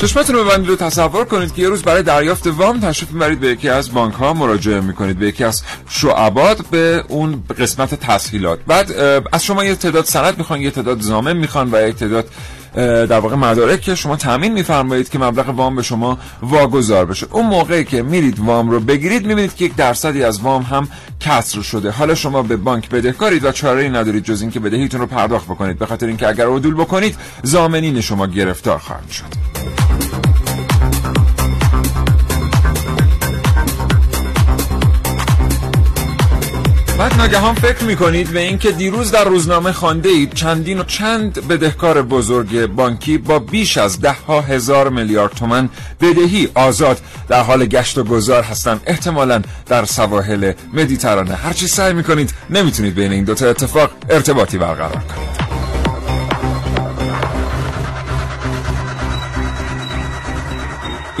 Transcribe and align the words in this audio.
چشمتون 0.00 0.36
رو 0.36 0.44
ببندید 0.44 0.70
و 0.70 0.76
تصور 0.76 1.24
کنید 1.24 1.54
که 1.54 1.62
یه 1.62 1.68
روز 1.68 1.82
برای 1.82 2.02
دریافت 2.02 2.46
وام 2.46 2.80
تشریف 2.80 3.10
می‌برید 3.10 3.40
به 3.40 3.48
یکی 3.48 3.68
از 3.68 3.92
بانک 3.92 4.14
ها 4.14 4.34
مراجعه 4.34 4.80
می‌کنید 4.80 5.18
به 5.18 5.26
یکی 5.26 5.44
از 5.44 5.62
شعبات 5.88 6.66
به 6.66 7.04
اون 7.08 7.44
قسمت 7.58 7.94
تسهیلات. 7.94 8.58
بعد 8.66 8.92
از 9.32 9.44
شما 9.44 9.64
یه 9.64 9.74
تعداد 9.74 10.04
سند 10.04 10.38
می‌خوان 10.38 10.60
یه 10.60 10.70
تعداد 10.70 11.00
زامن 11.00 11.36
می‌خوان 11.36 11.68
و 11.72 11.86
یه 11.86 11.92
تعداد 11.92 12.28
در 12.74 13.18
واقع 13.18 13.36
مدارک 13.36 13.80
که 13.80 13.94
شما 13.94 14.16
تامین 14.16 14.52
میفرمایید 14.52 15.08
که 15.08 15.18
مبلغ 15.18 15.48
وام 15.48 15.76
به 15.76 15.82
شما 15.82 16.18
واگذار 16.42 17.04
بشه. 17.04 17.26
اون 17.30 17.46
موقعی 17.46 17.84
که 17.84 18.02
میرید 18.02 18.38
وام 18.38 18.70
رو 18.70 18.80
بگیرید 18.80 19.26
می‌بینید 19.26 19.54
که 19.54 19.64
یک 19.64 19.76
درصدی 19.76 20.22
از 20.24 20.40
وام 20.40 20.62
هم 20.62 20.88
کسر 21.20 21.62
شده. 21.62 21.90
حالا 21.90 22.14
شما 22.14 22.42
به 22.42 22.56
بانک 22.56 22.88
بدهکارید 22.88 23.44
و 23.44 23.52
چاره 23.52 23.82
ای 23.82 23.88
ندارید 23.88 24.24
جز 24.24 24.40
اینکه 24.40 24.60
بدهیتون 24.60 25.00
رو 25.00 25.06
پرداخت 25.06 25.44
بکنید. 25.44 25.78
به 25.78 25.86
خاطر 25.86 26.06
اینکه 26.06 26.28
اگر 26.28 26.46
عدول 26.46 26.74
بکنید 26.74 27.16
زامنین 27.42 28.00
شما 28.00 28.26
گرفتار 28.26 28.78
خواهند 28.78 29.10
شد. 29.10 30.09
بعد 37.00 37.14
ناگهان 37.14 37.54
فکر 37.54 37.84
می‌کنید 37.84 38.30
به 38.30 38.40
اینکه 38.40 38.70
دیروز 38.72 39.10
در 39.10 39.24
روزنامه 39.24 39.72
خانده 39.72 40.08
اید 40.08 40.34
چندین 40.34 40.78
و 40.78 40.84
چند 40.84 41.48
بدهکار 41.48 42.02
بزرگ 42.02 42.66
بانکی 42.66 43.18
با 43.18 43.38
بیش 43.38 43.78
از 43.78 44.00
ده 44.00 44.12
ها 44.12 44.40
هزار 44.40 44.88
میلیارد 44.88 45.32
تومن 45.32 45.68
بدهی 46.00 46.48
آزاد 46.54 47.00
در 47.28 47.42
حال 47.42 47.66
گشت 47.66 47.98
و 47.98 48.04
گذار 48.04 48.42
هستند. 48.42 48.80
احتمالا 48.86 49.42
در 49.66 49.84
سواحل 49.84 50.52
مدیترانه. 50.72 51.34
هرچی 51.34 51.68
سعی 51.68 51.92
می‌کنید 51.92 52.34
نمی‌تونید 52.50 52.94
بین 52.94 53.12
این 53.12 53.24
دوتا 53.24 53.46
اتفاق 53.46 53.90
ارتباطی 54.10 54.58
برقرار 54.58 54.90
کنید. 54.90 55.49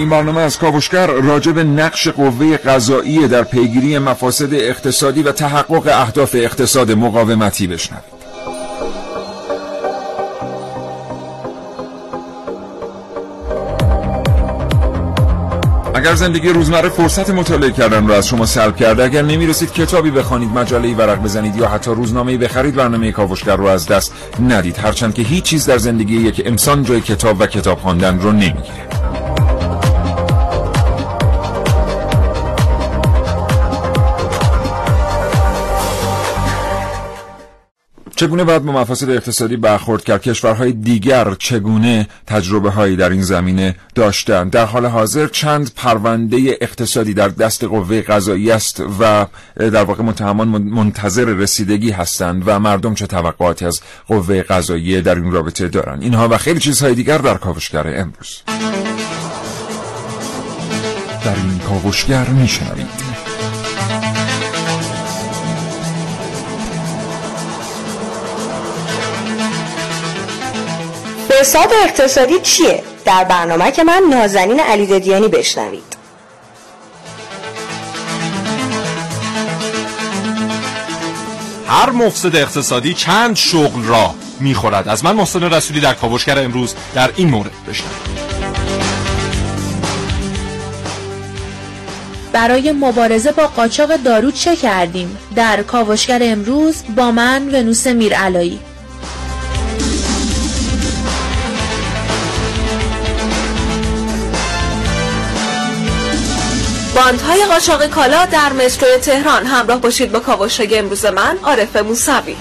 این 0.00 0.08
برنامه 0.08 0.40
از 0.40 0.58
کاوشگر 0.58 1.06
راجع 1.06 1.52
به 1.52 1.64
نقش 1.64 2.08
قوه 2.08 2.56
قضایی 2.56 3.28
در 3.28 3.42
پیگیری 3.42 3.98
مفاسد 3.98 4.54
اقتصادی 4.54 5.22
و 5.22 5.32
تحقق 5.32 5.86
اهداف 5.86 6.34
اقتصاد 6.34 6.92
مقاومتی 6.92 7.66
بشنوید. 7.66 8.20
اگر 15.94 16.14
زندگی 16.14 16.48
روزمره 16.48 16.88
فرصت 16.88 17.30
مطالعه 17.30 17.70
کردن 17.70 18.06
رو 18.06 18.14
از 18.14 18.26
شما 18.26 18.46
سلب 18.46 18.76
کرده 18.76 19.04
اگر 19.04 19.22
نمی‌رسید 19.22 19.72
کتابی 19.72 20.10
بخوانید 20.10 20.48
مجله 20.48 20.94
ورق 20.94 21.22
بزنید 21.22 21.56
یا 21.56 21.68
حتی 21.68 21.90
روزنامه 21.90 22.36
بخرید 22.36 22.74
برنامه 22.74 23.12
کاوشگر 23.12 23.56
رو 23.56 23.66
از 23.66 23.86
دست 23.86 24.14
ندید. 24.48 24.78
هرچند 24.78 25.14
که 25.14 25.22
هیچ 25.22 25.44
چیز 25.44 25.66
در 25.66 25.78
زندگی 25.78 26.16
یک 26.16 26.42
انسان 26.44 26.84
جای 26.84 27.00
کتاب 27.00 27.40
و 27.40 27.46
کتاب 27.46 27.78
خواندن 27.78 28.18
رو 28.20 28.32
نمی‌گیره. 28.32 28.89
چگونه 38.20 38.44
باید 38.44 38.64
با 38.64 38.72
مفاسد 38.72 39.10
اقتصادی 39.10 39.56
برخورد 39.56 40.04
کرد؟ 40.04 40.22
کشورهای 40.22 40.72
دیگر 40.72 41.34
چگونه 41.34 42.08
تجربه 42.26 42.70
هایی 42.70 42.96
در 42.96 43.10
این 43.10 43.22
زمینه 43.22 43.76
داشتن 43.94 44.48
در 44.48 44.64
حال 44.64 44.86
حاضر 44.86 45.26
چند 45.26 45.70
پرونده 45.76 46.58
اقتصادی 46.60 47.14
در 47.14 47.28
دست 47.28 47.64
قوه 47.64 48.00
قضایی 48.02 48.50
است 48.50 48.82
و 49.00 49.26
در 49.56 49.84
واقع 49.84 50.02
متهمان 50.02 50.48
منتظر 50.48 51.24
رسیدگی 51.24 51.90
هستند 51.90 52.42
و 52.46 52.58
مردم 52.58 52.94
چه 52.94 53.06
توقعاتی 53.06 53.64
از 53.64 53.80
قوه 54.06 54.42
قضایی 54.42 55.00
در 55.02 55.14
این 55.14 55.32
رابطه 55.32 55.68
دارند؟ 55.68 56.02
اینها 56.02 56.28
و 56.28 56.38
خیلی 56.38 56.60
چیزهای 56.60 56.94
دیگر 56.94 57.18
در 57.18 57.34
کاوشگر 57.34 58.00
امروز. 58.00 58.42
در 61.24 61.34
این 61.36 61.58
کاوشگر 61.58 62.28
میشنوید 62.28 63.09
فساد 71.40 71.68
اقتصادی 71.84 72.38
چیه؟ 72.42 72.82
در 73.04 73.24
برنامه 73.24 73.70
که 73.70 73.84
من 73.84 74.02
نازنین 74.10 74.60
علی 74.60 74.86
ددیانی 74.86 75.28
بشنوید 75.28 75.96
هر 81.66 81.90
مفسد 81.90 82.36
اقتصادی 82.36 82.94
چند 82.94 83.36
شغل 83.36 83.84
را 83.84 84.14
می‌خورد 84.40 84.88
از 84.88 85.04
من 85.04 85.12
محسن 85.12 85.42
رسولی 85.42 85.80
در 85.80 85.94
کاوشگر 85.94 86.38
امروز 86.38 86.74
در 86.94 87.10
این 87.16 87.30
مورد 87.30 87.50
بشنوید 87.68 88.20
برای 92.32 92.72
مبارزه 92.72 93.32
با 93.32 93.46
قاچاق 93.46 93.96
دارو 93.96 94.30
چه 94.30 94.56
کردیم؟ 94.56 95.18
در 95.36 95.62
کاوشگر 95.62 96.20
امروز 96.22 96.82
با 96.96 97.10
من 97.10 97.54
ونوس 97.54 97.86
میرعلایی 97.86 98.60
باندهای 107.04 107.44
قاچاق 107.44 107.86
کالا 107.86 108.26
در 108.26 108.52
مترو 108.52 108.98
تهران. 108.98 109.46
همراه 109.46 109.80
باشید 109.80 110.12
با 110.12 110.18
کاوشای 110.18 110.78
امروز 110.78 111.06
من 111.06 111.38
عارف 111.42 111.76
موسوی. 111.76 112.36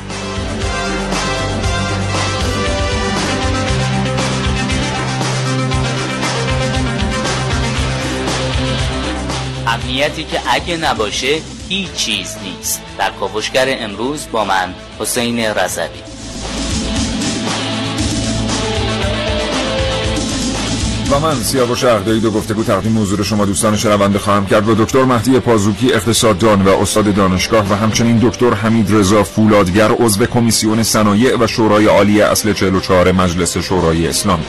امنیتی 9.67 10.23
که 10.23 10.41
اگه 10.49 10.77
نباشه 10.77 11.41
هیچ 11.69 11.93
چیز 11.93 12.35
نیست. 12.43 12.81
در 12.97 13.11
کاوشگر 13.11 13.65
امروز 13.79 14.27
با 14.31 14.45
من 14.45 14.75
حسین 14.99 15.39
رضوی. 15.39 16.18
و 21.11 21.19
من 21.19 21.35
سیاوش 21.35 21.83
اهدایی 21.83 22.19
دو 22.19 22.31
گفتگو 22.31 22.63
تقدیم 22.63 23.01
حضور 23.01 23.23
شما 23.23 23.45
دوستان 23.45 23.75
شنونده 23.75 24.19
خواهم 24.19 24.45
کرد 24.45 24.65
با 24.65 24.73
دکتر 24.73 25.03
مهدی 25.03 25.39
پازوکی 25.39 25.93
اقتصاددان 25.93 26.61
و 26.61 26.69
استاد 26.69 27.15
دانشگاه 27.15 27.71
و 27.71 27.75
همچنین 27.75 28.17
دکتر 28.17 28.53
حمید 28.53 28.95
رضا 28.95 29.23
فولادگر 29.23 29.91
عضو 29.91 30.25
کمیسیون 30.25 30.83
صنایع 30.83 31.37
و 31.37 31.47
شورای 31.47 31.85
عالی 31.85 32.21
اصل 32.21 32.53
44 32.53 33.11
مجلس 33.11 33.57
شورای 33.57 34.07
اسلامی. 34.07 34.45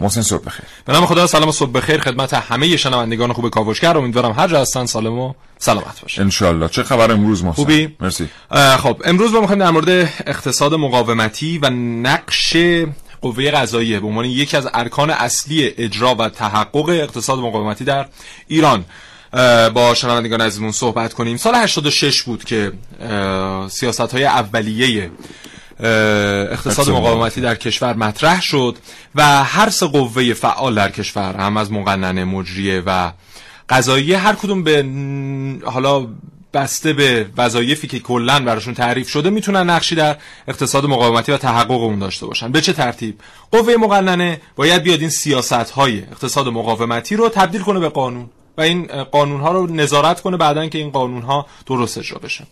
محسن 0.00 0.22
صبح 0.22 0.44
بخیر. 0.44 0.64
به 0.84 0.92
نام 0.92 1.06
خدا 1.06 1.26
سلام 1.26 1.48
و 1.48 1.52
صبح 1.52 1.72
بخیر. 1.72 2.00
خدمت 2.00 2.34
همه 2.34 2.76
شنوندگان 2.76 3.32
خوب 3.32 3.48
کاوشگر. 3.48 3.98
امیدوارم 3.98 4.32
هر 4.32 4.48
جا 4.48 4.60
هستن 4.60 4.86
سالم 4.86 5.18
و 5.18 5.32
سلامت 5.58 6.00
باشن 6.00 6.22
انشالله 6.22 6.68
چه 6.68 6.82
خبر 6.82 7.12
امروز 7.12 7.44
محسن؟ 7.44 7.56
خوبی؟ 7.56 7.96
مرسی. 8.00 8.28
خب 8.78 9.02
امروز 9.04 9.32
ما 9.32 9.40
می‌خوایم 9.40 9.60
در 9.60 9.70
مورد 9.70 9.88
اقتصاد 10.26 10.74
مقاومتی 10.74 11.58
و 11.58 11.70
نقش 11.70 12.56
قوه 13.20 13.50
قضاییه 13.50 14.00
به 14.00 14.06
عنوان 14.06 14.24
یکی 14.24 14.56
از 14.56 14.68
ارکان 14.74 15.10
اصلی 15.10 15.74
اجرا 15.78 16.14
و 16.14 16.28
تحقق 16.28 16.88
اقتصاد 16.88 17.38
مقاومتی 17.38 17.84
در 17.84 18.06
ایران. 18.48 18.84
با 19.74 19.94
شنوندگان 19.94 20.40
عزیزمون 20.40 20.72
صحبت 20.72 21.12
کنیم. 21.12 21.36
سال 21.36 21.54
86 21.54 22.22
بود 22.22 22.44
که 22.44 22.72
سیاست 23.68 24.00
های 24.00 24.24
اولیه 24.24 25.10
اقتصاد 25.80 26.90
مقاومتی 26.90 27.40
در 27.40 27.54
کشور 27.54 27.94
مطرح 27.94 28.42
شد 28.42 28.76
و 29.14 29.44
هر 29.44 29.70
سه 29.70 29.86
قوه 29.86 30.32
فعال 30.32 30.74
در 30.74 30.90
کشور 30.90 31.36
هم 31.36 31.56
از 31.56 31.72
مقننه 31.72 32.24
مجریه 32.24 32.82
و 32.86 33.12
قضایی 33.68 34.12
هر 34.12 34.34
کدوم 34.34 34.62
به 34.62 34.84
حالا 35.64 36.06
بسته 36.54 36.92
به 36.92 37.26
وظایفی 37.36 37.86
که 37.86 37.98
کلا 37.98 38.40
براشون 38.40 38.74
تعریف 38.74 39.08
شده 39.08 39.30
می‌تونن 39.30 39.70
نقشی 39.70 39.94
در 39.94 40.16
اقتصاد 40.48 40.86
مقاومتی 40.86 41.32
و 41.32 41.36
تحقق 41.36 41.70
اون 41.70 41.98
داشته 41.98 42.26
باشن. 42.26 42.52
به 42.52 42.60
چه 42.60 42.72
ترتیب؟ 42.72 43.20
قوه 43.50 43.76
مقننه 43.76 44.40
باید 44.56 44.82
بیاد 44.82 45.00
این 45.00 45.08
سیاست 45.08 45.52
های 45.52 46.02
اقتصاد 46.02 46.48
مقاومتی 46.48 47.16
رو 47.16 47.28
تبدیل 47.28 47.62
کنه 47.62 47.80
به 47.80 47.88
قانون 47.88 48.30
و 48.58 48.60
این 48.60 49.04
قانون 49.04 49.40
ها 49.40 49.52
رو 49.52 49.66
نظارت 49.66 50.20
کنه 50.20 50.36
بعدا 50.36 50.66
که 50.66 50.78
این 50.78 50.90
قانون 50.90 51.22
ها 51.22 51.46
درست 51.66 51.98
اجرا 51.98 52.18
بشه. 52.18 52.46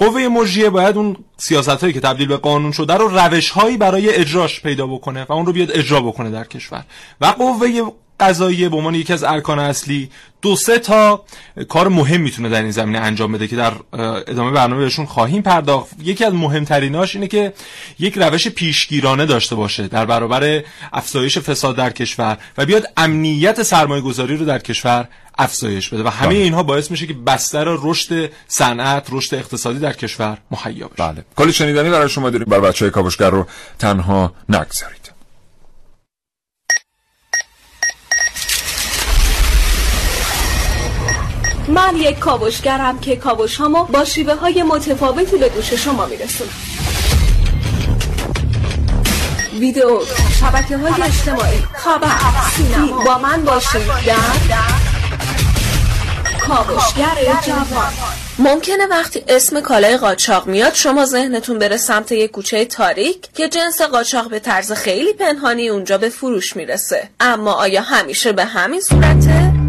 قوه 0.00 0.28
مجریه 0.28 0.70
باید 0.70 0.96
اون 0.96 1.16
سیاست 1.36 1.68
هایی 1.68 1.92
که 1.92 2.00
تبدیل 2.00 2.28
به 2.28 2.36
قانون 2.36 2.72
شده 2.72 2.94
رو 2.94 3.08
روش 3.08 3.50
هایی 3.50 3.76
برای 3.76 4.14
اجراش 4.14 4.60
پیدا 4.60 4.86
بکنه 4.86 5.26
و 5.28 5.32
اون 5.32 5.46
رو 5.46 5.52
بیاد 5.52 5.70
اجرا 5.70 6.00
بکنه 6.00 6.30
در 6.30 6.44
کشور. 6.44 6.84
و 7.20 7.26
قوه 7.26 7.92
قضاییه 8.20 8.68
به 8.68 8.76
عنوان 8.76 8.94
یکی 8.94 9.12
از 9.12 9.24
ارکان 9.24 9.58
اصلی 9.58 10.10
دو 10.42 10.56
سه 10.56 10.78
تا 10.78 11.24
کار 11.68 11.88
مهم 11.88 12.20
می‌تونه 12.20 12.48
در 12.48 12.62
این 12.62 12.70
زمینه 12.70 12.98
انجام 12.98 13.32
بده 13.32 13.48
که 13.48 13.56
در 13.56 13.72
ادامه 13.92 14.50
برنامه 14.50 14.82
بهشون 14.82 15.06
خواهیم 15.06 15.42
پرداخت. 15.42 15.90
یکی 16.02 16.24
از 16.24 16.34
مهمتریناش 16.34 17.14
اینه 17.14 17.26
که 17.26 17.52
یک 17.98 18.14
روش 18.16 18.48
پیشگیرانه 18.48 19.26
داشته 19.26 19.54
باشه 19.54 19.88
در 19.88 20.04
برابر 20.04 20.62
افزایش 20.92 21.38
فساد 21.38 21.76
در 21.76 21.90
کشور 21.90 22.38
و 22.58 22.66
بیاد 22.66 22.84
امنیت 22.96 23.62
سرمایه 23.62 24.02
گذاری 24.02 24.36
رو 24.36 24.44
در 24.44 24.58
کشور 24.58 25.08
افزایش 25.40 25.88
بده 25.88 26.02
و 26.02 26.08
همه 26.08 26.28
بله. 26.28 26.38
اینها 26.38 26.62
باعث 26.62 26.90
میشه 26.90 27.06
که 27.06 27.14
بستر 27.14 27.64
رشد 27.68 28.30
صنعت 28.48 29.06
رشد 29.10 29.34
اقتصادی 29.34 29.78
در 29.78 29.92
کشور 29.92 30.38
مهیا 30.50 30.88
بشه. 30.88 31.12
بله. 31.12 31.24
کلی 31.36 31.52
شنیدنی 31.52 31.90
برای 31.90 32.08
شما 32.08 32.30
داریم. 32.30 32.46
برای 32.48 32.62
بچهای 32.62 32.90
کاوشگر 32.90 33.30
رو 33.30 33.46
تنها 33.78 34.32
نگذارید. 34.48 35.10
من 41.68 41.96
یک 41.96 42.18
کاوشگرم 42.18 42.98
که 42.98 43.16
کاوش 43.16 43.56
هامو 43.56 43.84
با 43.84 44.04
شیوه 44.04 44.34
های 44.34 44.62
متفاوتی 44.62 45.36
به 45.36 45.48
گوش 45.48 45.72
شما 45.72 46.06
میرسونم. 46.06 46.50
ویدیو 49.60 50.00
شبکه 50.40 50.76
های 50.76 51.02
اجتماعی 51.02 51.58
خبر 51.74 52.08
سینما 52.56 53.04
با 53.04 53.18
من 53.18 53.44
باشید. 53.44 53.86
در 54.06 54.79
کاوشگر 56.50 57.40
جوان 57.46 57.92
ممکنه 58.38 58.86
وقتی 58.86 59.24
اسم 59.28 59.60
کالای 59.60 59.96
قاچاق 59.96 60.46
میاد 60.46 60.74
شما 60.74 61.04
ذهنتون 61.06 61.58
بره 61.58 61.76
سمت 61.76 62.12
یک 62.12 62.30
کوچه 62.30 62.64
تاریک 62.64 63.28
که 63.34 63.48
جنس 63.48 63.82
قاچاق 63.82 64.30
به 64.30 64.38
طرز 64.38 64.72
خیلی 64.72 65.12
پنهانی 65.12 65.68
اونجا 65.68 65.98
به 65.98 66.08
فروش 66.08 66.56
می‌رسه 66.56 67.08
اما 67.20 67.52
آیا 67.52 67.82
همیشه 67.82 68.32
به 68.32 68.44
همین 68.44 68.80
صورته؟ 68.80 69.59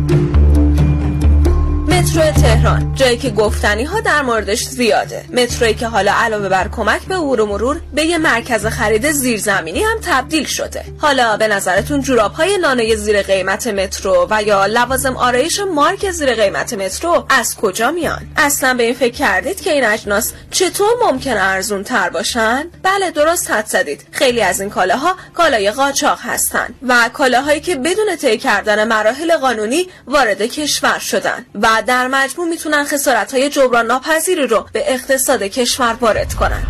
مترو 2.01 2.31
تهران. 2.31 2.95
جایی 2.95 3.18
که 3.18 3.30
گفتنی 3.30 3.83
ها 3.83 4.00
در 4.00 4.21
موردش 4.21 4.63
زیاده. 4.63 5.25
متروی 5.33 5.74
که 5.74 5.88
حالا 5.88 6.13
علاوه 6.13 6.50
بر 6.50 6.68
کمک 6.68 7.01
به 7.01 7.15
عبور 7.15 7.42
و 7.42 7.45
مرور 7.45 7.81
به 7.94 8.06
یه 8.06 8.18
مرکز 8.18 8.65
خرید 8.65 9.12
زیرزمینی 9.12 9.83
هم 9.83 9.98
تبدیل 10.01 10.45
شده. 10.45 10.83
حالا 10.98 11.38
به 11.38 11.48
نظرتون 11.48 12.01
جوراب 12.01 12.33
های 12.33 12.57
لانه 12.57 12.95
زیر 12.95 13.21
قیمت 13.21 13.68
مترو 13.68 14.27
و 14.30 14.44
یا 14.44 14.65
لوازم 14.65 15.18
آرایش 15.18 15.59
مارک 15.59 16.12
زیر 16.12 16.33
قیمت 16.36 16.74
مترو 16.74 17.25
از 17.30 17.56
کجا 17.56 17.92
میان؟ 17.92 18.21
اصلا 18.38 18.74
به 18.74 18.83
این 18.83 18.94
فکر 18.94 19.15
کردید 19.15 19.62
که 19.62 19.71
این 19.71 19.86
اجناس 19.86 20.33
چطور 20.51 20.89
ممکن 21.04 21.38
ارزون 21.38 21.83
تر 21.83 22.09
باشن؟ 22.09 22.65
بله 22.83 23.12
درست 23.12 23.51
حد 23.51 23.65
زدید. 23.65 24.06
خیلی 24.12 24.42
از 24.42 24.62
این 24.62 24.69
کالاها 24.69 25.15
کالای 25.33 25.71
قاچاق 25.71 26.19
هستند 26.21 26.75
و 26.88 27.09
کالاهایی 27.13 27.59
که 27.59 27.75
بدون 27.75 28.15
طی 28.21 28.38
کردن 28.38 28.88
مراحل 28.88 29.38
قانونی 29.38 29.88
وارد 30.07 30.42
کشور 30.42 31.00
شدن 31.00 31.45
و 31.62 31.83
در 31.92 32.08
مجموع 32.08 32.48
می‌تونن 32.48 32.84
خسارت 32.84 33.34
های 33.34 33.50
جبران 33.50 33.86
ناپذیری 33.86 34.48
رو 34.48 34.66
به 34.74 34.94
اقتصاد 34.94 35.44
کشور 35.44 35.98
وارد 36.02 36.34
کنن. 36.34 36.64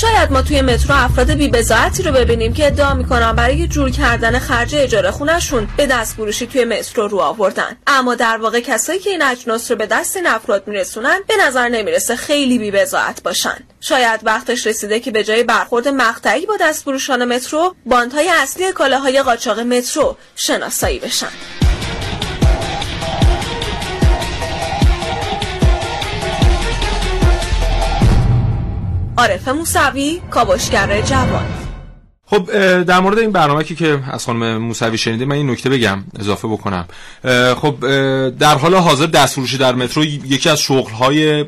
شاید 0.00 0.32
ما 0.32 0.42
توی 0.42 0.62
مترو 0.62 0.94
افراد 0.94 1.30
بی‌بضاعتی 1.30 2.02
رو 2.02 2.12
ببینیم 2.12 2.54
که 2.54 2.66
ادعا 2.66 2.94
می‌کنن 2.94 3.32
برای 3.32 3.68
جور 3.68 3.90
کردن 3.90 4.38
خرج 4.38 4.74
اجاره 4.74 5.10
خونشون 5.10 5.68
به 5.76 5.86
دست 5.86 6.14
فروشی 6.14 6.46
توی 6.46 6.64
مترو 6.64 7.08
رو 7.08 7.18
آوردن. 7.18 7.76
اما 7.86 8.14
در 8.14 8.36
واقع 8.36 8.60
کسایی 8.60 8.98
که 8.98 9.10
این 9.10 9.22
اجناس 9.22 9.70
رو 9.70 9.76
به 9.76 9.86
دست 9.86 10.16
این 10.16 10.26
افراد 10.26 10.68
میرسونن 10.68 11.20
به 11.28 11.34
نظر 11.46 11.68
نمی‌رسه 11.68 12.16
خیلی 12.16 12.58
بی‌بضاعت 12.58 13.22
باشن. 13.22 13.56
شاید 13.80 14.20
وقتش 14.22 14.66
رسیده 14.66 15.00
که 15.00 15.10
به 15.10 15.24
جای 15.24 15.42
برخورد 15.42 15.88
مقطعی 15.88 16.46
با 16.46 16.56
دست 16.60 16.82
فروشان 16.82 17.24
مترو 17.24 17.74
باندهای 17.86 18.28
اصلی 18.28 18.72
کالاهای 18.72 19.22
قاچاق 19.22 19.60
مترو 19.60 20.16
شناسایی 20.34 20.98
بشن. 20.98 21.32
عارف 29.18 29.48
موسوی 29.48 30.20
کاوشگر 30.30 31.00
جوان. 31.00 31.65
خب 32.30 32.50
در 32.82 33.00
مورد 33.00 33.18
این 33.18 33.32
برنامه 33.32 33.64
که 33.64 34.00
از 34.12 34.24
خانم 34.24 34.56
موسوی 34.56 34.98
شنیدیم 34.98 35.28
من 35.28 35.36
این 35.36 35.50
نکته 35.50 35.70
بگم 35.70 36.04
اضافه 36.20 36.48
بکنم. 36.48 36.88
خب 37.56 37.76
در 38.28 38.58
حال 38.58 38.74
حاضر 38.74 39.06
دستفروشی 39.06 39.58
در 39.58 39.74
مترو 39.74 40.04
یکی 40.04 40.48
از 40.48 40.60
شغل‌های 40.60 41.44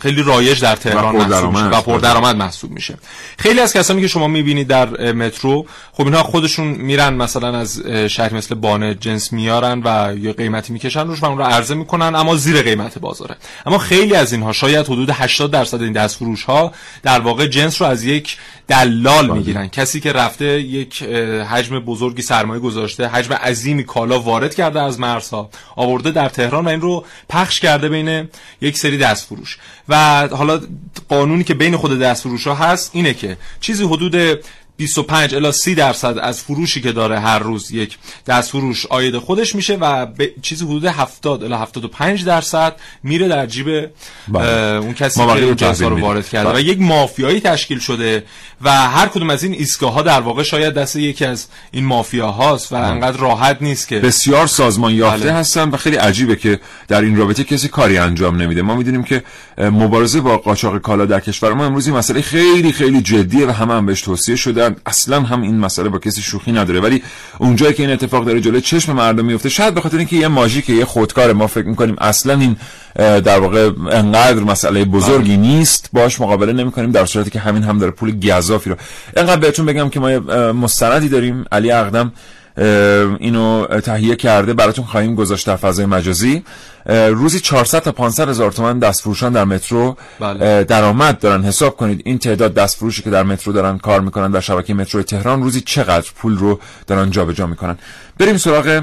خیلی 0.00 0.22
رایج 0.22 0.60
در 0.60 0.76
تهران 0.76 1.16
محسوب 1.16 1.52
میشه 1.52 1.64
و 1.64 1.80
پردرآمد 1.80 2.36
محسوب 2.36 2.70
میشه. 2.70 2.98
خیلی 3.38 3.60
از 3.60 3.72
کسانی 3.72 4.00
که 4.00 4.08
شما 4.08 4.28
می‌بینید 4.28 4.68
در 4.68 5.12
مترو 5.12 5.66
خب 5.92 6.04
اینها 6.04 6.22
خودشون 6.22 6.66
میرن 6.66 7.14
مثلا 7.14 7.58
از 7.58 7.82
شهر 8.08 8.34
مثل 8.34 8.54
بانه 8.54 8.94
جنس 8.94 9.32
میارن 9.32 9.82
و 9.84 10.16
یه 10.16 10.32
قیمتی 10.32 10.72
می‌کشن 10.72 11.06
روش 11.06 11.22
و 11.22 11.26
اون 11.26 11.38
رو 11.38 11.44
عرضه 11.44 11.74
می‌کنن 11.74 12.14
اما 12.14 12.36
زیر 12.36 12.62
قیمت 12.62 12.98
بازاره. 12.98 13.36
اما 13.66 13.78
خیلی 13.78 14.14
از 14.14 14.32
اینها 14.32 14.52
شاید 14.52 14.86
حدود 14.86 15.10
80 15.10 15.50
درصد 15.50 15.82
این 15.82 15.92
دستفروش 15.92 16.44
ها 16.44 16.72
در 17.02 17.20
واقع 17.20 17.46
جنس 17.46 17.82
رو 17.82 17.88
از 17.88 18.04
یک 18.04 18.36
دلال 18.68 19.28
بله. 19.28 19.65
می‌گیرن 19.66 19.84
کسی 19.84 20.00
که 20.00 20.12
رفته 20.12 20.60
یک 20.60 21.02
حجم 21.02 21.78
بزرگی 21.78 22.22
سرمایه 22.22 22.60
گذاشته 22.60 23.08
حجم 23.08 23.32
عظیمی 23.32 23.84
کالا 23.84 24.20
وارد 24.20 24.54
کرده 24.54 24.82
از 24.82 25.00
مرزها 25.00 25.50
آورده 25.76 26.10
در 26.10 26.28
تهران 26.28 26.64
و 26.64 26.68
این 26.68 26.80
رو 26.80 27.04
پخش 27.28 27.60
کرده 27.60 27.88
بین 27.88 28.28
یک 28.60 28.78
سری 28.78 28.98
دستفروش. 28.98 29.58
و 29.88 30.28
حالا 30.28 30.60
قانونی 31.08 31.44
که 31.44 31.54
بین 31.54 31.76
خود 31.76 31.98
دستفروش 31.98 32.46
ها 32.46 32.54
هست 32.54 32.90
اینه 32.94 33.14
که 33.14 33.36
چیزی 33.60 33.84
حدود 33.84 34.38
25 34.76 35.34
الا 35.34 35.52
30 35.52 35.74
درصد 35.74 36.18
از 36.18 36.42
فروشی 36.42 36.80
که 36.80 36.92
داره 36.92 37.20
هر 37.20 37.38
روز 37.38 37.70
یک 37.70 37.98
دست 38.26 38.50
فروش 38.50 38.86
آید 38.86 39.18
خودش 39.18 39.54
میشه 39.54 39.74
و 39.74 40.06
به 40.06 40.32
چیزی 40.42 40.64
حدود 40.64 40.84
70 40.84 41.44
الا 41.44 41.58
75 41.58 42.24
درصد 42.24 42.76
میره 43.02 43.28
در 43.28 43.46
جیب 43.46 43.90
بله. 44.28 44.76
اون 44.76 44.94
کسی 44.94 45.20
که 45.20 45.32
این 45.32 45.90
رو 45.90 46.00
وارد 46.00 46.28
کرده 46.28 46.48
بله. 46.48 46.58
و 46.58 46.60
یک 46.60 46.80
مافیایی 46.80 47.40
تشکیل 47.40 47.78
شده 47.78 48.24
و 48.62 48.70
هر 48.70 49.06
کدوم 49.06 49.30
از 49.30 49.42
این 49.42 49.52
ایستگاه 49.52 49.92
ها 49.92 50.02
در 50.02 50.20
واقع 50.20 50.42
شاید 50.42 50.74
دست 50.74 50.96
یکی 50.96 51.24
از 51.24 51.46
این 51.70 51.84
مافیا 51.84 52.30
هاست 52.30 52.72
و 52.72 52.76
بله. 52.76 52.86
انقدر 52.86 53.16
راحت 53.16 53.56
نیست 53.60 53.88
که 53.88 54.00
بسیار 54.00 54.46
سازمان 54.46 54.94
یافته 54.94 55.24
بله. 55.24 55.32
هستن 55.32 55.70
و 55.70 55.76
خیلی 55.76 55.96
عجیبه 55.96 56.36
که 56.36 56.60
در 56.88 57.00
این 57.00 57.16
رابطه 57.16 57.44
کسی 57.44 57.68
کاری 57.68 57.98
انجام 57.98 58.42
نمیده 58.42 58.62
ما 58.62 58.74
می‌دونیم 58.74 59.02
که 59.02 59.22
مبارزه 59.58 60.20
با 60.20 60.38
قاچاق 60.38 60.78
کالا 60.78 61.06
در 61.06 61.20
کشور 61.20 61.52
ما 61.52 61.66
امروزی 61.66 61.92
مسئله 61.92 62.22
خیلی 62.22 62.72
خیلی 62.72 63.00
جدیه 63.00 63.46
و 63.46 63.50
همه 63.50 63.74
هم 63.74 63.86
بهش 63.86 64.02
توصیه 64.02 64.36
شده 64.36 64.65
اصلا 64.86 65.20
هم 65.20 65.42
این 65.42 65.58
مسئله 65.58 65.88
با 65.88 65.98
کسی 65.98 66.22
شوخی 66.22 66.52
نداره. 66.52 66.80
ولی 66.80 67.02
اونجایی 67.38 67.74
که 67.74 67.82
این 67.82 67.92
اتفاق 67.92 68.24
داره 68.24 68.40
جلوی 68.40 68.60
چشم 68.60 68.92
مردم 68.92 69.24
میفته 69.24 69.48
شاید 69.48 69.74
به 69.74 69.80
خاطر 69.80 69.98
اینکه 69.98 70.16
یه 70.16 70.28
ماژیک 70.28 70.68
یه 70.68 70.84
خودکار 70.84 71.32
ما 71.32 71.46
فکر 71.46 71.66
می‌کنیم 71.66 71.96
اصلا 72.00 72.34
این 72.34 72.56
در 72.96 73.38
واقع 73.38 73.70
انقدر 73.90 74.40
مسئله 74.40 74.84
بزرگی 74.84 75.36
بله. 75.36 75.48
نیست 75.48 75.88
باش 75.92 76.20
مقابله 76.20 76.52
نمی‌کنیم 76.52 76.90
در 76.90 77.06
صورتی 77.06 77.30
که 77.30 77.38
همین 77.38 77.62
هم 77.62 77.78
داره 77.78 77.90
پول 77.90 78.20
گزافی 78.20 78.70
رو. 78.70 78.76
انقدر 79.16 79.40
بهتون 79.40 79.66
بگم 79.66 79.88
که 79.88 80.00
ما 80.00 80.08
مستندی 80.52 81.08
داریم. 81.08 81.44
علی 81.52 81.70
اقدم 81.70 82.12
اینو 82.58 83.66
تهیه 83.66 84.16
کرده 84.16 84.54
براتون 84.54 84.84
خواهیم 84.84 85.14
گذاشت 85.14 85.46
در 85.46 85.56
فضای 85.56 85.86
مجازی. 85.86 86.44
روزی 86.88 87.40
400 87.40 87.82
تا 87.82 87.92
500 87.92 88.28
هزار 88.28 88.52
تومان 88.52 88.78
دستفروشان 88.78 89.32
در 89.32 89.44
مترو 89.44 89.96
بله. 90.20 90.64
درآمد 90.64 91.18
دارن. 91.18 91.44
حساب 91.44 91.76
کنید 91.76 92.02
این 92.04 92.18
تعداد 92.18 92.54
دستفروشی 92.54 93.02
که 93.02 93.10
در 93.10 93.22
مترو 93.22 93.52
دارن 93.52 93.78
کار 93.78 94.00
می‌کنن 94.00 94.30
در 94.30 94.40
شبکه 94.40 94.74
مترو 94.74 95.02
تهران 95.02 95.42
روزی 95.42 95.60
چقدر 95.60 96.10
پول 96.16 96.38
رو 96.38 96.60
دارن 96.86 97.10
جابجا 97.10 97.46
می‌کنن. 97.46 97.78
بریم 98.18 98.36
سراغ 98.36 98.82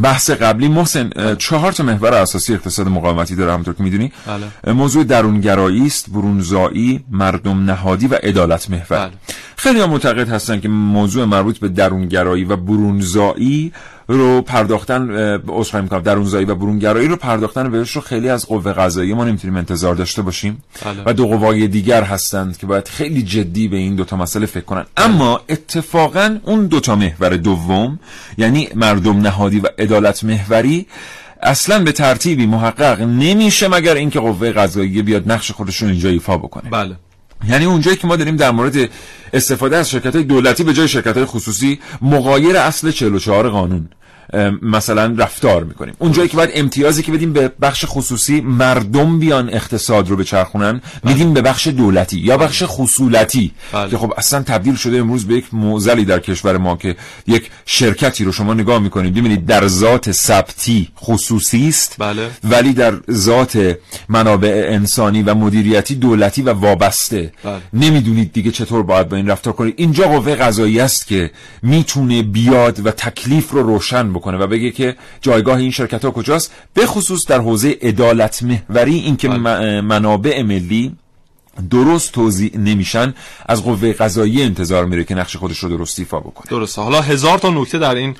بحث 0.00 0.30
قبلی 0.30 0.68
محسن 0.68 1.34
چهار 1.38 1.72
تا 1.72 1.84
محور 1.84 2.14
اساسی 2.14 2.54
اقتصاد 2.54 2.88
مقاومتی 2.88 3.34
داره 3.34 3.52
همونطور 3.52 3.74
که 3.74 3.82
می‌دونی 3.82 4.12
بله. 4.26 4.72
موضوع 4.72 5.04
درونگرایی 5.04 5.86
است 5.86 6.10
برونزایی 6.10 7.04
مردم 7.10 7.64
نهادی 7.64 8.06
و 8.06 8.14
عدالت 8.14 8.70
محور 8.70 8.98
بله. 8.98 9.12
خیلی 9.56 9.80
ها 9.80 9.86
معتقد 9.86 10.28
هستن 10.28 10.60
که 10.60 10.68
موضوع 10.68 11.24
مربوط 11.24 11.58
به 11.58 11.68
درونگرایی 11.68 12.44
و 12.44 12.56
برونزایی 12.56 13.72
رو 14.08 14.42
پرداختن 14.42 15.10
عذرخواهی 15.48 15.82
می‌کنم 15.82 16.00
درونزایی 16.00 16.44
و 16.44 16.54
برونگرایی 16.54 17.08
رو 17.08 17.16
پرداختن 17.16 17.70
بهش 17.70 17.90
رو 17.90 18.00
خیلی 18.00 18.28
از 18.28 18.46
قوه 18.46 18.72
قضایی 18.72 19.14
ما 19.14 19.24
نمی‌تونیم 19.24 19.56
انتظار 19.56 19.94
داشته 19.94 20.22
باشیم. 20.22 20.62
بله. 20.84 21.02
و 21.06 21.12
دو 21.12 21.26
قوای 21.26 21.68
دیگر 21.68 22.02
هستند 22.02 22.58
که 22.58 22.66
باید 22.66 22.88
خیلی 22.88 23.22
جدی 23.22 23.68
به 23.68 23.76
این 23.76 23.94
دوتا 23.94 24.16
مسئله 24.16 24.46
فکر 24.46 24.64
کنن. 24.64 24.84
اما 24.96 25.40
اتفاقا 25.48 26.38
اون 26.44 26.66
دوتا 26.66 26.96
محور 26.96 27.36
دوم 27.36 27.98
یعنی 28.38 28.68
مردم 28.74 29.20
نهادی 29.20 29.60
و 29.60 29.68
عدالت 29.78 30.24
محوری 30.24 30.86
اصلا 31.42 31.84
به 31.84 31.92
ترتیبی 31.92 32.46
محقق 32.46 33.00
نمیشه 33.00 33.68
مگر 33.68 33.94
اینکه 33.94 34.20
قوه 34.20 34.50
قضاییه 34.50 35.02
بیاد 35.02 35.32
نقش 35.32 35.50
خودش 35.50 35.82
رو 35.82 35.88
اینجا 35.88 36.08
ایفا 36.08 36.38
بکنه. 36.38 36.70
بله. 36.70 36.96
یعنی 37.48 37.64
اونجایی 37.64 37.96
که 37.96 38.06
ما 38.06 38.16
داریم 38.16 38.36
در 38.36 38.50
مورد 38.50 38.90
استفاده 39.32 39.76
از 39.76 39.90
شرکت 39.90 40.14
های 40.14 40.24
دولتی 40.24 40.64
به 40.64 40.72
جای 40.72 40.88
شرکت 40.88 41.16
های 41.16 41.26
خصوصی 41.26 41.80
مغایر 42.02 42.56
اصل 42.56 42.90
44 42.90 43.48
قانون. 43.48 43.88
مثلا 44.62 45.14
رفتار 45.18 45.64
می‌کنیم 45.64 45.94
اونجایی 45.98 46.28
که 46.28 46.36
باید 46.36 46.50
امتیازی 46.54 47.02
که 47.02 47.12
بدیم 47.12 47.32
به 47.32 47.52
بخش 47.62 47.84
خصوصی 47.88 48.40
مردم 48.40 49.18
بیان 49.18 49.48
اقتصاد 49.54 50.08
رو 50.08 50.16
بچرخونن 50.16 50.80
میدیم 51.04 51.34
به 51.34 51.42
بخش 51.42 51.66
دولتی 51.66 52.18
یا 52.18 52.36
بخش 52.36 52.62
خصولتی 52.66 53.52
بله. 53.72 53.90
که 53.90 53.98
خب 53.98 54.14
اصلا 54.16 54.42
تبدیل 54.42 54.74
شده 54.74 54.98
امروز 54.98 55.26
به 55.26 55.34
یک 55.34 55.44
موزلی 55.52 56.04
در 56.04 56.18
کشور 56.18 56.56
ما 56.56 56.76
که 56.76 56.96
یک 57.26 57.50
شرکتی 57.66 58.24
رو 58.24 58.32
شما 58.32 58.54
نگاه 58.54 58.78
می‌کنید 58.78 59.14
ببینید 59.14 59.46
در 59.46 59.68
ذات 59.68 60.12
ثبتی 60.12 60.88
خصوصی 61.00 61.68
است 61.68 61.96
بله. 61.98 62.30
ولی 62.44 62.72
در 62.72 62.94
ذات 63.10 63.76
منابع 64.08 64.66
انسانی 64.68 65.22
و 65.22 65.34
مدیریتی 65.34 65.94
دولتی 65.94 66.42
و 66.42 66.52
وابسته 66.52 67.32
بله. 67.44 67.60
نمی‌دونید 67.72 68.32
دیگه 68.32 68.50
چطور 68.50 68.82
باید 68.82 69.08
با 69.08 69.16
این 69.16 69.28
رفتار 69.28 69.52
کنید 69.52 69.74
اینجا 69.76 70.04
قوه 70.08 70.34
قضایی 70.34 70.80
است 70.80 71.06
که 71.06 71.30
می‌تونه 71.62 72.22
بیاد 72.22 72.86
و 72.86 72.90
تکلیف 72.90 73.50
رو 73.50 73.62
روشن 73.62 74.12
بکنه 74.12 74.21
و 74.26 74.46
بگه 74.46 74.70
که 74.70 74.96
جایگاه 75.20 75.58
این 75.58 75.70
شرکت 75.70 76.04
ها 76.04 76.10
کجاست 76.10 76.52
به 76.74 76.86
خصوص 76.86 77.26
در 77.26 77.38
حوزه 77.38 77.78
عدالت 77.82 78.42
محوری 78.42 78.94
اینکه 78.94 79.28
بله. 79.28 79.80
منابع 79.80 80.42
ملی 80.42 80.96
درست 81.70 82.12
توضیح 82.12 82.50
نمیشن 82.58 83.14
از 83.46 83.64
قوه 83.64 83.92
قضایی 83.92 84.42
انتظار 84.42 84.84
میره 84.84 85.04
که 85.04 85.14
نقش 85.14 85.36
خودش 85.36 85.58
رو 85.58 85.68
درست 85.68 85.98
ایفا 85.98 86.20
بکنه 86.20 86.46
درسته 86.50 86.82
حالا 86.82 87.00
هزار 87.00 87.38
تا 87.38 87.50
نکته 87.50 87.78
در 87.78 87.94
این 87.94 88.16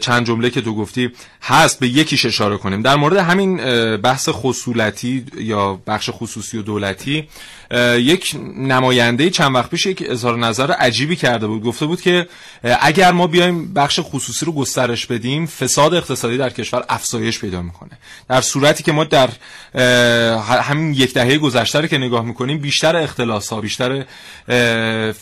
چند 0.00 0.26
جمله 0.26 0.50
که 0.50 0.60
تو 0.60 0.74
گفتی 0.74 1.10
هست 1.42 1.80
به 1.80 1.88
یکیش 1.88 2.26
اشاره 2.26 2.56
کنیم. 2.56 2.82
در 2.82 2.96
مورد 2.96 3.16
همین 3.16 3.56
بحث 3.96 4.28
خصولتی 4.32 5.26
یا 5.38 5.80
بخش 5.86 6.10
خصوصی 6.12 6.58
و 6.58 6.62
دولتی 6.62 7.28
یک 7.96 8.36
نماینده 8.56 9.30
چند 9.30 9.54
وقت 9.54 9.70
پیش 9.70 9.86
یک 9.86 10.04
اظهار 10.06 10.38
نظر 10.38 10.70
عجیبی 10.70 11.16
کرده 11.16 11.46
بود. 11.46 11.62
گفته 11.62 11.86
بود 11.86 12.00
که 12.00 12.28
اگر 12.80 13.12
ما 13.12 13.26
بیایم 13.26 13.74
بخش 13.74 14.00
خصوصی 14.02 14.46
رو 14.46 14.52
گسترش 14.52 15.06
بدیم 15.06 15.46
فساد 15.46 15.94
اقتصادی 15.94 16.36
در 16.36 16.50
کشور 16.50 16.84
افزایش 16.88 17.38
پیدا 17.38 17.62
می‌کنه. 17.62 17.90
در 18.28 18.40
صورتی 18.40 18.82
که 18.82 18.92
ما 18.92 19.04
در 19.04 19.28
همین 20.60 20.94
یک 20.94 21.14
دهه 21.14 21.38
گذشته 21.38 21.88
که 21.88 21.98
نگاه 21.98 22.24
می‌کنیم 22.24 22.58
بیشتر 22.58 22.96
اختلاس 22.96 23.48
ها 23.52 23.60
بیشتر 23.60 24.04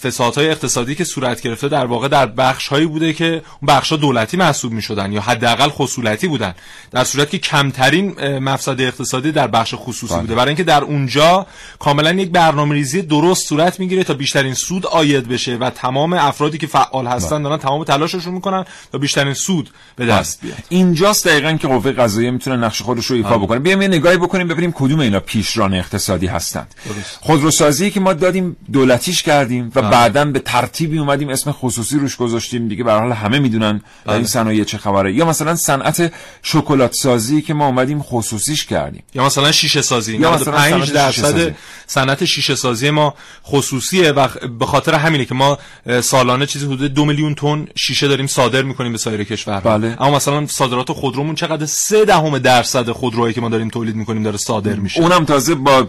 فسادهای 0.03 0.51
اقتصادی 0.51 0.95
که 0.95 1.05
صورت 1.05 1.41
گرفته 1.41 1.69
در 1.69 1.87
واقع 1.87 2.09
در 2.09 2.27
بخش 2.27 2.69
هایی 2.69 2.87
بوده 2.87 3.13
که 3.13 3.27
اون 3.27 3.67
بخش 3.69 3.91
ها 3.91 3.97
دولتی 3.97 4.37
محسوب 4.53 4.73
می‌شدن 4.73 5.13
یا 5.13 5.21
حداقل 5.21 5.69
خصولتی 5.69 6.29
بودن 6.29 6.55
در 6.91 7.05
صورتی 7.05 7.39
که 7.39 7.49
کمترین 7.49 8.39
مفسد 8.39 8.81
اقتصادی 8.81 9.33
در 9.33 9.47
بخش 9.47 9.75
خصوصی 9.77 10.15
بوده. 10.15 10.35
برای 10.35 10.49
اینکه 10.49 10.65
در 10.65 10.83
اونجا 10.83 11.47
کاملا 11.79 12.13
یک 12.13 12.31
برنامه 12.31 12.75
ریزی 12.75 13.03
درست 13.03 13.49
صورت 13.49 13.81
می‌گیره 13.81 14.05
تا 14.05 14.15
بیشترین 14.15 14.55
سود 14.55 14.87
آید 14.87 15.29
بشه 15.29 15.57
و 15.57 15.71
تمام 15.71 16.13
افرادی 16.13 16.59
که 16.59 16.67
فعال 16.67 17.07
هستن 17.07 17.43
دارن 17.43 17.57
تمام 17.57 17.85
تلاششون 17.85 18.35
می‌کنن 18.35 18.65
تا 18.93 18.99
بیشترین 18.99 19.35
سود 19.35 19.71
به 19.97 20.07
دست 20.07 20.41
بیاد. 20.43 20.57
اینجاست 20.69 21.29
دقیقا 21.29 21.53
که 21.53 21.69
قوه 21.69 21.93
قضاییه 21.93 22.31
می‌تونه 22.31 22.57
نقش 22.57 22.83
خودش 22.83 23.07
رو 23.07 23.17
ایفا 23.17 23.39
بکنه. 23.39 23.59
بیایم 23.59 23.83
یه 23.83 23.89
نگاهی 23.89 24.17
بکنیم 24.17 24.49
ببینیم 24.49 24.73
کدوم 24.73 25.01
اینا 25.01 25.21
پیشران 25.21 25.75
اقتصادی 25.75 26.27
هستند. 26.27 26.75
خودروسازی 27.21 27.91
که 27.91 28.01
ما 28.01 28.13
دادیم 28.13 28.57
دولتیش 28.73 29.23
کردیم 29.23 29.73
و 29.75 29.83
بعدا 29.83 30.25
به 30.25 30.39
ترتیبی 30.39 30.99
اومدیم 30.99 31.29
اسم 31.29 31.53
خصوصی 31.53 31.99
روش 31.99 32.17
گذاشتیم. 32.17 32.69
دیگه 32.69 32.85
به 32.85 32.93
حال 32.93 33.13
همه 33.13 33.39
می‌دونن. 33.39 33.81
این 34.09 34.25
صنایع 34.43 34.65
چه 34.65 34.79
خبره. 34.79 35.15
یا 35.15 35.25
مثلا 35.25 35.57
صنعت 35.57 36.13
شکلات 36.43 36.93
سازی 36.93 37.43
که 37.43 37.55
ما 37.55 37.67
اومدیم 37.67 38.03
خصوصیش 38.03 38.67
کردیم. 38.67 39.03
یا 39.15 39.25
مثلا 39.25 39.53
شیشه 39.53 39.83
سازی 39.83 40.17
یا 40.17 40.35
مثلا 40.35 40.53
5 40.53 40.93
درصد 40.93 41.55
صنعت 41.87 42.25
شیشه 42.25 42.55
سازی 42.55 42.91
ما 42.91 43.15
خصوصیه 43.45 44.13
و 44.13 44.29
به 44.59 44.67
خاطر 44.67 44.95
همینه 44.95 45.25
که 45.25 45.35
ما 45.35 45.59
سالانه 46.01 46.47
چیزی 46.47 46.67
حدود 46.67 46.95
دو 46.95 47.05
میلیون 47.05 47.35
تن 47.35 47.67
شیشه 47.77 48.09
داریم 48.09 48.27
صادر 48.27 48.63
می‌کنیم 48.63 48.93
به 48.93 48.99
سایر 48.99 49.25
کشور. 49.25 49.61
بله. 49.61 49.97
اما 50.01 50.17
مثلا 50.17 50.47
صادرات 50.47 50.93
خودرومون 50.93 51.35
چقدر؟ 51.35 51.67
سه 51.67 52.05
دهم 52.05 52.39
درصد 52.39 52.91
خودرویی 52.91 53.35
که 53.35 53.41
ما 53.41 53.49
داریم 53.49 53.69
تولید 53.69 53.97
می‌کنیم 53.97 54.23
داره 54.23 54.37
صادر 54.37 54.75
میشه. 54.75 55.01
اونم 55.01 55.25
تازه 55.25 55.55
با 55.55 55.87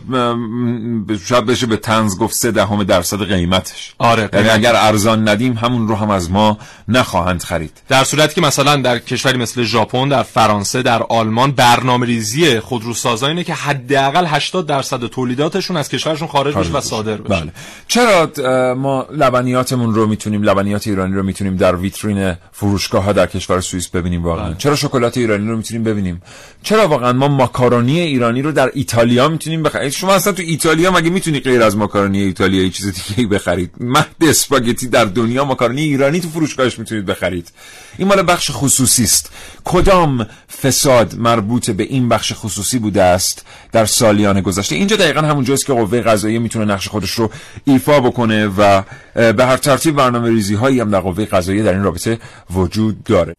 شاید 1.25 1.45
بشه 1.45 1.65
به 1.65 1.77
تنز 1.77 2.17
گفت 2.17 2.35
سه 2.35 2.51
دهم 2.51 2.83
درصد 2.83 3.23
قیمتش. 3.23 3.93
آره 3.97 4.29
یعنی 4.33 4.49
اگر 4.49 4.75
ارزان 4.75 5.27
ندیم 5.27 5.53
همون 5.53 5.87
رو 5.87 5.95
هم 5.95 6.09
از 6.09 6.31
ما 6.31 6.57
نخواهند 6.87 7.43
خرید. 7.43 7.81
در 7.89 8.03
صورتی 8.03 8.35
که 8.35 8.41
مثلا 8.45 8.75
در 8.75 8.99
کشوری 8.99 9.37
مثل 9.37 9.63
ژاپن 9.63 10.09
در 10.09 10.23
فرانسه 10.23 10.81
در 10.81 11.03
آلمان 11.03 11.51
برنامه‌ریزی 11.51 12.59
خودروسازا 12.59 13.27
اینه 13.27 13.43
که 13.43 13.53
حداقل 13.53 14.25
80 14.25 14.67
درصد 14.67 15.07
تولیداتشون 15.07 15.77
از 15.77 15.89
کشورشون 15.89 16.27
خارج 16.27 16.55
بشه 16.55 16.71
و 16.71 16.81
صادر 16.81 17.17
بشه. 17.17 17.41
بله. 17.41 17.51
چرا 17.87 18.31
ما 18.75 19.07
لبنیاتمون 19.11 19.95
رو 19.95 20.07
می‌تونیم 20.07 20.43
لبنیات 20.43 20.87
ایرانی 20.87 21.15
رو 21.15 21.23
می‌تونیم 21.23 21.55
در 21.55 21.75
ویترین 21.75 22.35
فروشگاه 22.51 23.03
ها 23.03 23.11
در 23.11 23.25
کشور 23.25 23.61
سوئیس 23.61 23.87
ببینیم 23.87 24.23
واقعا؟ 24.23 24.45
بله. 24.45 24.55
چرا 24.57 24.75
شکلات 24.75 25.17
ایرانی 25.17 25.47
رو 25.47 25.57
می‌تونیم 25.57 25.83
ببینیم؟ 25.83 26.21
چرا 26.63 26.87
واقعا 26.87 27.13
ما 27.13 27.27
ماکارونی 27.27 27.99
ایرانی 27.99 28.41
رو 28.41 28.51
در 28.51 28.71
ایتالیا 28.73 29.27
می‌تونیم 29.27 29.63
بخرید 29.63 29.91
شما 29.91 30.13
اصلا 30.13 30.33
تو 30.33 30.43
ایتالیا 30.45 30.91
مگه 30.91 31.09
می‌تونی 31.09 31.39
غیر 31.39 31.61
از 31.61 31.77
ماکارونی 31.77 32.21
ایتالیایی 32.21 32.69
چیز 32.69 32.93
دیگه 32.93 33.27
بخرید؟ 33.29 33.71
مهد 33.79 34.15
اسپاگتی 34.21 34.87
در 34.87 35.05
دنیا 35.05 35.45
ماکارونی 35.45 35.81
ایرانی 35.81 36.19
تو 36.19 36.29
فروشگاهش 36.29 36.79
می‌تونید 36.79 37.05
بخرید. 37.05 37.51
این 37.97 38.07
مال 38.07 38.23
بخش 38.27 38.51
خصوصی 38.53 39.03
است. 39.03 39.31
کدام 39.63 40.27
فساد 40.63 41.15
مربوط 41.17 41.69
به 41.69 41.83
این 41.83 42.09
بخش 42.09 42.33
خصوصی 42.35 42.79
بوده 42.79 43.03
است 43.03 43.45
در 43.71 43.85
سالیان 43.85 44.41
گذشته؟ 44.41 44.75
اینجا 44.75 44.95
دقیقا 44.95 45.21
همون 45.21 45.43
جاست 45.43 45.65
که 45.65 45.73
قوه 45.73 46.01
قضاییه 46.01 46.39
می‌تونه 46.39 46.73
نقش 46.73 46.87
خودش 46.87 47.11
رو 47.11 47.29
ایفا 47.65 47.99
بکنه 47.99 48.47
و 48.47 48.81
به 49.13 49.45
هر 49.45 49.57
ترتیب 49.57 49.95
برنامه 49.95 50.29
ریزی 50.29 50.55
هایی 50.55 50.79
هم 50.79 50.91
در 50.91 50.99
قوه 50.99 51.25
قضاییه 51.25 51.63
در 51.63 51.73
این 51.73 51.83
رابطه 51.83 52.19
وجود 52.51 53.03
داره. 53.03 53.35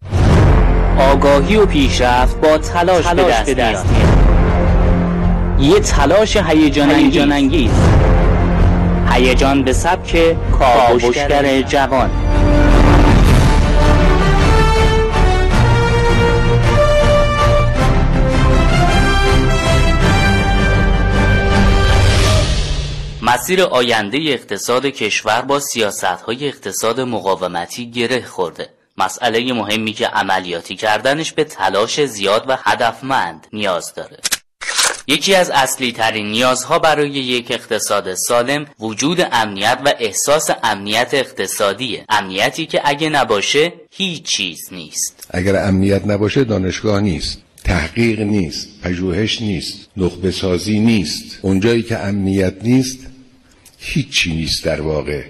آگاهی 0.98 1.56
و 1.56 1.66
پیشرفت 1.66 2.40
با 2.40 2.58
تلاش, 2.58 3.04
تلاش 3.04 3.40
به 3.44 3.54
دست 3.54 3.86
میاد. 3.86 4.14
یه 5.60 5.80
تلاش 5.80 6.36
هیجان 6.36 7.32
انگیز 7.32 7.70
هیجان 9.10 9.62
به 9.62 9.72
سبک 9.72 10.36
کاوشگر 10.58 11.62
جوان. 11.62 12.10
مسیر 23.34 23.62
آینده 23.62 24.18
اقتصاد 24.18 24.86
کشور 24.86 25.42
با 25.42 25.60
سیاست 25.60 26.04
های 26.04 26.48
اقتصاد 26.48 27.00
مقاومتی 27.00 27.90
گره 27.90 28.24
خورده. 28.24 28.68
مسئله 28.98 29.52
مهمی 29.52 29.92
که 29.92 30.06
عملیاتی 30.06 30.76
کردنش 30.76 31.32
به 31.32 31.44
تلاش 31.44 32.04
زیاد 32.04 32.44
و 32.48 32.56
هدفمند 32.62 33.46
نیاز 33.52 33.94
داره. 33.94 34.16
یکی 35.06 35.34
از 35.34 35.50
اصلی 35.50 35.92
ترین 35.92 36.26
نیازها 36.26 36.78
برای 36.78 37.10
یک 37.10 37.50
اقتصاد 37.50 38.14
سالم 38.14 38.66
وجود 38.80 39.28
امنیت 39.32 39.78
و 39.84 39.94
احساس 39.98 40.50
امنیت 40.62 41.10
اقتصادیه. 41.12 42.04
امنیتی 42.08 42.66
که 42.66 42.80
اگه 42.84 43.08
نباشه 43.08 43.72
هیچ 43.90 44.22
چیز 44.22 44.58
نیست. 44.72 45.26
اگر 45.30 45.56
امنیت 45.56 46.06
نباشه 46.06 46.44
دانشگاه 46.44 47.00
نیست. 47.00 47.38
تحقیق 47.64 48.20
نیست. 48.20 48.68
پژوهش 48.82 49.42
نیست. 49.42 49.88
نخبه 49.96 50.30
سازی 50.30 50.78
نیست. 50.78 51.38
اونجایی 51.42 51.82
که 51.82 51.98
امنیت 51.98 52.54
نیست 52.62 53.13
هیچی 53.86 54.34
نیست 54.34 54.64
در 54.64 54.80
واقع 54.80 55.24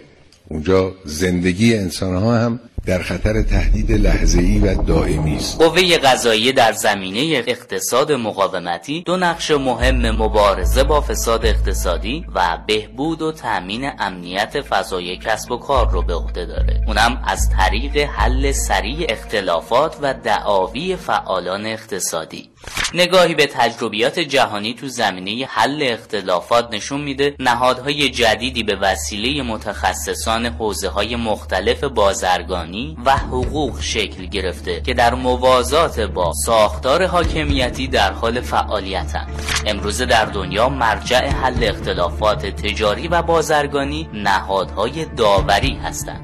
اونجا 0.48 0.92
زندگی 1.04 1.76
انسان 1.76 2.16
ها 2.16 2.38
هم 2.38 2.60
در 2.86 3.02
خطر 3.02 3.42
تهدید 3.42 3.92
لحظه‌ای 3.92 4.58
و 4.58 4.74
دائمی 4.74 5.36
است. 5.36 5.58
قوه 5.58 5.98
قضاییه 5.98 6.52
در 6.52 6.72
زمینه 6.72 7.42
اقتصاد 7.46 8.12
مقاومتی 8.12 9.02
دو 9.02 9.16
نقش 9.16 9.50
مهم 9.50 10.10
مبارزه 10.10 10.84
با 10.84 11.00
فساد 11.00 11.46
اقتصادی 11.46 12.24
و 12.34 12.58
بهبود 12.66 13.22
و 13.22 13.32
تأمین 13.32 13.90
امنیت 13.98 14.60
فضای 14.60 15.16
کسب 15.16 15.52
و 15.52 15.56
کار 15.56 15.90
رو 15.90 16.02
به 16.02 16.14
عهده 16.14 16.46
داره. 16.46 16.80
اونم 16.86 17.22
از 17.26 17.50
طریق 17.58 17.96
حل 17.96 18.52
سریع 18.52 19.06
اختلافات 19.08 19.96
و 20.02 20.14
دعاوی 20.14 20.96
فعالان 20.96 21.66
اقتصادی. 21.66 22.50
نگاهی 22.94 23.34
به 23.34 23.46
تجربیات 23.46 24.18
جهانی 24.18 24.74
تو 24.74 24.88
زمینه 24.88 25.46
حل 25.46 25.82
اختلافات 25.82 26.74
نشون 26.74 27.00
میده 27.00 27.34
نهادهای 27.40 28.10
جدیدی 28.10 28.62
به 28.62 28.76
وسیله 28.76 29.42
متخصصان 29.42 30.46
حوزه 30.46 30.88
های 30.88 31.16
مختلف 31.16 31.84
بازرگانی 31.84 32.96
و 33.04 33.16
حقوق 33.16 33.80
شکل 33.80 34.26
گرفته 34.26 34.80
که 34.80 34.94
در 34.94 35.14
موازات 35.14 36.00
با 36.00 36.32
ساختار 36.46 37.06
حاکمیتی 37.06 37.88
در 37.88 38.12
حال 38.12 38.40
فعالیتند 38.40 39.28
امروزه 39.66 40.06
در 40.06 40.24
دنیا 40.24 40.68
مرجع 40.68 41.28
حل 41.28 41.64
اختلافات 41.64 42.46
تجاری 42.46 43.08
و 43.08 43.22
بازرگانی 43.22 44.08
نهادهای 44.12 45.04
داوری 45.04 45.74
هستند. 45.74 46.23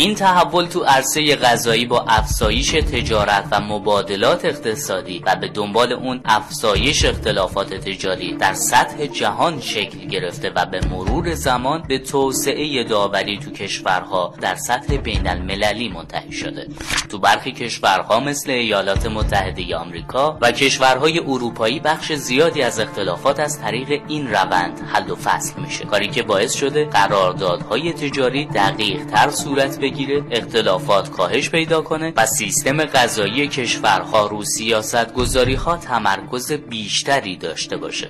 این 0.00 0.14
تحول 0.14 0.66
تو 0.66 0.84
عرصه 0.84 1.36
غذایی 1.36 1.86
با 1.86 2.04
افزایش 2.08 2.70
تجارت 2.70 3.48
و 3.50 3.60
مبادلات 3.60 4.44
اقتصادی 4.44 5.22
و 5.26 5.36
به 5.36 5.48
دنبال 5.48 5.92
اون 5.92 6.20
افزایش 6.24 7.04
اختلافات 7.04 7.74
تجاری 7.74 8.36
در 8.36 8.54
سطح 8.54 9.06
جهان 9.06 9.60
شکل 9.60 9.98
گرفته 9.98 10.50
و 10.56 10.66
به 10.66 10.80
مرور 10.90 11.34
زمان 11.34 11.82
به 11.88 11.98
توسعه 11.98 12.84
داوری 12.84 13.38
تو 13.38 13.50
کشورها 13.50 14.34
در 14.40 14.54
سطح 14.54 14.96
بین 14.96 15.28
المللی 15.28 15.88
منتهی 15.88 16.32
شده. 16.32 16.68
تو 17.10 17.18
برخی 17.18 17.52
کشورها 17.52 18.20
مثل 18.20 18.50
ایالات 18.50 19.06
متحده 19.06 19.76
آمریکا 19.76 20.38
و 20.40 20.52
کشورهای 20.52 21.18
اروپایی 21.18 21.80
بخش 21.80 22.12
زیادی 22.12 22.62
از 22.62 22.80
اختلافات 22.80 23.40
از 23.40 23.60
طریق 23.60 24.02
این 24.08 24.30
روند 24.30 24.80
حل 24.92 25.10
و 25.10 25.16
فصل 25.16 25.60
میشه. 25.60 25.84
کاری 25.84 26.08
که 26.08 26.22
باعث 26.22 26.54
شده 26.54 26.84
قراردادهای 26.84 27.92
تجاری 27.92 28.44
دقیق 28.44 29.04
تر 29.04 29.30
صورت 29.30 29.87
بگیره 29.90 30.24
اختلافات 30.30 31.10
کاهش 31.10 31.50
پیدا 31.50 31.82
کنه 31.82 32.12
و 32.16 32.26
سیستم 32.26 32.84
غذایی 32.84 33.48
کشورها 33.48 34.26
رو 34.26 34.44
سیاست 34.44 35.14
گذاری 35.14 35.54
ها 35.54 35.76
تمرکز 35.76 36.52
بیشتری 36.52 37.36
داشته 37.36 37.76
باشه. 37.76 38.08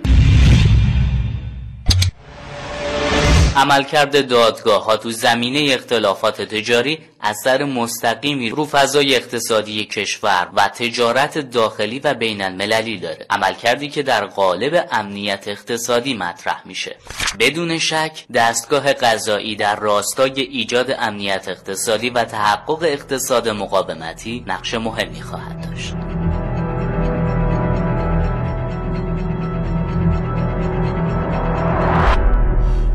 عملکرد 3.58 4.28
دادگاه 4.28 4.84
ها 4.84 4.96
تو 4.96 5.10
زمینه 5.10 5.74
اختلافات 5.74 6.42
تجاری 6.42 6.98
اثر 7.20 7.64
مستقیمی 7.64 8.50
رو 8.50 8.64
فضای 8.64 9.16
اقتصادی 9.16 9.84
کشور 9.84 10.48
و 10.54 10.68
تجارت 10.68 11.38
داخلی 11.38 11.98
و 11.98 12.14
بین 12.14 12.42
المللی 12.42 12.98
داره. 12.98 13.26
عملکردی 13.30 13.88
که 13.88 14.02
در 14.02 14.26
قالب 14.26 14.88
امنیت 14.92 15.48
اقتصادی 15.48 16.14
مطرح 16.14 16.62
میشه. 16.64 16.96
بدون 17.38 17.78
شک 17.78 18.24
دستگاه 18.34 18.92
قضایی 18.92 19.56
در 19.56 19.76
راستای 19.76 20.40
ایجاد 20.40 20.96
امنیت 20.98 21.48
اقتصادی 21.48 22.10
و 22.10 22.24
تحقق 22.24 22.82
اقتصاد 22.82 23.48
مقاومتی 23.48 24.44
نقش 24.46 24.74
مهمی 24.74 25.22
خواهد 25.22 25.70
داشت. 25.70 25.94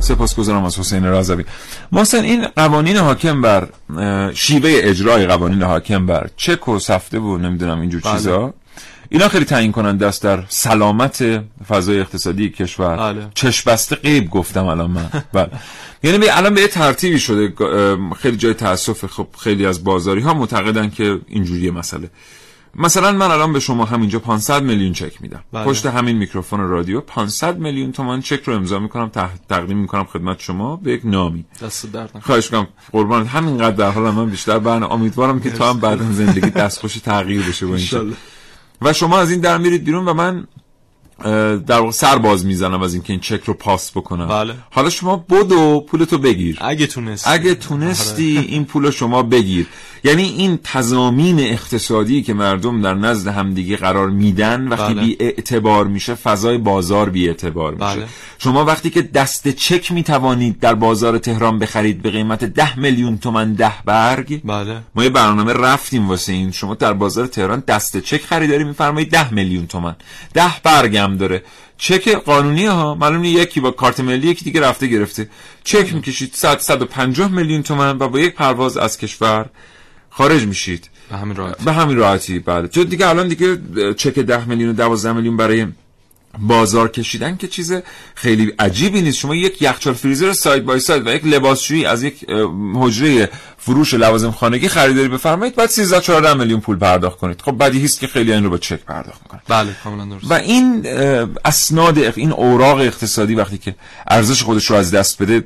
سپاسگزارم 0.03 0.63
از 0.63 0.79
حسین 0.79 1.03
رازوی 1.03 1.43
محسن 1.91 2.23
این 2.23 2.47
قوانین 2.55 2.97
حاکم 2.97 3.41
بر 3.41 3.67
شیوه 4.33 4.71
اجرای 4.73 5.25
قوانین 5.25 5.61
حاکم 5.61 6.05
بر 6.05 6.29
چک 6.37 6.67
و 6.67 6.79
سفته 6.79 7.19
و 7.19 7.37
نمی‌دونم 7.37 7.79
اینجور 7.81 8.01
بله. 8.01 8.13
چیزا 8.13 8.53
اینا 9.09 9.27
خیلی 9.27 9.45
تعیین 9.45 9.71
کننده 9.71 10.07
است 10.07 10.23
در 10.23 10.43
سلامت 10.47 11.43
فضای 11.67 11.99
اقتصادی 11.99 12.49
کشور 12.49 12.97
بله. 12.97 13.27
چشم 13.33 13.71
بسته 13.71 13.95
غیب 13.95 14.29
گفتم 14.29 14.65
الان 14.65 14.91
من 14.91 15.09
بله. 15.33 15.49
یعنی 16.03 16.29
الان 16.29 16.53
به 16.53 16.61
یه 16.61 16.67
ترتیبی 16.67 17.19
شده 17.19 17.53
خیلی 18.17 18.37
جای 18.37 18.53
تاسف 18.53 19.05
خب 19.05 19.27
خیلی 19.39 19.65
از 19.65 19.83
بازاری 19.83 20.21
ها 20.21 20.33
معتقدن 20.33 20.89
که 20.89 21.19
اینجوریه 21.27 21.71
مسئله 21.71 22.09
مثلا 22.75 23.11
من 23.11 23.31
الان 23.31 23.53
به 23.53 23.59
شما 23.59 23.85
همینجا 23.85 24.19
500 24.19 24.63
میلیون 24.63 24.93
چک 24.93 25.21
میدم. 25.21 25.43
بله. 25.51 25.65
پشت 25.65 25.85
همین 25.85 26.17
میکروفون 26.17 26.59
رادیو 26.59 27.01
500 27.01 27.57
میلیون 27.57 27.91
تومان 27.91 28.21
چک 28.21 28.41
رو 28.45 28.55
امضا 28.55 28.79
می‌کنم 28.79 29.11
تقدیم 29.49 29.77
می‌کنم 29.77 30.03
خدمت 30.03 30.39
شما 30.39 30.75
به 30.75 30.91
یک 30.91 31.01
نامی. 31.03 31.45
دست 31.61 31.91
درد 31.91 32.11
خواهش 32.21 32.49
کنم 32.49 32.67
قربان 32.91 33.25
همینقدر 33.25 33.75
در 33.75 33.91
حال 33.91 34.11
من 34.11 34.29
بیشتر 34.29 34.59
برنامه. 34.59 34.93
امیدوارم 34.93 35.39
که 35.39 35.51
تو 35.51 35.63
هم 35.63 35.79
بعد 35.79 36.11
زندگی 36.11 36.49
دستخوش 36.49 36.93
تغییر 36.93 37.41
بشه 37.41 37.65
با 37.65 37.75
این 37.75 38.13
و 38.81 38.93
شما 38.93 39.19
از 39.19 39.31
این 39.31 39.39
در 39.39 39.57
میرید 39.57 39.83
بیرون 39.83 40.05
و 40.05 40.13
من 40.13 40.47
در 41.65 41.79
واقع 41.79 41.91
سر 41.91 42.17
باز 42.17 42.45
می‌زنم 42.45 42.81
از 42.81 42.93
اینکه 42.93 43.13
این 43.13 43.19
چک 43.19 43.43
رو 43.45 43.53
پاس 43.53 43.91
بکنم. 43.91 44.27
بله. 44.27 44.53
حالا 44.71 44.89
شما 44.89 45.25
بدو 45.29 45.85
پولتو 45.89 46.17
بگیر. 46.17 46.57
اگه 46.61 46.87
تونستی. 46.87 47.29
اگه 47.29 47.55
تونستی 47.55 48.37
آره. 48.37 48.47
این 48.47 48.65
پول 48.65 48.91
شما 48.91 49.23
بگیر. 49.23 49.67
یعنی 50.05 50.23
این 50.23 50.59
تضامین 50.63 51.39
اقتصادی 51.39 52.21
که 52.21 52.33
مردم 52.33 52.81
در 52.81 52.93
نزد 52.93 53.27
همدیگه 53.27 53.77
قرار 53.77 54.09
میدن 54.09 54.67
وقتی 54.67 54.93
بله. 54.93 55.03
بی 55.03 55.17
اعتبار 55.19 55.87
میشه 55.87 56.15
فضای 56.15 56.57
بازار 56.57 57.09
بی 57.09 57.27
اعتبار 57.27 57.73
میشه 57.73 57.95
بله. 57.95 58.07
شما 58.37 58.65
وقتی 58.65 58.89
که 58.89 59.01
دست 59.01 59.47
چک 59.47 59.91
می‌توانید 59.91 60.59
در 60.59 60.73
بازار 60.73 61.17
تهران 61.17 61.59
بخرید 61.59 62.01
به 62.01 62.11
قیمت 62.11 62.43
ده 62.43 62.79
میلیون 62.79 63.17
تومن 63.17 63.53
ده 63.53 63.73
برگ 63.85 64.41
بله. 64.43 64.81
ما 64.95 65.03
یه 65.03 65.09
برنامه 65.09 65.53
رفتیم 65.53 66.09
واسه 66.09 66.33
این 66.33 66.51
شما 66.51 66.75
در 66.75 66.93
بازار 66.93 67.27
تهران 67.27 67.63
دست 67.67 67.97
چک 67.97 68.21
خریداری 68.21 68.63
میفرمایید 68.63 69.11
ده 69.11 69.33
میلیون 69.33 69.67
تومن 69.67 69.95
ده 70.33 70.61
برگ 70.63 70.97
هم 70.97 71.17
داره 71.17 71.43
چک 71.77 72.09
قانونی 72.09 72.65
ها 72.65 72.95
معلومه 72.95 73.29
یکی 73.29 73.59
با 73.59 73.71
کارت 73.71 73.99
ملی 73.99 74.27
یکی 74.27 74.45
دیگه 74.45 74.61
رفته 74.61 74.87
گرفته 74.87 75.29
چک 75.63 75.93
می‌کشید 75.93 76.33
100 76.33 76.59
150 76.59 77.31
میلیون 77.31 77.63
تومن 77.63 77.97
و 77.99 78.07
با 78.07 78.19
یک 78.19 78.35
پرواز 78.35 78.77
از 78.77 78.97
کشور 78.97 79.49
خارج 80.15 80.45
میشید. 80.45 80.89
به 81.09 81.17
همین 81.17 81.35
راحتی. 81.35 81.65
به 81.65 81.73
همین 81.73 81.97
راحتی 81.97 82.39
بله. 82.39 82.67
چون 82.67 82.83
دیگه 82.83 83.07
الان 83.07 83.27
دیگه 83.27 83.57
چک 83.93 84.19
10 84.19 84.45
میلیون 84.45 84.69
و 84.69 84.73
12 84.73 85.13
میلیون 85.13 85.37
برای 85.37 85.67
بازار 86.39 86.91
کشیدن 86.91 87.37
که 87.37 87.47
چیز 87.47 87.73
خیلی 88.15 88.53
عجیبی 88.59 89.01
نیست. 89.01 89.17
شما 89.17 89.35
یک 89.35 89.61
یخچال 89.61 89.93
فریزر 89.93 90.33
ساید 90.33 90.65
بای 90.65 90.79
ساید 90.79 91.07
و 91.07 91.09
یک 91.09 91.25
لباسشویی 91.25 91.85
از 91.85 92.03
یک 92.03 92.25
حجره 92.75 93.29
فروش 93.57 93.93
لوازم 93.93 94.31
خانگی 94.31 94.67
خریداری 94.67 95.07
بفرمایید 95.07 95.55
بعد 95.55 95.69
13 95.69 96.01
14 96.01 96.33
میلیون 96.33 96.59
پول 96.59 96.77
پرداخت 96.77 97.17
کنید. 97.17 97.41
خب 97.41 97.57
بدی 97.57 97.83
هست 97.83 97.99
که 97.99 98.07
خیلی 98.07 98.33
این 98.33 98.43
رو 98.43 98.49
با 98.49 98.57
چک 98.57 98.79
پرداخت 98.79 99.21
می‌کنن. 99.23 99.41
بله 99.47 99.75
کاملا 99.83 100.05
درست. 100.05 100.31
و 100.31 100.33
این 100.33 100.85
اسناد 101.45 101.97
این 101.97 102.31
اوراق 102.31 102.77
اقتصادی 102.77 103.35
وقتی 103.35 103.57
که 103.57 103.75
ارزش 104.07 104.43
خودش 104.43 104.65
رو 104.65 104.75
از 104.75 104.91
دست 104.91 105.21
بده 105.21 105.43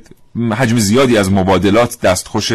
حجم 0.52 0.78
زیادی 0.78 1.18
از 1.18 1.32
مبادلات 1.32 2.00
دستخوش 2.00 2.52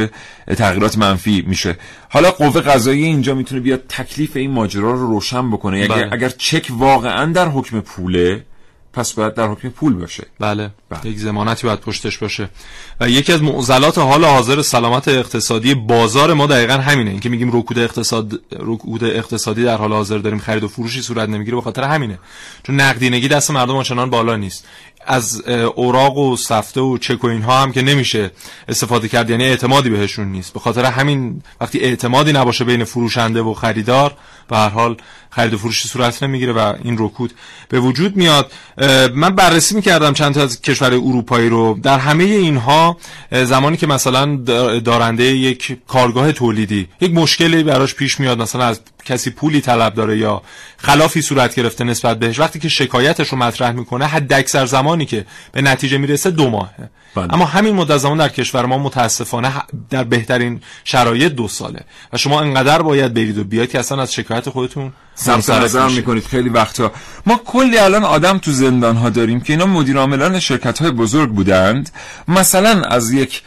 تغییرات 0.58 0.98
منفی 0.98 1.44
میشه. 1.48 1.78
حالا 2.10 2.32
قوه 2.32 2.62
قضایی 2.62 3.04
اینجا 3.04 3.36
می‌تونه 3.36 3.62
بیاد 3.62 3.84
تکلیف 3.90 4.36
این 4.36 4.52
ماجرا 4.52 4.92
رو 4.92 5.08
روشن 5.08 5.52
بکنه. 5.52 5.88
بله. 5.88 5.98
اگر, 5.98 6.10
اگر 6.14 6.30
چک 6.30 6.68
واقعا 6.70 7.26
در 7.26 7.48
حکم 7.48 7.80
پوله 7.80 8.46
پس 8.94 9.14
باید 9.14 9.34
در 9.34 9.48
حکم 9.48 9.70
پول 9.70 9.94
باشه. 9.94 10.28
بله, 10.40 10.72
بله. 10.90 11.12
یک 11.12 11.18
زمانتی 11.18 11.68
باید 11.68 11.80
پشتش 11.80 12.18
باشه. 12.18 12.50
و 13.00 13.10
یکی 13.10 13.34
از 13.34 13.44
معضلات 13.44 13.98
حال 13.98 14.26
حاضر 14.26 14.62
سلامت 14.62 15.08
اقتصادی 15.08 15.74
بازار 15.74 16.34
ما 16.34 16.48
دقیقا 16.48 16.74
همینه. 16.74 17.10
اینکه 17.12 17.30
میگیم 17.30 17.58
رکود 17.58 17.80
اقتصاد 17.80 18.42
رکود 18.60 19.04
اقتصادی 19.04 19.64
در 19.64 19.78
حال 19.78 19.94
حاضر 19.94 20.18
داریم 20.18 20.40
خرید 20.40 20.64
و 20.64 20.68
فروشی 20.68 21.02
صورت 21.02 21.30
نمی‌گیره 21.30 21.56
به 21.56 21.62
خاطر 21.62 21.84
همینه. 21.84 22.20
چون 22.64 22.82
نقدینگی 22.82 23.28
دست 23.28 23.52
مردم 23.52 23.76
آنچنان 23.76 24.10
بالا 24.10 24.36
نیست. 24.36 24.68
از 25.08 25.42
اوراق 25.76 26.18
و 26.18 26.36
سفته 26.36 26.82
و 26.82 26.98
چک 26.98 27.24
و 27.24 27.28
اینها 27.28 27.62
هم 27.62 27.72
که 27.72 27.82
نمیشه 27.82 28.32
استفاده 28.68 29.08
کرد 29.08 29.30
یعنی 29.30 29.44
اعتمادی 29.44 29.90
بهشون 29.90 30.28
نیست. 30.28 30.54
به 30.54 30.60
خاطر 30.60 30.86
همین 30.86 31.42
وقتی 31.62 31.80
اعتمادی 31.80 32.34
نباشه 32.34 32.64
بین 32.64 32.84
فروشنده 32.84 33.42
و 33.42 33.54
خریدار 33.54 34.14
به 34.50 34.58
هر 34.58 34.70
حال 34.70 34.98
خرید 35.30 35.54
و 35.54 35.58
فروشی 35.58 35.88
صورت 35.88 36.24
نمی‌گیره 36.24 36.54
و 36.54 36.74
این 36.84 36.96
رکود 37.00 37.34
به 37.70 37.80
وجود 37.80 38.16
میاد. 38.16 38.52
من 39.14 39.30
بررسی 39.36 39.76
می‌کردم 39.76 40.14
چند 40.14 40.34
تا 40.34 40.42
از 40.42 40.62
کشور 40.62 40.94
اروپایی 40.94 41.50
رو. 41.50 41.80
در 41.84 42.00
همه 42.00 42.24
اینها 42.24 42.98
زمانی 43.32 43.78
که 43.78 43.88
مثلا 43.88 44.36
دارنده 44.80 45.24
یک 45.24 45.78
کارگاه 45.88 46.32
تولیدی 46.32 46.88
یک 47.02 47.14
مشکلی 47.14 47.64
براش 47.64 47.96
پیش 47.96 48.20
میاد 48.20 48.42
مثلا 48.42 48.66
از 48.66 48.80
کسی 49.06 49.30
پولی 49.30 49.62
طلب 49.62 49.94
داره 49.94 50.18
یا 50.18 50.42
خلافی 50.78 51.22
صورت 51.22 51.56
گرفته 51.56 51.84
نسبت 51.84 52.20
بهش 52.20 52.40
وقتی 52.40 52.60
که 52.60 52.70
شکایتش 52.70 53.30
رو 53.30 53.38
مطرح 53.38 53.72
می‌کنه 53.72 54.06
حد 54.06 54.34
اکثر 54.34 54.66
زمانی 54.66 55.06
که 55.06 55.26
به 55.52 55.62
نتیجه 55.62 55.98
می‌رسه 55.98 56.32
دو 56.32 56.50
ماهه. 56.50 56.90
بله. 57.16 57.34
اما 57.34 57.46
همین 57.46 57.76
مدت 57.76 57.98
زمان 57.98 58.18
در 58.18 58.30
کشور 58.30 58.66
ما 58.66 58.78
متاسفانه 58.78 59.52
در 59.90 60.04
بهترین 60.04 60.62
شرایط 60.84 61.32
دو 61.32 61.48
ساله. 61.48 61.80
و 62.14 62.18
شما 62.18 62.42
انقدر 62.42 62.82
باید 62.82 63.14
برید 63.14 63.38
و 63.38 63.44
بیاید 63.44 63.72
که 63.72 63.80
اصلا 63.80 64.02
از 64.02 64.14
شکایت 64.14 64.50
خودتون 64.50 64.94
صرف 65.16 65.50
نظر 65.50 65.88
می‌کنید. 65.88 66.26
خیلی 66.26 66.50
وقتا 66.50 66.92
ما 67.26 67.42
کلی 67.46 67.78
الان 67.78 68.04
آدم 68.04 68.38
تو 68.38 68.52
زندان 68.52 68.96
ها 68.96 69.10
داریم 69.10 69.42
که 69.42 69.54
اینا 69.54 69.66
مدیر 69.66 69.98
عاملان 69.98 70.40
شرکت 70.40 70.80
های 70.82 70.92
بزرگ 70.92 71.30
بودند. 71.30 71.90
مثلا 72.28 72.82
از 72.82 73.12
یک 73.12 73.42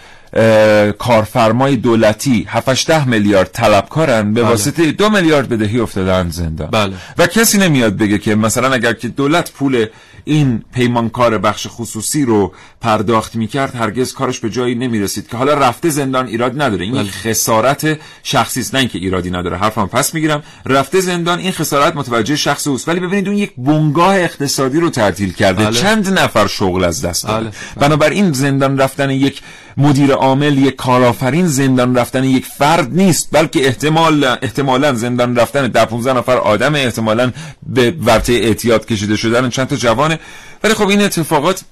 کارفرمای 0.99 1.77
دولتی 1.77 2.47
7 2.49 2.91
میلیارد 2.91 3.51
طلبکارن 3.53 4.35
به 4.35 4.41
بله. 4.41 4.51
واسطه 4.51 4.93
دو 4.93 5.11
میلیارد 5.11 5.49
بدهی 5.49 5.81
افتادن 5.81 6.31
زندان 6.31 6.71
بله. 6.71 6.95
و 7.19 7.27
کسی 7.27 7.59
نمیاد 7.59 7.97
بگه 7.97 8.19
که 8.19 8.35
مثلا 8.35 8.73
اگر 8.73 8.93
که 8.93 9.09
دولت 9.09 9.51
پول 9.53 9.87
این 10.29 10.63
پیمانکار 10.75 11.39
بخش 11.39 11.67
خصوصی 11.71 12.25
رو 12.25 12.53
پرداخت 12.81 13.37
می‌کرد 13.37 13.75
هرگز 13.75 14.13
کارش 14.13 14.41
به 14.41 14.51
جایی 14.51 14.75
نمی‌رسید 14.75 15.29
که 15.29 15.37
حالا 15.37 15.55
رفته 15.55 15.91
زندان 15.91 16.27
ایراد 16.27 16.63
نداره. 16.63 16.85
این 16.85 16.95
بله. 16.95 17.11
خسارت 17.11 17.99
شخصی 18.23 18.61
است 18.61 18.75
نه 18.75 18.81
اینکه 18.81 18.99
ایرادی 18.99 19.31
نداره. 19.31 19.57
حرفم 19.57 19.87
پس 19.87 20.15
می‌گیرم. 20.15 20.43
رفته 20.67 21.01
زندان 21.01 21.39
این 21.39 21.53
خسارت 21.53 21.97
متوجه 21.97 22.37
شخص 22.37 22.67
اوست. 22.67 22.89
ولی 22.89 23.01
ببینید 23.01 23.29
اون 23.29 23.37
یک 23.37 23.53
بنگاه 23.59 24.17
اقتصادی 24.17 24.81
رو 24.81 24.91
تعطیل 24.91 25.33
کرده. 25.33 25.65
بله. 25.65 25.81
چند 25.81 26.19
نفر 26.19 26.47
شغل 26.47 26.85
از 26.85 27.03
دست 27.03 27.27
داده. 27.27 27.45
بله. 27.45 27.53
بنابراین 27.77 28.33
زندان 28.33 28.79
رفتن 28.79 29.11
یک 29.11 29.43
مدیر 29.77 30.13
عامل 30.13 30.59
یک 30.59 30.77
کارآفرین 30.77 31.47
زندان 31.47 31.97
رفتن 31.97 32.25
یک 32.25 32.45
فرد 32.45 32.93
نیست 32.93 33.29
بلکه 33.33 33.67
احتمال 33.67 34.25
احتمالا 34.25 34.95
زندان 34.95 35.37
رفتن 35.37 35.69
ده 35.69 35.85
15 35.85 36.13
نفر 36.13 36.37
آدم 36.37 36.75
احتمالا 36.75 37.33
به 37.67 37.95
ورطه 38.05 38.33
اعتیاد 38.33 38.87
کشیده 38.87 39.17
شدن 39.17 39.51
چند 39.51 39.67
تا 39.67 39.77
جوانه 40.17 40.21
ولی 40.65 40.75
خب 40.75 40.89
این 40.89 41.03
اتفاقات 41.03 41.63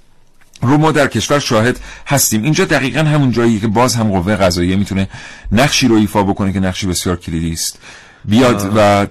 رو 0.62 0.78
ما 0.78 0.92
در 0.92 1.06
کشور 1.06 1.38
شاهد 1.38 1.80
هستیم. 2.06 2.42
اینجا 2.42 2.64
دقیقا 2.64 3.00
همون 3.00 3.30
جایی 3.30 3.60
که 3.60 3.68
باز 3.68 3.94
هم 3.94 4.10
قوه 4.10 4.36
قضاییه 4.36 4.76
می‌تونه 4.76 5.08
نقشی 5.52 5.88
رو 5.88 5.96
ایفا 5.96 6.22
بکنه 6.22 6.52
که 6.52 6.60
نقشی 6.60 6.86
بسیار 6.86 7.16
کلیدی 7.16 7.52
است. 7.52 7.78
بیاد 8.24 8.72
و 8.76 9.06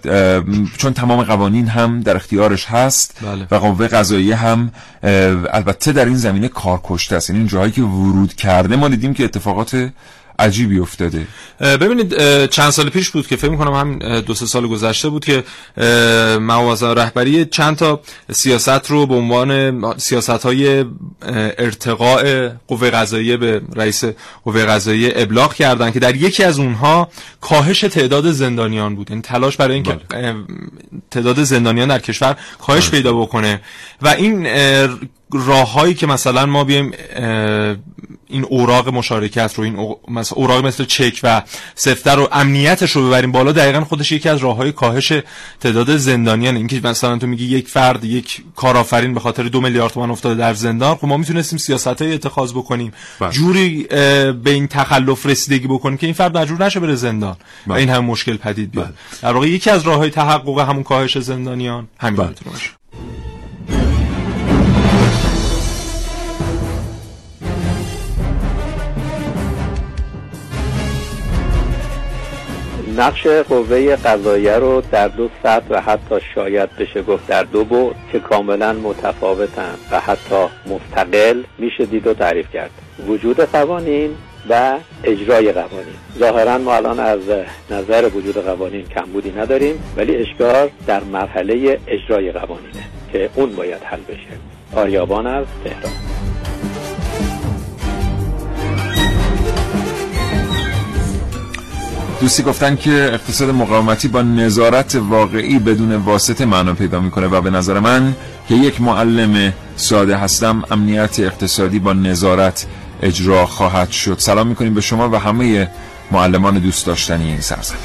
چون 0.78 0.94
تمام 0.94 1.24
قوانین 1.24 1.68
هم 1.68 2.02
در 2.02 2.16
اختیارش 2.16 2.66
هست 2.66 3.20
بله. 3.22 3.48
و 3.52 3.56
قوه 3.56 3.88
قضاییه 3.88 4.36
هم 4.36 4.72
البته 5.54 5.92
در 5.92 6.06
این 6.06 6.18
زمینه 6.18 6.48
کار 6.48 6.82
کشته 6.84 7.16
است. 7.16 7.30
یعنی 7.30 7.40
این 7.40 7.48
جاهایی 7.48 7.72
که 7.72 7.82
ورود 7.82 8.34
کرده 8.34 8.76
ما 8.76 8.88
دیدیم 8.88 9.14
که 9.14 9.24
اتفاقات 9.24 9.90
عجیبی 10.40 10.80
افتاده 10.80 11.28
ببینید 11.60 12.16
چند 12.46 12.70
سال 12.70 12.90
پیش 12.90 13.10
بود 13.10 13.28
که 13.28 13.36
فکر 13.36 13.52
می‌کنم 13.52 13.74
هم 13.74 14.20
دو 14.20 14.34
سه 14.34 14.46
سال 14.46 14.68
گذشته 14.68 15.10
بود 15.10 15.26
که 15.26 15.44
موازه 16.40 16.88
رهبری 16.88 17.46
چند 17.46 17.76
تا 17.76 18.00
سیاست 18.32 18.92
رو 18.92 19.06
به 19.06 19.16
عنوان 19.16 19.98
سیاست 19.98 20.30
های 20.30 20.86
ارتقاء 21.58 22.50
قوه 22.68 22.90
قضاییه 22.90 23.38
به 23.38 23.62
رئیس 23.76 24.04
قوه 24.46 24.66
قضاییه 24.66 25.14
ابلاغ 25.16 25.54
کردن 25.54 25.92
که 25.92 26.00
در 26.00 26.16
یکی 26.16 26.44
از 26.44 26.60
اونها 26.60 27.10
کاهش 27.42 27.80
تعداد 27.80 28.32
زندانیان 28.32 28.96
بود 28.96 29.08
این 29.10 29.18
یعنی 29.18 29.22
تلاش 29.22 29.58
برای 29.58 29.74
اینکه 29.74 30.00
بله. 30.10 30.36
تعداد 31.12 31.44
زندانیان 31.44 31.88
در 31.88 32.00
کشور 32.00 32.38
کاهش 32.62 32.90
بله. 32.90 32.92
پیدا 32.92 33.14
بکنه 33.14 33.62
و 34.02 34.08
این 34.08 34.48
راههایی 35.34 35.94
که 35.94 36.08
مثلا 36.08 36.46
ما 36.46 36.64
بیایم 36.64 36.92
این 38.34 38.46
اوراق 38.46 38.90
مشارکت 38.90 39.54
رو 39.56 39.64
این 39.64 39.96
مثلا 40.08 40.36
اوراق 40.36 40.66
مثل 40.66 40.86
چک 40.86 41.20
و 41.24 41.42
سفتر 41.76 42.16
رو 42.16 42.30
امنیتش 42.32 42.92
رو 42.92 43.08
ببریم 43.08 43.32
بالا 43.32 43.52
دقیقا 43.52 43.84
خودش 43.84 44.12
یکی 44.12 44.30
از 44.30 44.40
راههای 44.40 44.72
کاهش 44.72 45.14
تعداد 45.60 45.98
زندانیان 45.98 46.56
اینکه 46.56 46.82
مثلا 46.84 47.18
تو 47.18 47.28
میگی 47.28 47.46
یک 47.46 47.68
فرد 47.68 48.04
یک 48.04 48.42
کارآفرین 48.56 49.14
به 49.14 49.20
خاطر 49.20 49.44
دو 49.44 49.62
میلیارد 49.62 49.92
تومان 49.92 50.12
افتاده 50.12 50.36
در 50.36 50.54
زندان 50.54 50.96
خب 50.96 51.08
ما 51.08 51.18
می‌تونستیم 51.18 51.60
سیاست 51.60 52.02
های 52.02 52.14
اتخاذ 52.14 52.52
بکنیم. 52.52 52.92
بله. 53.20 53.32
جوری 53.32 53.84
به 53.84 54.52
این 54.52 54.68
تخلف 54.68 55.26
رسیدگی 55.26 55.68
بکنیم 55.68 55.98
که 55.98 56.08
این 56.08 56.14
فرد 56.14 56.38
مجبور 56.38 56.66
نشه 56.66 56.80
بره 56.80 56.96
زندان. 56.96 57.32
و 57.32 57.38
بله. 57.68 57.80
این 57.80 57.90
هم 57.90 58.06
مشکل 58.06 58.38
پدید 58.38 58.72
بیاد. 58.72 58.86
بله. 58.86 58.96
در 59.22 59.34
واقع 59.34 59.48
یکی 59.50 59.70
از 59.70 59.82
راههای 59.82 60.10
تحقق 60.10 60.60
همون 60.60 60.84
کاهش 60.84 61.18
زندانیان. 61.18 61.88
همین 62.00 62.30
نقش 72.98 73.28
قوه 73.28 73.96
قضاییه 73.96 74.56
رو 74.56 74.82
در 74.92 75.08
دو 75.08 75.30
سطح 75.44 75.66
و 75.70 75.82
حتی 75.82 76.16
شاید 76.36 76.70
بشه 76.76 77.02
گفت 77.02 77.28
در 77.28 77.44
دو 77.44 77.64
بود 77.64 77.96
که 78.12 78.20
کاملا 78.20 78.74
متفاوتن 78.74 79.76
و 79.92 80.00
حتی 80.00 80.46
مستقل 80.66 81.44
میشه 81.58 81.86
دید 81.86 82.08
و 82.08 82.14
تعریف 82.14 82.52
کرد. 82.54 82.72
وجود 83.08 83.40
قوانین 83.40 84.16
و 84.50 84.78
اجرای 85.04 85.52
قوانین. 85.52 85.96
ظاهرا 86.20 86.58
ما 86.58 86.76
الان 86.76 87.00
از 87.00 87.20
نظر 87.72 88.10
وجود 88.16 88.38
قوانین 88.38 88.86
کمبودی 88.86 89.32
نداریم 89.32 89.84
ولی 89.98 90.16
اشکار 90.16 90.70
در 90.88 91.04
مرحله 91.04 91.80
اجرای 91.88 92.32
قوانینه 92.32 92.84
که 93.14 93.30
اون 93.36 93.56
باید 93.56 93.84
حل 93.84 94.02
بشه. 94.02 94.38
آریابان 94.76 95.28
از 95.28 95.46
تهران. 95.64 96.13
دوستی 102.24 102.44
گفتن 102.44 102.76
که 102.76 103.10
اقتصاد 103.14 103.50
مقاومتی 103.50 104.08
با 104.08 104.22
نظارت 104.22 104.96
واقعی 104.96 105.60
بدون 105.60 105.96
واسطه 105.96 106.46
معنا 106.46 106.74
پیدا 106.74 107.00
می‌کنه 107.00 107.28
و 107.28 107.42
به 107.42 107.50
نظر 107.50 107.80
من 107.80 108.16
که 108.50 108.56
یک 108.56 108.82
معلم 108.82 109.54
ساده 109.76 110.18
هستم 110.18 110.64
امنیت 110.72 111.20
اقتصادی 111.20 111.80
با 111.80 111.94
نظارت 111.94 112.66
اجرا 113.02 113.46
خواهد 113.46 113.92
شد. 113.92 114.16
سلام 114.20 114.48
می‌کنیم 114.48 114.74
به 114.74 114.82
شما 114.82 115.10
و 115.10 115.16
همه 115.16 115.70
معلمان 116.12 116.60
دوست 116.60 116.86
داشتنی 116.86 117.26
این 117.26 117.42
سرزمین. 117.42 117.82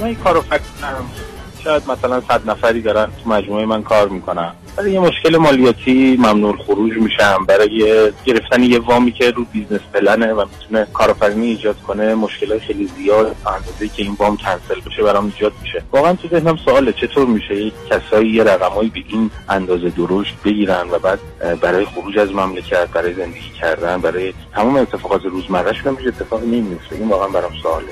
من 0.00 0.14
کارو 0.14 0.40
فکر 0.40 0.60
شاید 1.64 1.82
مثلا 1.88 2.20
صد 2.28 2.50
نفری 2.50 2.82
دارن 2.82 3.06
تو 3.24 3.30
مجموعه 3.30 3.66
من 3.66 3.82
کار 3.82 4.08
می‌کنن. 4.08 4.52
برای 4.76 4.92
یه 4.92 5.00
مشکل 5.00 5.36
مالیاتی 5.36 6.16
ممنوع 6.16 6.56
خروج 6.56 6.92
میشم. 6.92 7.44
برای 7.48 8.12
گرفتن 8.24 8.62
یه 8.62 8.78
وامی 8.78 9.12
که 9.12 9.30
رو 9.30 9.44
business 9.44 9.80
plan 9.94 10.24
ه 10.24 10.32
و 10.32 10.44
می‌تونه 10.60 10.86
کارآفرینی 10.92 11.46
ایجاد 11.46 11.76
کنه 11.86 12.14
مشکل 12.14 12.58
خیلی 12.58 12.90
زیاد 12.98 13.36
اندازه 13.46 13.88
که 13.88 14.02
این 14.02 14.16
وام 14.18 14.36
کنسل 14.36 14.80
بشه 14.86 15.02
برام 15.02 15.24
ایجاد 15.24 15.52
میشه. 15.62 15.82
واقعا 15.92 16.12
تو 16.12 16.28
ذهنم 16.28 16.56
سواله 16.56 16.92
چطور 16.92 17.26
میشه 17.26 17.72
کسایی 17.90 18.30
یه 18.30 18.44
رقمایی 18.44 18.88
به 18.88 19.00
این 19.08 19.30
اندازه 19.48 19.90
درشت 19.90 20.34
بگیرن 20.44 20.90
و 20.90 20.98
بعد 20.98 21.18
برای 21.60 21.84
خروج 21.84 22.18
از 22.18 22.32
مملکت 22.32 22.88
برای 22.88 23.14
زندگی 23.14 23.50
کردن 23.60 24.00
برای 24.00 24.34
تمام 24.54 24.76
اتفاقات 24.76 25.24
روزمرهشون 25.24 25.96
هم 25.96 26.06
اتفاقی 26.06 26.46
نمیفته 26.46 26.96
این 26.96 27.08
واقعا 27.08 27.28
برام 27.28 27.52
سواله. 27.62 27.86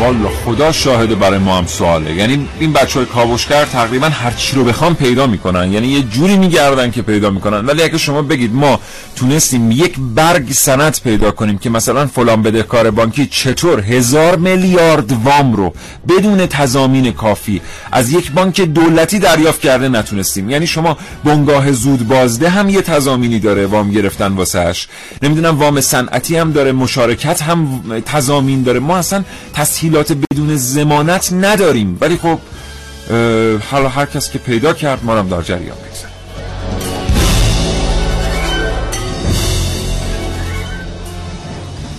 والا 0.00 0.28
خدا 0.44 0.72
شاهده 0.72 1.14
برای 1.14 1.38
ما 1.38 1.58
هم 1.58 1.66
سواله. 1.66 2.14
یعنی 2.14 2.48
این 2.60 2.72
بچه 2.72 2.98
های 2.98 3.06
کاوشگر 3.06 3.64
تقریبا 3.64 4.06
هر 4.06 4.30
چی 4.30 4.56
رو 4.56 4.64
بخوام 4.64 4.94
پیدا 4.94 5.26
می‌کنن. 5.26 5.72
یعنی 5.72 5.88
یه 5.88 6.02
جوری 6.02 6.36
میگردن 6.36 6.90
که 6.90 7.02
پیدا 7.02 7.30
می‌کنن. 7.30 7.66
ولی 7.66 7.82
اگه 7.82 7.98
شما 7.98 8.22
بگید 8.22 8.54
ما 8.54 8.80
تونستیم 9.16 9.70
یک 9.70 9.94
برگ 10.14 10.52
سنت 10.52 11.02
پیدا 11.02 11.30
کنیم 11.30 11.58
که 11.58 11.70
مثلا 11.70 12.06
فلان 12.06 12.42
بدهکار 12.42 12.90
بانکی 12.90 13.26
چطور 13.26 13.80
هزار 13.80 14.36
میلیارد 14.36 15.12
وام 15.24 15.52
رو 15.52 15.74
بدون 16.08 16.46
تضامین 16.46 17.12
کافی 17.12 17.60
از 17.92 18.12
یک 18.12 18.32
بانک 18.32 18.60
دولتی 18.60 19.18
دریافت 19.18 19.60
کرده 19.60 19.88
نتونستیم. 19.88 20.50
یعنی 20.50 20.66
شما 20.66 20.98
بنگاه 21.24 21.72
زود 21.72 22.08
بازده 22.08 22.48
هم 22.48 22.68
یه 22.68 22.82
تضامینی 22.82 23.38
داره 23.38 23.66
وام 23.66 23.90
گرفتن 23.90 24.32
واسهش 24.32 24.88
نمی‌دونم 25.22 25.58
وام 25.58 25.80
صنعتی 25.80 26.36
هم 26.36 26.52
داره 26.52 26.72
مشارکت 26.72 27.42
هم 27.42 27.82
تضامین 28.06 28.62
داره. 28.62 28.80
ما 28.80 28.96
اصلا 28.96 29.24
تسهیلات 29.88 30.12
بدون 30.12 30.56
زمانت 30.56 31.32
نداریم. 31.32 31.98
ولی 32.00 32.16
خب 32.16 32.38
حالا 33.70 33.88
هر 33.88 34.06
کس 34.06 34.32
که 34.32 34.38
پیدا 34.38 34.72
کرد 34.72 35.04
ما 35.04 35.16
هم 35.16 35.28
در 35.28 35.42
جریان 35.42 35.76
بگذاریم 35.76 36.14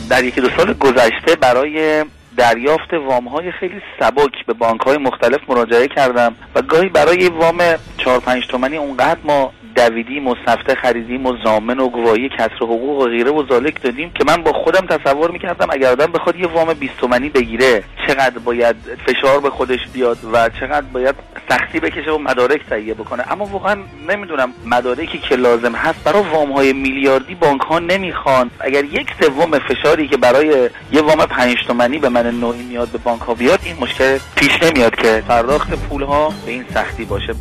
در 0.09 0.23
یکی 0.23 0.41
دو 0.41 0.49
سال 0.57 0.73
گذشته 0.73 1.35
برای 1.41 2.05
دریافت 2.37 2.93
وام 2.93 3.27
های 3.27 3.51
خیلی 3.51 3.81
سبک 3.99 4.45
به 4.47 4.53
بانک 4.53 4.81
های 4.81 4.97
مختلف 4.97 5.39
مراجعه 5.47 5.87
کردم 5.87 6.35
و 6.55 6.61
گاهی 6.61 6.89
برای 6.89 7.27
وام 7.27 7.57
4 7.97 8.19
5 8.19 8.47
تومانی 8.47 8.77
اونقدر 8.77 9.19
ما 9.23 9.51
دویدیم 9.75 10.27
و 10.27 10.35
سفته 10.45 10.75
خریدیم 10.75 11.25
و 11.25 11.37
زامن 11.43 11.79
و 11.79 11.89
گواهی 11.89 12.29
کسر 12.29 12.55
حقوق 12.61 12.99
و 12.99 13.05
غیره 13.05 13.31
و 13.31 13.43
زالک 13.49 13.81
دادیم 13.81 14.11
که 14.15 14.23
من 14.27 14.43
با 14.43 14.53
خودم 14.53 14.87
تصور 14.97 15.31
می‌کردم 15.31 15.67
اگر 15.69 15.91
آدم 15.91 16.05
بخواد 16.05 16.35
یه 16.35 16.47
وام 16.47 16.73
20 16.73 16.97
تومانی 16.97 17.29
بگیره 17.29 17.83
چقدر 18.07 18.39
باید 18.39 18.75
فشار 19.05 19.39
به 19.39 19.49
خودش 19.49 19.79
بیاد 19.93 20.17
و 20.33 20.49
چقدر 20.49 20.85
باید 20.93 21.15
سختی 21.49 21.79
بکشه 21.79 22.11
و 22.11 22.17
مدارک 22.17 22.61
تهیه 22.69 22.93
بکنه. 22.93 23.31
اما 23.31 23.45
واقعا 23.45 23.77
نمی‌دونم 24.09 24.53
مدارکی 24.65 25.17
که 25.17 25.35
لازم 25.35 25.75
هست 25.75 26.03
برای 26.03 26.23
وام 26.33 26.51
های 26.51 26.73
میلیاردی 26.73 27.35
بانک 27.35 27.61
ها 27.61 27.79
نمی‌خوان. 27.79 28.51
اگر 28.59 28.83
یک 28.83 29.07
سوم 29.21 29.59
فشاری 29.59 30.07
که 30.07 30.17
برای 30.17 30.69
یه 30.91 31.01
وام 31.01 31.25
5 31.25 31.57
تومانی 31.67 31.97
به 31.97 32.09
من 32.09 32.39
نوعی 32.39 32.63
میاد 32.63 32.87
به 32.87 32.97
بانک 32.97 33.21
ها 33.21 33.33
بیاد 33.33 33.59
این 33.63 33.75
مشکل 33.81 34.17
پیش 34.35 34.63
نمیاد 34.63 34.95
که 34.95 35.23
پرداخت 35.27 35.73
پول 35.73 36.03
ها 36.03 36.33
به 36.45 36.51
این 36.51 36.65
سختی 36.73 37.05
باشه. 37.05 37.35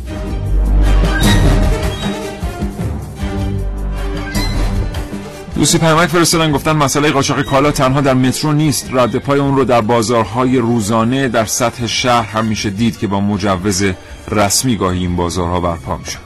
دوستی 5.59 5.77
پیامک 5.77 6.09
فرستادن 6.09 6.51
گفتن 6.51 6.71
مسئله 6.71 7.11
قاچاق 7.11 7.41
کالا 7.41 7.71
تنها 7.71 8.01
در 8.01 8.13
مترو 8.13 8.53
نیست. 8.53 8.89
رد 8.91 9.15
پای 9.15 9.39
اون 9.39 9.55
رو 9.55 9.63
در 9.63 9.81
بازارهای 9.81 10.57
روزانه 10.57 11.27
در 11.27 11.45
سطح 11.45 11.87
شهر 11.87 12.29
هم 12.29 12.45
میشه 12.45 12.69
دید 12.69 12.99
که 12.99 13.07
با 13.07 13.19
مجوز 13.19 13.83
رسمی 14.31 14.77
گاهی 14.77 14.99
این 14.99 15.15
بازارها 15.15 15.59
برپا 15.59 15.97
میشن. 15.97 16.19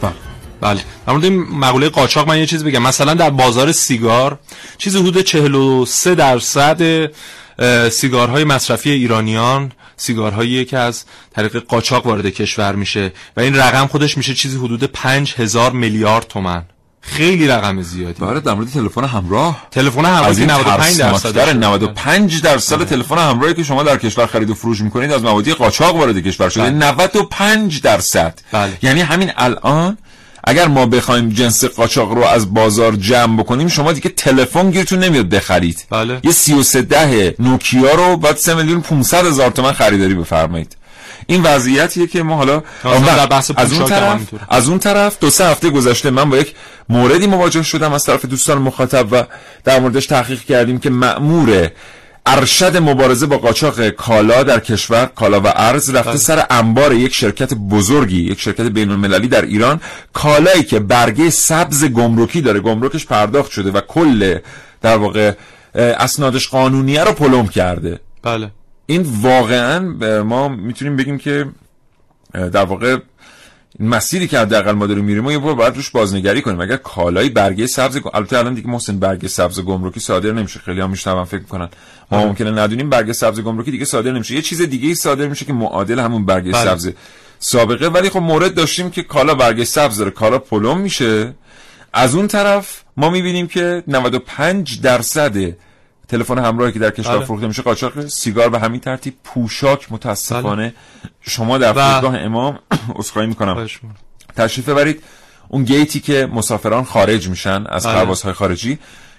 بله. 0.00 0.12
بله. 0.60 0.80
در 1.06 1.12
مورد 1.12 1.24
این 1.24 1.38
مقوله 1.38 1.88
قاچاق 1.88 2.28
من 2.28 2.38
یه 2.38 2.46
چیز 2.46 2.64
بگم. 2.64 2.82
مثلا 2.82 3.14
در 3.14 3.30
بازار 3.30 3.72
سیگار 3.72 4.38
چیزی 4.78 4.98
حدود 4.98 5.20
43 5.20 6.14
درصد 6.14 7.10
سیگارهای 7.90 8.44
مصرفی 8.44 8.90
ایرانیان 8.90 9.72
سیگارهایی 9.98 10.64
که 10.64 10.78
از 10.78 11.04
طریق 11.34 11.56
قاچاق 11.56 12.06
وارد 12.06 12.26
کشور 12.26 12.74
میشه 12.74 13.12
و 13.36 13.40
این 13.40 13.56
رقم 13.56 13.86
خودش 13.86 14.16
میشه 14.16 14.34
چیزی 14.34 14.58
حدود 14.58 14.84
5000 14.84 15.72
میلیارد 15.72 16.26
تومن 16.26 16.62
خیلی 17.00 17.48
رقم 17.48 17.82
زیادی. 17.82 18.24
بله 18.24 18.40
در 18.40 18.54
مورد 18.54 18.68
تلفن 18.68 19.04
همراه. 19.04 19.66
تلفن 19.70 20.04
همراه 20.04 20.30
95 20.30 20.98
درصد 20.98 21.38
95 21.38 22.42
درصد 22.42 22.84
تلفن 22.84 23.18
همراهی 23.18 23.54
که 23.54 23.62
شما 23.62 23.82
در 23.82 23.96
کشور 23.96 24.26
خرید 24.26 24.50
و 24.50 24.54
فروش 24.54 24.80
می‌کنید 24.80 25.12
از 25.12 25.22
موادی 25.22 25.54
قاچاق 25.54 25.96
وارد 25.96 26.18
کشور 26.18 26.48
شده. 26.48 26.70
95 26.70 27.80
درصد. 27.80 28.38
بله. 28.52 28.78
یعنی 28.82 29.00
همین 29.00 29.32
الان 29.36 29.98
اگر 30.48 30.68
ما 30.68 30.86
بخوایم 30.86 31.28
جنس 31.28 31.64
قاچاق 31.64 32.12
رو 32.12 32.24
از 32.24 32.54
بازار 32.54 32.96
جمع 32.96 33.36
بکنیم 33.36 33.68
شما 33.68 33.92
دیگه 33.92 34.08
تلفن 34.08 34.70
گیرتون 34.70 34.98
نمیاد 34.98 35.28
بخرید 35.28 35.84
بله. 35.90 36.20
یه 36.22 36.32
33 36.32 36.82
ده 36.82 37.34
نوکیا 37.38 37.94
رو 37.94 38.16
بعد 38.16 38.36
3 38.36 38.54
میلیون 38.54 38.80
500 38.80 39.26
هزار 39.26 39.50
تومن 39.50 39.72
خریداری 39.72 40.14
بفرمایید 40.14 40.76
این 41.26 41.42
وضعیتیه 41.42 42.06
که 42.06 42.22
ما 42.22 42.36
حالا 42.36 42.62
بحث 43.30 43.50
از 43.56 43.72
اون 43.72 43.84
طرف 43.84 44.02
همینطوره. 44.02 44.42
از 44.48 44.68
اون 44.68 44.78
طرف 44.78 45.18
دو 45.20 45.30
سه 45.30 45.44
هفته 45.44 45.70
گذشته 45.70 46.10
من 46.10 46.30
با 46.30 46.36
یک 46.36 46.54
موردی 46.88 47.26
مواجه 47.26 47.62
شدم 47.62 47.92
از 47.92 48.04
طرف 48.04 48.24
دوستان 48.24 48.58
مخاطب 48.58 49.06
و 49.12 49.24
در 49.64 49.80
موردش 49.80 50.06
تحقیق 50.06 50.40
کردیم 50.40 50.78
که 50.78 50.90
مأمور 50.90 51.70
ارشد 52.28 52.76
مبارزه 52.76 53.26
با 53.26 53.38
قاچاق 53.38 53.88
کالا 53.88 54.42
در 54.42 54.60
کشور 54.60 55.06
کالا 55.06 55.40
و 55.40 55.46
ارز 55.46 55.90
رفته 55.90 56.16
سر 56.16 56.46
انبار 56.50 56.92
یک 56.92 57.14
شرکت 57.14 57.54
بزرگی 57.54 58.22
یک 58.22 58.40
شرکت 58.40 58.66
بین 58.66 58.90
المللی 58.90 59.28
در 59.28 59.42
ایران 59.42 59.80
کالایی 60.12 60.62
که 60.62 60.78
برگه 60.78 61.30
سبز 61.30 61.84
گمرکی 61.84 62.40
داره. 62.40 62.60
گمرکش 62.60 63.06
پرداخت 63.06 63.50
شده 63.50 63.70
و 63.70 63.80
کل 63.80 64.38
در 64.80 64.96
واقع 64.96 65.32
اسنادش 65.74 66.48
قانونیه 66.48 67.04
رو 67.04 67.12
پلم 67.12 67.48
کرده. 67.48 68.00
بله. 68.22 68.50
این 68.86 69.06
واقعا 69.22 69.78
ما 70.22 70.48
می‌تونیم 70.48 70.96
بگیم 70.96 71.18
که 71.18 71.46
در 72.32 72.64
واقع 72.64 72.96
مسیری 73.80 74.28
که 74.28 74.38
حداقل 74.38 74.72
ما 74.72 74.86
داریم 74.86 75.04
میریم 75.04 75.26
و 75.26 75.32
یه 75.32 75.38
بار 75.38 75.54
باید 75.54 75.76
روش 75.76 75.90
بازنگری 75.90 76.42
کنیم. 76.42 76.60
اگر 76.60 76.76
کالای 76.76 77.28
برگه 77.28 77.66
سبز 77.66 78.00
البته 78.14 78.38
الان 78.38 78.54
دیگه 78.54 78.68
محسن 78.68 78.98
برگه 78.98 79.28
سبز 79.28 79.60
گمرکی 79.60 80.00
صادر 80.00 80.32
نمیشه. 80.32 80.60
خیلی 80.60 80.80
هم 80.80 80.90
میشنون 80.90 81.24
فکر 81.24 81.40
می‌کنن. 81.40 81.68
ما 82.10 82.26
ممکنه 82.26 82.50
ندونیم 82.50 82.90
برگه 82.90 83.12
سبز 83.12 83.40
گمرکی 83.40 83.70
دیگه 83.70 83.84
صادر 83.84 84.12
نمیشه. 84.12 84.34
یه 84.34 84.42
چیز 84.42 84.62
دیگه 84.62 84.88
ای 84.88 84.94
صادر 84.94 85.26
میشه 85.26 85.44
که 85.44 85.52
معادل 85.52 85.98
همون 85.98 86.26
برگه 86.26 86.52
بله. 86.52 86.64
سبز 86.64 86.92
سابقه. 87.38 87.88
ولی 87.88 88.10
خب 88.10 88.18
مورد 88.18 88.54
داشتیم 88.54 88.90
که 88.90 89.02
کالا 89.02 89.34
برگه 89.34 89.64
سبز 89.64 89.98
داره. 89.98 90.10
کالا 90.10 90.38
پلم 90.38 90.80
میشه. 90.80 91.34
از 91.92 92.14
اون 92.14 92.28
طرف 92.28 92.82
ما 92.96 93.10
می‌بینیم 93.10 93.46
که 93.46 93.82
95 93.88 94.80
درصد 94.80 95.36
تلفن 96.08 96.38
همراهی 96.38 96.72
که 96.72 96.78
در 96.78 96.90
کشور 96.90 97.16
بله. 97.16 97.24
فروخته 97.24 97.46
میشه 97.46 97.62
قاچاق 97.62 98.06
سیگار 98.06 98.48
به 98.48 98.58
همین 98.58 98.80
ترتیب 98.80 99.14
پوشاک 99.24 99.92
متاسفانه 99.92 100.74
شما 101.20 101.58
در 101.58 101.72
و- 101.72 101.74
فرودگاه 101.74 102.20
امام 102.20 102.58
استدعا 102.98 103.26
می‌کنم. 103.26 103.66
تشریف 104.36 104.68
ببرید 104.68 105.02
اون 105.48 105.64
گیتی 105.64 106.00
که 106.00 106.28
مسافران 106.32 106.84
خارج 106.84 107.28
میشن 107.28 107.64
از 107.66 107.86
بله. 107.86 107.94
پروازهای 107.94 108.34
خارجی 108.34 108.78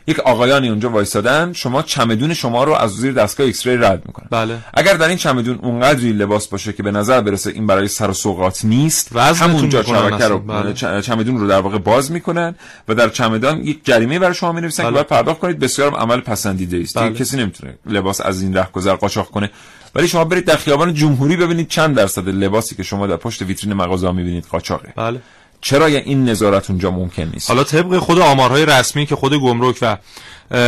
یک 0.10 0.20
آقایانی 0.20 0.70
اونجا 0.70 0.90
وایسادن 0.90 1.54
شما 1.54 1.82
چمدون 1.82 2.34
شما 2.34 2.64
رو 2.64 2.74
از 2.74 2.92
زیر 2.92 3.14
دستگاه 3.14 3.48
X-ray 3.48 3.78
رد 3.78 4.04
می‌کنن. 4.06 4.28
بله. 4.32 4.58
اگر 4.74 4.94
در 4.94 5.08
این 5.08 5.18
چمدون 5.18 5.60
اونقدری 5.62 6.14
لباس 6.14 6.48
باشه 6.48 6.74
که 6.74 6.84
به 6.84 6.92
نظر 6.92 7.22
برسه 7.22 7.50
این 7.50 7.68
برای 7.68 7.88
سر 7.88 8.10
و 8.10 8.14
سوغات 8.14 8.66
نیست 8.66 9.16
همونجا 9.16 9.84
شبکه 9.84 10.28
رو 10.28 10.40
بله. 10.40 11.02
چمدون 11.02 11.38
رو 11.38 11.48
در 11.48 11.60
واقع 11.60 11.78
باز 11.78 12.12
می‌کنن 12.12 12.56
و 12.88 12.96
در 12.96 13.10
چمدان 13.10 13.62
یک 13.62 13.86
جریمه 13.86 14.20
برای 14.20 14.34
شما 14.34 14.52
می‌نویسن 14.52 14.84
که 14.84 14.88
بله. 14.88 14.94
باید 14.94 15.08
پرداخت 15.08 15.40
کنید. 15.40 15.60
بسیار 15.60 15.96
عمل 15.96 16.20
پسندیده 16.20 16.78
است. 16.78 16.98
بله. 16.98 17.14
کسی 17.14 17.38
نمی‌تونه 17.38 17.78
لباس 17.86 18.22
از 18.22 18.42
این 18.42 18.58
رهگذر 18.58 18.96
قاچاق 18.96 19.30
کنه. 19.30 19.50
ولی 19.96 20.08
شما 20.08 20.24
برید 20.24 20.46
در 20.46 20.56
خیابان 20.56 20.94
جمهوری 20.94 21.38
ببینید 21.38 21.68
چند 21.68 21.96
درصد 21.96 22.30
لباسی 22.30 22.76
که 22.76 22.84
شما 22.84 23.08
در 23.08 23.16
پشت 23.16 23.42
ویترین 23.42 23.74
مغازه 23.74 24.12
می‌بینید 24.12 24.46
قاچاقه. 24.52 24.94
بله. 24.96 25.22
چرا 25.62 25.86
این 25.86 26.30
نظارت 26.30 26.70
اونجا 26.70 26.92
ممکن 26.92 27.30
نیست؟ 27.34 27.50
حالا 27.50 27.64
طبق 27.64 27.98
خود 27.98 28.20
آمارهای 28.20 28.66
رسمی 28.66 29.06
که 29.06 29.16
خود 29.16 29.34
گمرک 29.34 29.78
و 29.82 29.98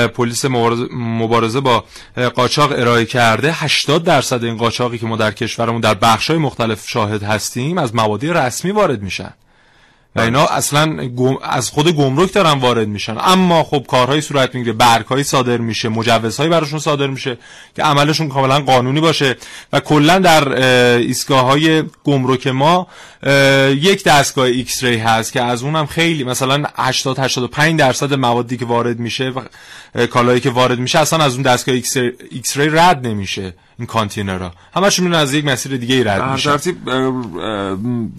پلیس 0.07 0.45
مبارزه, 0.91 1.59
با 1.59 1.83
قاچاق 2.35 2.71
ارائه 2.71 3.05
کرده 3.05 3.53
80 3.53 4.03
درصد 4.03 4.43
این 4.43 4.57
قاچاقی 4.57 4.97
که 4.97 5.05
ما 5.05 5.15
در 5.15 5.31
کشورمون 5.31 5.81
در 5.81 5.93
بخش‌های 5.93 6.39
مختلف 6.39 6.87
شاهد 6.87 7.23
هستیم 7.23 7.77
از 7.77 7.95
موادی 7.95 8.27
رسمی 8.27 8.71
وارد 8.71 9.01
میشن. 9.01 9.33
و 10.15 10.21
اینا 10.21 10.45
اصلا 10.45 11.07
گم- 11.07 11.37
از 11.43 11.69
خود 11.69 11.91
گمرک 11.91 12.33
دارن 12.33 12.59
وارد 12.59 12.87
میشن. 12.87 13.17
اما 13.19 13.63
خب 13.63 13.85
کارهایی 13.87 14.21
صورت 14.21 14.55
می‌گیره. 14.55 14.73
برگهایی 14.73 15.23
صادر 15.23 15.57
میشه. 15.57 15.89
مجوزهایی 15.89 16.49
براشون 16.49 16.79
صادر 16.79 17.07
میشه 17.07 17.37
که 17.75 17.83
عملشون 17.83 18.29
کاملا 18.29 18.59
قانونی 18.59 19.01
باشه 19.01 19.37
و 19.73 19.79
کلا 19.79 20.19
در 20.19 20.61
ایستگاه 20.95 21.41
های 21.45 21.83
گمرک 22.03 22.47
ما 22.47 22.87
یک 23.69 24.03
دستگاه 24.03 24.45
X-ray 24.45 24.97
هست 24.97 25.33
که 25.33 25.41
از 25.41 25.63
اونم 25.63 25.85
خیلی 25.85 26.23
مثلا 26.23 26.63
80 26.77 27.19
85 27.19 27.79
درصد 27.79 28.13
موادی 28.13 28.57
که 28.57 28.65
وارد 28.65 28.99
میشه 28.99 29.29
و 29.29 29.41
کالایی 30.07 30.39
که 30.39 30.49
وارد 30.49 30.79
میشه 30.79 30.99
اصلا 30.99 31.23
از 31.23 31.33
اون 31.33 31.41
دستگاه 31.41 31.75
X-ray 32.31 32.69
رد 32.69 33.07
نمیشه. 33.07 33.53
این 33.81 33.87
کانتینرها 33.87 34.51
همشون 34.73 35.13
از 35.13 35.33
یک 35.33 35.45
مسیر 35.45 35.77
دیگه 35.77 36.13
رد 36.13 36.31
میشن. 36.31 36.51
ترتیب 36.51 36.89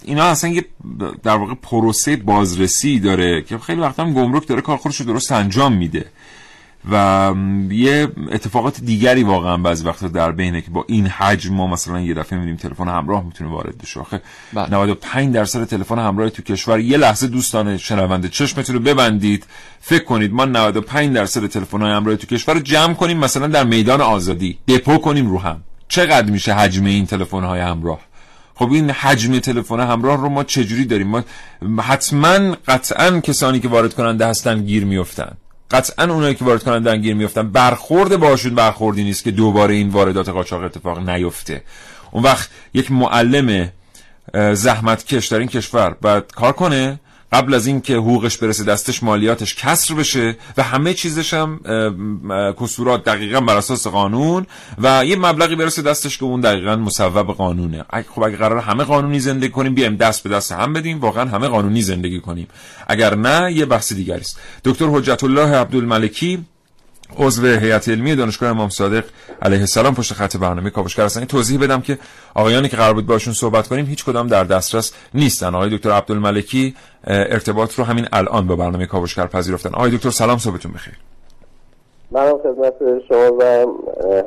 اینا 0.04 0.24
اصلا 0.24 0.50
یه 0.50 0.64
در 1.22 1.36
واقع 1.36 1.54
پروسه 1.54 2.16
بازرسی 2.16 3.00
داره 3.00 3.42
که 3.42 3.58
خیلی 3.58 3.80
وقتا 3.80 4.04
هم 4.04 4.12
گمرک 4.12 4.48
داره 4.48 4.60
کار 4.60 4.76
خودش 4.76 5.00
رو 5.00 5.06
درست 5.06 5.32
انجام 5.32 5.72
میده. 5.72 6.06
و 6.90 7.34
یه 7.70 8.08
اتفاقات 8.30 8.80
دیگری 8.80 9.22
واقعا 9.22 9.56
بعضی 9.56 9.84
وقتا 9.84 10.08
در 10.08 10.32
بینه 10.32 10.60
که 10.60 10.70
با 10.70 10.84
این 10.88 11.06
حجم 11.06 11.54
ما 11.54 11.66
مثلا 11.66 12.00
یه 12.00 12.14
دفعه 12.14 12.38
می‌بینیم 12.38 12.56
تلفن 12.56 12.88
همراه 12.88 13.24
می‌تونه 13.24 13.50
وارد 13.50 13.78
بشه. 13.78 14.00
آخه 14.00 14.20
بله. 14.52 14.70
95 14.70 15.34
درصد 15.34 15.64
تلفن 15.64 15.98
همراه 15.98 16.30
تو 16.30 16.42
کشور 16.42 16.80
یه 16.80 16.96
لحظه 16.96 17.26
دوستان 17.26 17.76
شنونده 17.76 18.28
چشمتون 18.28 18.76
رو 18.76 18.82
ببندید 18.82 19.46
فکر 19.80 20.04
کنید 20.04 20.32
ما 20.32 20.44
95 20.44 21.14
درصد 21.14 21.46
تلفن 21.46 21.82
های 21.82 21.92
همراه 21.92 22.16
تو 22.16 22.26
کشور 22.26 22.54
رو 22.54 22.60
جمع 22.60 22.94
کنیم 22.94 23.18
مثلا 23.18 23.46
در 23.46 23.64
میدان 23.64 24.00
آزادی 24.00 24.58
دپو 24.68 24.98
کنیم 24.98 25.30
رو 25.30 25.38
هم. 25.38 25.62
چقدر 25.88 26.30
میشه 26.30 26.54
حجم 26.54 26.84
این 26.84 27.06
تلفن 27.06 27.44
های 27.44 27.60
همراه؟ 27.60 28.00
خب 28.54 28.72
این 28.72 28.90
حجم 28.90 29.38
تلفن 29.38 29.80
همراه 29.80 30.16
رو 30.16 30.28
ما 30.28 30.44
چجوری 30.44 30.84
داریم؟ 30.84 31.08
ما 31.08 31.22
حتما 31.82 32.56
قطعا 32.68 33.20
کسانی 33.20 33.60
که 33.60 33.68
وارد 33.68 33.94
کننده 33.94 34.26
هستن 34.26 34.62
گیر 34.62 34.84
میفتن 34.84 35.36
قطعا 35.72 36.12
اونایی 36.12 36.34
که 36.34 36.44
وارد 36.44 36.62
کننده 36.62 36.96
گیر 36.96 37.14
میفتن 37.14 37.50
برخورد 37.50 38.16
باشون 38.16 38.54
برخوردی 38.54 39.04
نیست 39.04 39.24
که 39.24 39.30
دوباره 39.30 39.74
این 39.74 39.88
واردات 39.88 40.28
قاچاق 40.28 40.62
اتفاق 40.62 41.10
نیفته. 41.10 41.62
اون 42.10 42.22
وقت 42.22 42.50
یک 42.74 42.92
معلم 42.92 43.72
زحمتکش 44.52 45.26
در 45.26 45.38
این 45.38 45.48
کشور 45.48 45.96
باید 46.00 46.32
کار 46.32 46.52
کنه 46.52 47.00
قبل 47.32 47.54
از 47.54 47.66
اینکه 47.66 47.96
حقوقش 47.96 48.36
برسه 48.38 48.64
دستش 48.64 49.02
مالیاتش 49.02 49.54
کسر 49.54 49.94
بشه 49.94 50.36
و 50.56 50.62
همه 50.62 50.94
چیزش 50.94 51.34
هم 51.34 51.60
کسورات 52.60 53.04
دقیقا 53.04 53.40
بر 53.40 53.56
اساس 53.56 53.86
قانون 53.86 54.46
و 54.78 55.04
یه 55.06 55.16
مبلغی 55.16 55.56
برسه 55.56 55.82
دستش 55.82 56.18
که 56.18 56.24
اون 56.24 56.40
دقیقا 56.40 56.76
مصوب 56.76 57.32
قانونه. 57.32 57.84
خب 58.14 58.22
اگه 58.22 58.36
قرار 58.36 58.58
همه 58.58 58.84
قانونی 58.84 59.20
زندگی 59.20 59.48
کنیم 59.48 59.74
بیایم 59.74 59.96
دست 59.96 60.22
به 60.22 60.30
دست 60.30 60.52
هم 60.52 60.72
بدیم 60.72 61.00
واقعا 61.00 61.24
همه 61.24 61.48
قانونی 61.48 61.82
زندگی 61.82 62.20
کنیم. 62.20 62.48
اگر 62.86 63.14
نه 63.14 63.52
یه 63.52 63.64
بحث 63.64 63.92
دیگری 63.92 64.20
است. 64.20 64.40
دکتر 64.64 64.86
حجت 64.86 65.24
الله 65.24 65.56
عبدالملکی 65.56 66.44
عضو 67.18 67.46
هیئت 67.46 67.88
علمی 67.88 68.16
دانشگاه 68.16 68.50
امام 68.50 68.68
صادق 68.68 69.04
علیه 69.42 69.60
السلام 69.60 69.94
پشت 69.94 70.12
خط 70.12 70.36
برنامه 70.36 70.70
کاوشگر 70.70 71.04
هستن. 71.04 71.24
توضیح 71.24 71.60
بدم 71.60 71.80
که 71.80 71.98
آقایانی 72.34 72.68
که 72.68 72.76
قرار 72.76 72.94
بود 72.94 73.06
باشون 73.06 73.34
صحبت 73.34 73.68
کنیم 73.68 73.86
هیچ 73.86 74.04
کدام 74.04 74.26
در 74.26 74.44
دسترس 74.44 74.92
نیستن. 75.14 75.54
آقای 75.54 75.76
دکتر 75.76 75.90
عبدالملکی 75.90 76.74
ارتباط 77.06 77.74
رو 77.74 77.84
همین 77.84 78.06
الان 78.12 78.46
با 78.46 78.56
برنامه 78.56 78.86
کاوشگر 78.86 79.26
پذیرفتن. 79.26 79.74
آقای 79.74 79.90
دکتر 79.90 80.10
سلام 80.10 80.38
صبحتون 80.38 80.72
بخیر. 80.72 80.94
منم 82.10 82.38
خدمت 82.38 82.74
شما 83.08 83.36
و 83.40 83.66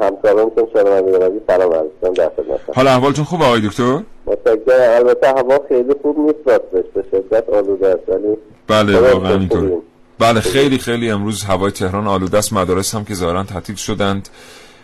همکارانتون 0.02 0.68
شنونده 0.74 1.12
گرامی 1.12 1.40
سلام 1.48 1.74
عرض 1.74 1.86
کنم 2.02 2.14
در 2.14 2.30
خدمتم 2.30 2.74
حالا 2.76 2.92
احوالتون 2.92 3.26
خوبه 3.26 3.46
آقای 3.46 3.62
دکتر؟ 3.62 4.00
متشکرم. 4.26 4.96
البته 4.96 5.28
هوا 5.28 5.60
خیلی 5.70 5.96
خوب 6.02 6.20
نیست 6.20 6.40
راستش 6.46 6.90
به 6.94 7.04
شدت 7.12 7.50
آلوده 7.50 7.88
است 7.88 8.10
ولی 8.10 8.38
بله 8.68 9.00
واقعا 9.00 9.30
شکر 9.30 9.40
اینطور 9.40 9.60
خوبیم. 9.60 9.82
بله 10.20 10.42
خیلی 10.42 10.78
خیلی 10.78 11.10
امروز 11.10 11.44
هوای 11.44 11.72
تهران 11.72 12.08
آلوده 12.08 12.38
است. 12.38 12.54
مدارس 12.54 12.96
هم 12.96 13.06
که 13.06 13.14
ظاهرا 13.14 13.44
تعطیل 13.44 13.76
شدند. 13.76 14.30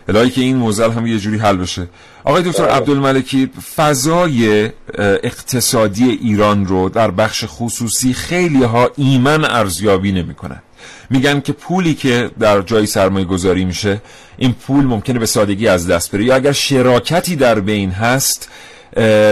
الهی 0.08 0.30
که 0.30 0.40
این 0.40 0.56
موزل 0.56 0.90
هم 0.90 1.06
یه 1.06 1.18
جوری 1.18 1.38
حل 1.38 1.56
بشه. 1.56 1.88
آقای 2.24 2.42
دکتر 2.42 2.68
عبدالملکی 2.68 3.50
فضای 3.76 4.70
اقتصادی 4.98 6.10
ایران 6.10 6.66
رو 6.66 6.88
در 6.88 7.10
بخش 7.10 7.44
خصوصی 7.46 8.12
خیلی 8.12 8.62
ها 8.62 8.90
ایمن 8.96 9.44
ارزیابی 9.44 10.12
نمی‌کنن 10.12 10.62
میگن 11.10 11.40
که 11.40 11.52
پولی 11.52 11.94
که 11.94 12.30
در 12.40 12.62
جای 12.62 12.86
سرمایه 12.86 13.24
گذاری 13.24 13.64
میشه 13.64 14.02
این 14.36 14.52
پول 14.52 14.84
ممکنه 14.84 15.18
به 15.18 15.26
سادگی 15.26 15.68
از 15.68 15.86
دست 15.86 16.10
بره. 16.10 16.24
یا 16.24 16.34
اگر 16.34 16.52
شراکتی 16.52 17.36
در 17.36 17.60
بین 17.60 17.90
هست 17.90 18.48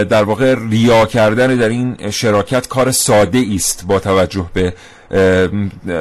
در 0.09 0.23
واقع 0.23 0.55
ریا 0.69 1.05
کردن 1.05 1.55
در 1.55 1.69
این 1.69 2.09
شراکت 2.09 2.67
کار 2.67 2.91
ساده 2.91 3.45
است 3.55 3.85
با 3.87 3.99
توجه 3.99 4.45
به 4.53 4.73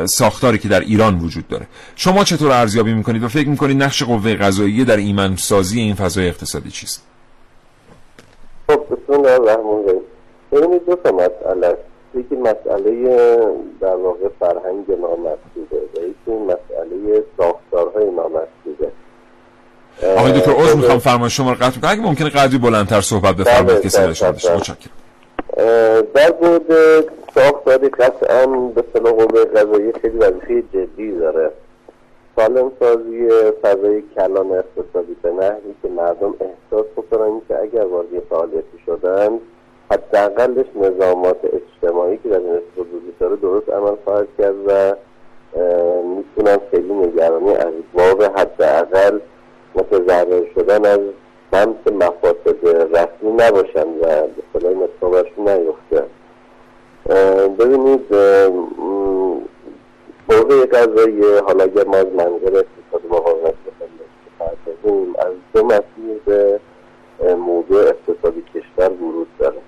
ساختاری 0.06 0.58
که 0.58 0.68
در 0.68 0.80
ایران 0.80 1.18
وجود 1.18 1.48
داره. 1.48 1.66
شما 1.96 2.24
چطور 2.24 2.52
ارزیابی 2.52 2.94
می‌کنید 2.94 3.22
و 3.22 3.28
فکر 3.28 3.48
می‌کنید 3.48 3.82
نقش 3.82 4.02
قوه 4.02 4.34
قضاییه 4.34 4.84
در 4.84 4.96
ایمن 4.96 5.36
سازی 5.36 5.80
این 5.80 5.94
فضای 5.94 6.28
اقتصادی 6.28 6.70
چیست؟ 6.70 7.02
خب 8.68 8.80
بسم 8.90 9.12
الله 9.12 9.32
الرحمن 9.32 9.64
الرحیم. 9.64 10.00
ببینید 10.52 10.86
دو 10.86 10.96
تا 10.96 11.12
مسئله 11.12 11.76
یکی 12.14 12.36
مسئله 12.36 13.06
در 13.80 13.96
واقع 13.96 14.28
فرهنگ 14.40 14.84
نامطلوبه 14.88 15.76
و 15.94 15.98
یکی 15.98 16.38
مسئله 16.44 17.22
ساختارهای 17.36 18.04
نامطلوبه 18.04 18.92
آقای 20.16 20.32
دکتر 20.32 20.52
عذر 20.52 20.74
می‌خوام 20.74 20.98
فرمایش 20.98 21.36
شما 21.36 21.52
رو 21.52 21.56
قطع 21.56 21.80
کنم. 21.80 21.90
اگه 21.90 22.00
ممکنه 22.00 22.28
قدری 22.28 22.58
بلندتر 22.58 23.00
صحبت 23.00 23.36
بفرمایید 23.36 23.80
بله، 23.80 23.80
که 23.80 23.88
شما 23.88 24.02
بله، 24.02 24.36
بشه 24.36 24.48
بله. 24.48 24.56
متشکرم. 24.56 24.90
در 26.14 26.34
مورد 26.42 26.72
ساخت 27.34 27.68
اقتصادی 27.68 27.88
قطعا 27.88 28.46
به 28.46 28.84
صلاح 28.92 29.12
قوه 29.12 29.44
قضایی 29.44 29.92
خیلی 29.92 30.18
وظیفه 30.18 30.62
جدی 30.72 31.12
داره. 31.12 31.50
سالم 32.36 32.72
سازی 32.80 33.28
فضای 33.62 34.02
کلان 34.16 34.52
اقتصادی 34.52 35.16
به 35.22 35.30
نحوی 35.30 35.74
که 35.82 35.88
مردم 35.88 36.34
احساس 36.40 36.86
بکنن 36.96 37.40
که 37.48 37.58
اگر 37.58 37.84
وارد 37.84 38.06
فعالیتی 38.30 38.78
شدن 38.86 39.38
حداقلش 39.90 40.66
نظامات 40.74 41.36
اجتماعی 41.44 42.18
که 42.22 42.28
در 42.28 42.38
این 42.38 42.60
وجود 42.76 43.18
داره 43.18 43.36
درست 43.36 43.68
عمل 43.68 43.96
خواهد 44.04 44.28
کرد 44.38 44.54
و 44.66 44.94
می‌تونن 46.02 46.58
خیلی 46.70 46.92
نگرانی 46.92 47.54
از 47.54 47.72
باب 47.94 48.22
حداقل 48.22 49.18
متضرر 49.74 50.44
شدن 50.54 50.84
از 50.84 51.00
سمت 51.52 51.92
مفاسد 51.92 52.66
رسمی 52.66 53.32
نباشن 53.32 53.88
و 53.88 54.26
به 54.26 54.42
صلاح 54.52 54.72
مصابشون 54.72 55.48
نیفته 55.48 56.04
ببینید 57.58 58.06
قوه 60.28 60.66
قضایی 60.66 61.22
حالا 61.46 61.64
اگر 61.64 61.84
ما 61.84 61.96
از 61.96 62.06
منظر 62.06 62.56
اقتصاد 62.56 63.02
مقاومت 63.10 63.54
بخواهیم 63.66 65.14
از 65.18 65.32
دو 65.54 65.64
مسیر 65.64 66.20
به 67.18 67.34
موضوع 67.34 67.80
اقتصادی 67.80 68.44
کشور 68.54 68.90
ورود 68.90 69.28
داره. 69.38 69.58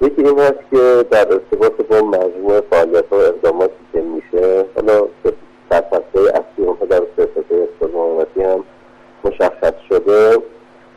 یکی 0.00 0.22
این 0.22 0.38
هست 0.38 0.58
که 0.70 1.04
در 1.10 1.32
ارتباط 1.32 1.72
با 1.72 2.00
مجموع 2.00 2.60
فعالیت 2.60 3.12
و 3.12 3.14
اقداماتی 3.14 3.74
که 3.92 4.00
میشه 4.00 4.64
حالا 4.76 5.06
در 5.70 5.84
اصلی 6.14 6.66
اونها 6.66 6.84
در 6.84 7.02
سیاست 7.16 7.36
اقتصاد 7.36 7.90
مقاومتی 7.90 8.42
هم 8.42 8.64
مشخص 9.24 9.74
شده 9.88 10.38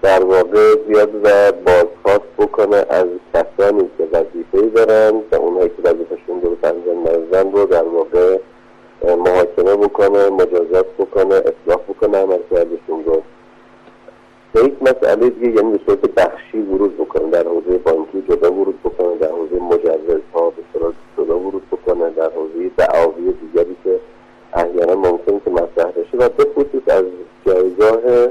در 0.04 0.24
واقع 0.24 0.76
بیاد 0.76 1.10
و 1.24 1.52
بازخواست 1.52 2.34
بکنه 2.38 2.86
از 2.90 3.08
کسانی 3.34 3.90
که 3.98 4.08
وظیفه 4.12 4.70
دارن 4.70 5.16
و 5.32 5.36
اونهایی 5.36 5.70
که 5.70 5.90
وظیفهشون 5.90 6.42
رو 6.42 6.58
انجام 6.64 7.00
ندادن 7.02 7.52
رو 7.52 7.66
در 7.66 7.84
واقع 7.84 8.38
محاکمه 9.04 9.76
بکنه 9.76 10.30
مجازات 10.30 10.86
بکنه 11.00 11.36
اصلاح 11.36 11.82
بکنه 11.90 12.18
عملکردشون 12.18 13.04
رو. 13.06 13.22
به 14.54 14.64
یک 14.64 14.74
مسئله 14.82 15.30
دیگه 15.30 15.56
یعنی 15.56 15.72
به 15.72 15.80
صورت 15.86 16.00
بخشی 16.00 16.58
ورود 16.62 16.98
بکنه 16.98 17.30
در 17.30 17.48
حوزه 17.48 17.78
بانکی 17.78 18.24
جدا 18.30 18.54
ورود 18.54 18.80
بکنه 18.84 19.18
در 19.18 19.32
حوزه 19.32 19.56
مجوزها 19.56 20.50
به 20.50 20.64
صورت 20.74 20.94
جدا 21.18 21.40
ورود 21.40 21.64
بکنه 21.72 22.10
در 22.10 22.30
حوزه 22.36 22.72
دعاوی 22.78 23.34
دیگری 23.34 23.76
که 23.84 24.00
احیانا 24.54 24.96
ممکن 24.96 25.42
که 25.46 25.50
مطرح 25.52 25.92
بشه. 25.92 26.18
و 26.18 26.30
به 26.30 26.48
خصوص 26.56 26.96
از 26.96 27.06
جایگاه 27.46 28.30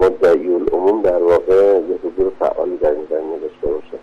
مدعی 0.00 0.54
العموم 0.54 1.02
در 1.02 1.22
واقع 1.22 1.80
یه 1.88 1.98
حضور 2.04 2.32
فعالی 2.38 2.76
در 2.76 2.90
این 2.90 3.06
زمینه 3.10 3.38
داشته 3.38 3.66
باشه 3.66 3.98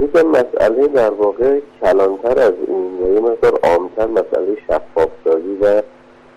یکم 0.00 0.11
مسئله 0.22 0.86
در 0.86 1.10
واقع 1.10 1.60
کلانتر 1.80 2.38
از 2.38 2.52
این 2.66 2.98
و 3.02 3.14
یه 3.14 3.20
مقدار 3.20 3.58
عامتر 3.62 4.06
مسئله 4.06 4.56
شفافسازی 4.66 5.56
و 5.60 5.82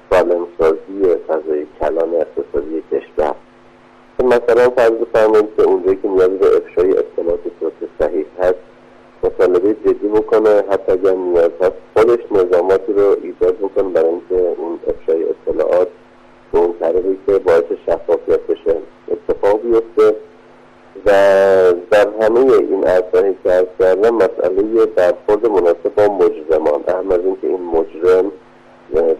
سالمسازی 0.10 1.16
فضای 1.28 1.66
کلان 1.80 2.16
اقتصادی 2.16 2.84
کشور. 2.92 3.36
مثلا 4.24 4.70
فرض 4.70 4.92
بفرمایید 4.92 5.56
که 5.58 5.64
اونجایی 5.64 5.96
که 6.02 6.08
نیاز 6.08 6.30
به 6.30 6.58
افشای 6.58 6.98
اطلاعات 6.98 7.40
صورت 7.60 7.74
صحیح 8.00 8.26
هست 8.40 8.56
مطالبه 9.24 9.74
جدی 9.74 10.08
بکنه 10.08 10.64
حتی 10.70 10.92
اگر 10.92 11.12
نیاز 11.12 11.52
هست 11.62 11.74
خودش 11.94 12.20
نظاماتی 12.32 12.94
رو 12.94 13.16
ایجاد 13.22 13.58
بکنه 13.58 13.90
برای 13.90 14.10
اینکه 14.10 14.56
اون 14.58 14.80
افشای 14.88 15.24
اطلاعات 15.24 15.88
به 16.52 16.60
اون 16.60 16.74
طریقی 16.80 17.18
که 17.26 17.40
باعث 17.40 17.64
شفافیت 17.86 18.40
بشه 18.40 18.78
اتفاق 19.12 19.62
بیفته. 19.62 20.16
و 21.06 21.12
در 21.92 22.08
همه 22.22 22.40
این 22.40 22.84
عرصه‌هایی 22.84 23.36
که 23.44 23.54
ارز 23.54 23.68
کردم 23.80 24.16
مسئله 24.16 24.86
برخورد 24.86 25.48
مناسب 25.48 25.96
با 25.96 26.04
مجرمان. 26.04 26.84
اهم 26.88 27.12
از 27.12 27.20
اینکه 27.20 27.48
این 27.48 27.62
مجرم 27.62 28.32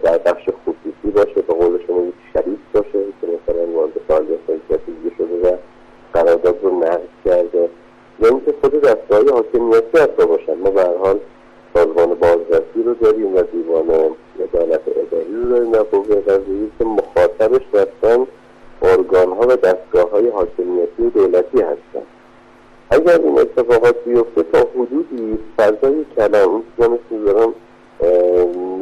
در 0.02 0.18
بخش 0.18 0.42
خصوصی 0.42 1.10
باشه 1.14 1.42
به 1.42 1.54
قول 1.54 1.78
شما 1.86 2.02
یک 2.02 2.14
شریف 2.32 2.58
باشه 2.72 3.04
که 3.20 3.26
مثلا 3.26 3.66
وارد 3.66 3.90
فعالیت 4.08 4.38
های 4.48 4.58
شده 5.18 5.52
و 5.52 5.56
قرارداد 6.14 6.58
رو 6.62 6.78
نقض 6.78 7.08
کرده. 7.24 7.68
یا 8.20 8.28
اینکه 8.28 8.54
خود 8.60 8.80
دستگاه 8.80 9.34
حاکمیتی 9.34 9.98
حتی 9.98 10.26
باشن. 10.26 10.54
ما 10.54 10.70
به 10.70 10.82
حال 10.82 11.18
سازمان 11.74 12.14
بازرسی 12.14 12.82
رو 12.84 12.94
داریم 12.94 13.36
و 13.36 13.42
دیوان 13.42 14.16
عدالت 14.40 14.80
اداری 14.88 15.42
رو 15.42 15.48
داریم. 15.48 15.72
و 15.72 15.76
قوه 15.76 16.20
قضایی 16.20 16.70
که 16.78 16.84
مخاطبش 16.84 17.62
رفتن 17.72 18.26
ارگان 18.82 19.28
ها 19.28 19.46
و 19.46 19.56
دستگاه 19.56 20.10
های 20.10 20.28
حاکمیتی 20.28 21.02
و 21.02 21.10
دولتی 21.10 21.60
هستن 21.60 22.06
اگر 22.90 23.20
این 23.20 23.38
اتفاقات 23.38 24.04
بیفته 24.04 24.42
تا 24.42 24.68
حدودی 24.74 25.38
فضای 25.56 26.04
کلام 26.16 26.62
من 26.78 26.98
دارم 27.10 27.54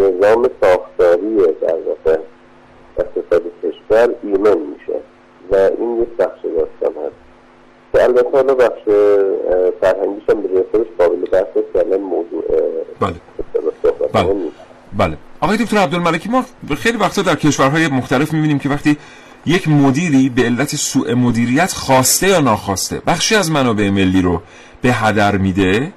نظام 0.01 0.49
ساختاری 0.61 1.37
در 1.37 1.77
واقع 1.87 2.19
اقتصاد 2.99 3.43
کشور 3.63 4.15
ایمن 4.23 4.59
میشه 4.59 5.01
و 5.51 5.57
این 5.79 6.03
یک 6.03 6.09
بخش 6.09 6.39
داستان 6.45 7.05
هست. 7.05 7.15
که 7.93 8.05
البته 8.05 8.31
حالا 8.33 8.55
بخش 8.55 8.83
فرهنگیش 9.81 10.23
هم 10.29 10.43
به 10.43 10.65
خودش 10.73 10.87
قابل 10.99 11.17
بحث 11.33 11.47
که 11.73 11.97
موضوع 11.97 12.45
بله. 13.01 13.15
بله. 14.13 14.35
بله. 14.99 15.17
آقای 15.41 15.57
دکتر 15.57 15.77
عبدالملکی 15.77 16.29
ما 16.29 16.45
خیلی 16.77 16.99
وقتا 16.99 17.23
در 17.23 17.35
کشورهای 17.35 17.89
مختلف 17.89 18.33
می‌بینیم 18.33 18.59
که 18.59 18.69
وقتی 18.69 18.97
یک 19.47 19.69
مدیری 19.69 20.29
به 20.29 20.43
علت 20.43 20.77
سوء 20.77 21.15
مدیریت 21.15 21.73
خواسته 21.73 22.29
یا 22.29 22.41
ناخواسته. 22.41 23.03
بخشی 23.07 23.35
از 23.35 23.51
منابع 23.51 23.91
ملی 23.91 24.23
رو 24.23 24.43
به 24.83 24.93
هدر 24.93 25.37
میده. 25.37 25.93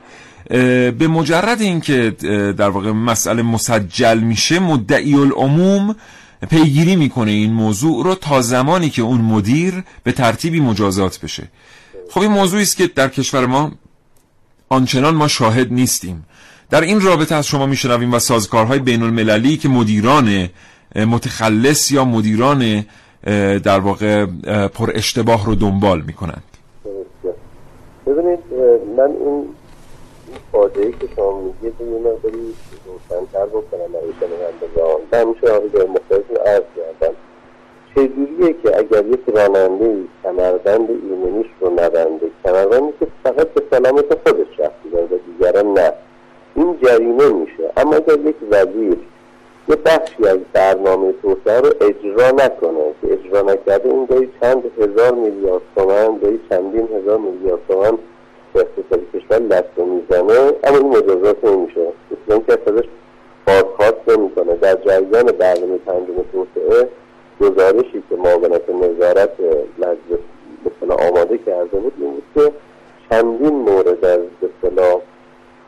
به 0.49 1.07
مجرد 1.09 1.61
اینکه 1.61 2.15
در 2.57 2.69
واقع 2.69 2.91
مسئله 2.91 3.41
مسجل 3.41 4.19
میشه 4.19 4.59
مدعی 4.59 5.15
العموم 5.15 5.95
پیگیری 6.49 6.95
می‌کنه 6.95 7.31
این 7.31 7.53
موضوع 7.53 8.03
رو 8.03 8.15
تا 8.15 8.41
زمانی 8.41 8.89
که 8.89 9.01
اون 9.01 9.21
مدیر 9.21 9.83
به 10.03 10.11
ترتیبی 10.11 10.59
مجازات 10.59 11.19
بشه. 11.19 11.47
خب 12.11 12.21
این 12.21 12.31
موضوعی 12.31 12.63
است 12.63 12.77
که 12.77 12.87
در 12.87 13.07
کشور 13.07 13.45
ما 13.45 13.71
آنچنان 14.69 15.15
ما 15.15 15.27
شاهد 15.27 15.73
نیستیم. 15.73 16.25
در 16.69 16.81
این 16.81 17.01
رابطه 17.01 17.35
از 17.35 17.47
شما 17.47 17.65
میشنویم 17.65 18.13
و 18.13 18.19
سازکارهای 18.19 18.79
بین 18.79 19.03
المللی 19.03 19.57
که 19.57 19.69
مدیران 19.69 20.49
متخلص 20.95 21.91
یا 21.91 22.05
مدیران 22.05 22.85
در 23.63 23.79
واقع 23.79 24.25
پر 24.67 24.91
اشتباه 24.93 25.45
رو 25.45 25.55
دنبال 25.55 26.03
می‌کنند. 26.07 26.43
ببینید 28.05 28.39
من 28.97 29.11
این 29.11 29.47
فاجعه 30.51 30.91
که 30.91 31.07
شما 31.15 31.41
میگید 31.41 31.81
یه 31.81 31.87
مقداری 31.87 32.53
روشنتر 32.85 33.45
بکنم 33.45 33.91
برای 33.93 34.13
شنوندگان. 34.19 35.01
و 35.11 35.17
همیشه 35.17 35.47
آقای 35.47 35.87
مختلف 35.87 36.37
عرض 36.45 36.63
کردم؟ 36.75 37.15
چجوریه 37.95 38.55
که 38.63 38.77
اگر 38.77 39.05
یک 39.05 39.19
راننده 39.27 40.03
کمربند 40.23 40.89
ایمنیش 40.89 41.47
رو 41.59 41.69
نبنده 41.69 42.25
کمربندی 42.43 42.93
که 42.99 43.07
فقط 43.23 43.47
به 43.47 43.63
سلامت 43.71 44.05
خودش 44.23 44.59
رفتی 44.59 44.89
داره 44.91 45.05
و 45.05 45.17
دیگران 45.25 45.73
نه. 45.73 45.91
این 46.55 46.77
جریمه 46.83 47.29
میشه. 47.29 47.71
اما 47.77 47.95
اگر 47.95 48.19
یک 48.19 48.35
وزیر 48.51 48.97
یه 49.69 49.75
بخشی 49.75 50.27
از 50.27 50.37
برنامه 50.53 51.13
توسعه 51.21 51.59
رو 51.59 51.73
اجرا 51.81 52.31
نکنه. 52.31 52.93
که 53.01 53.13
اجرا 53.13 53.41
نکرده 53.41 53.89
این 53.89 54.05
دایی 54.05 54.29
چند 54.41 54.63
هزار 54.79 55.13
میلیارد 55.13 55.61
تومن 55.75 56.17
دایی 56.17 56.39
چندین 56.49 56.87
هزار 56.95 57.17
میلیارد 57.17 57.59
تومن 57.67 57.97
به 58.53 58.59
اقتصاد 58.59 59.01
کشور 59.13 59.39
لست 59.39 59.77
می‌زنه. 59.77 60.53
اما 60.63 60.77
این 60.77 60.87
مجازات 60.87 61.43
نمیشه. 61.43 61.81
مثل 62.29 62.39
که 62.39 62.57
ازش 62.67 62.87
بازخواست 63.47 64.09
نمی‌کنه. 64.09 64.55
در 64.55 64.75
جریان 64.75 65.25
برنامه 65.25 65.77
پنجم 65.77 66.13
توسعه 66.31 66.89
گزارشی 67.41 68.03
که 68.09 68.15
معاونت 68.15 68.69
نظارت 68.69 69.31
مجلس 69.77 70.19
به 70.87 70.93
آماده 70.93 71.37
کرده 71.37 71.77
بود 71.77 71.93
این 71.97 72.11
بود 72.11 72.23
که 72.35 72.51
چندین 73.09 73.55
مورد 73.55 74.05
از 74.05 74.19
به 74.61 74.69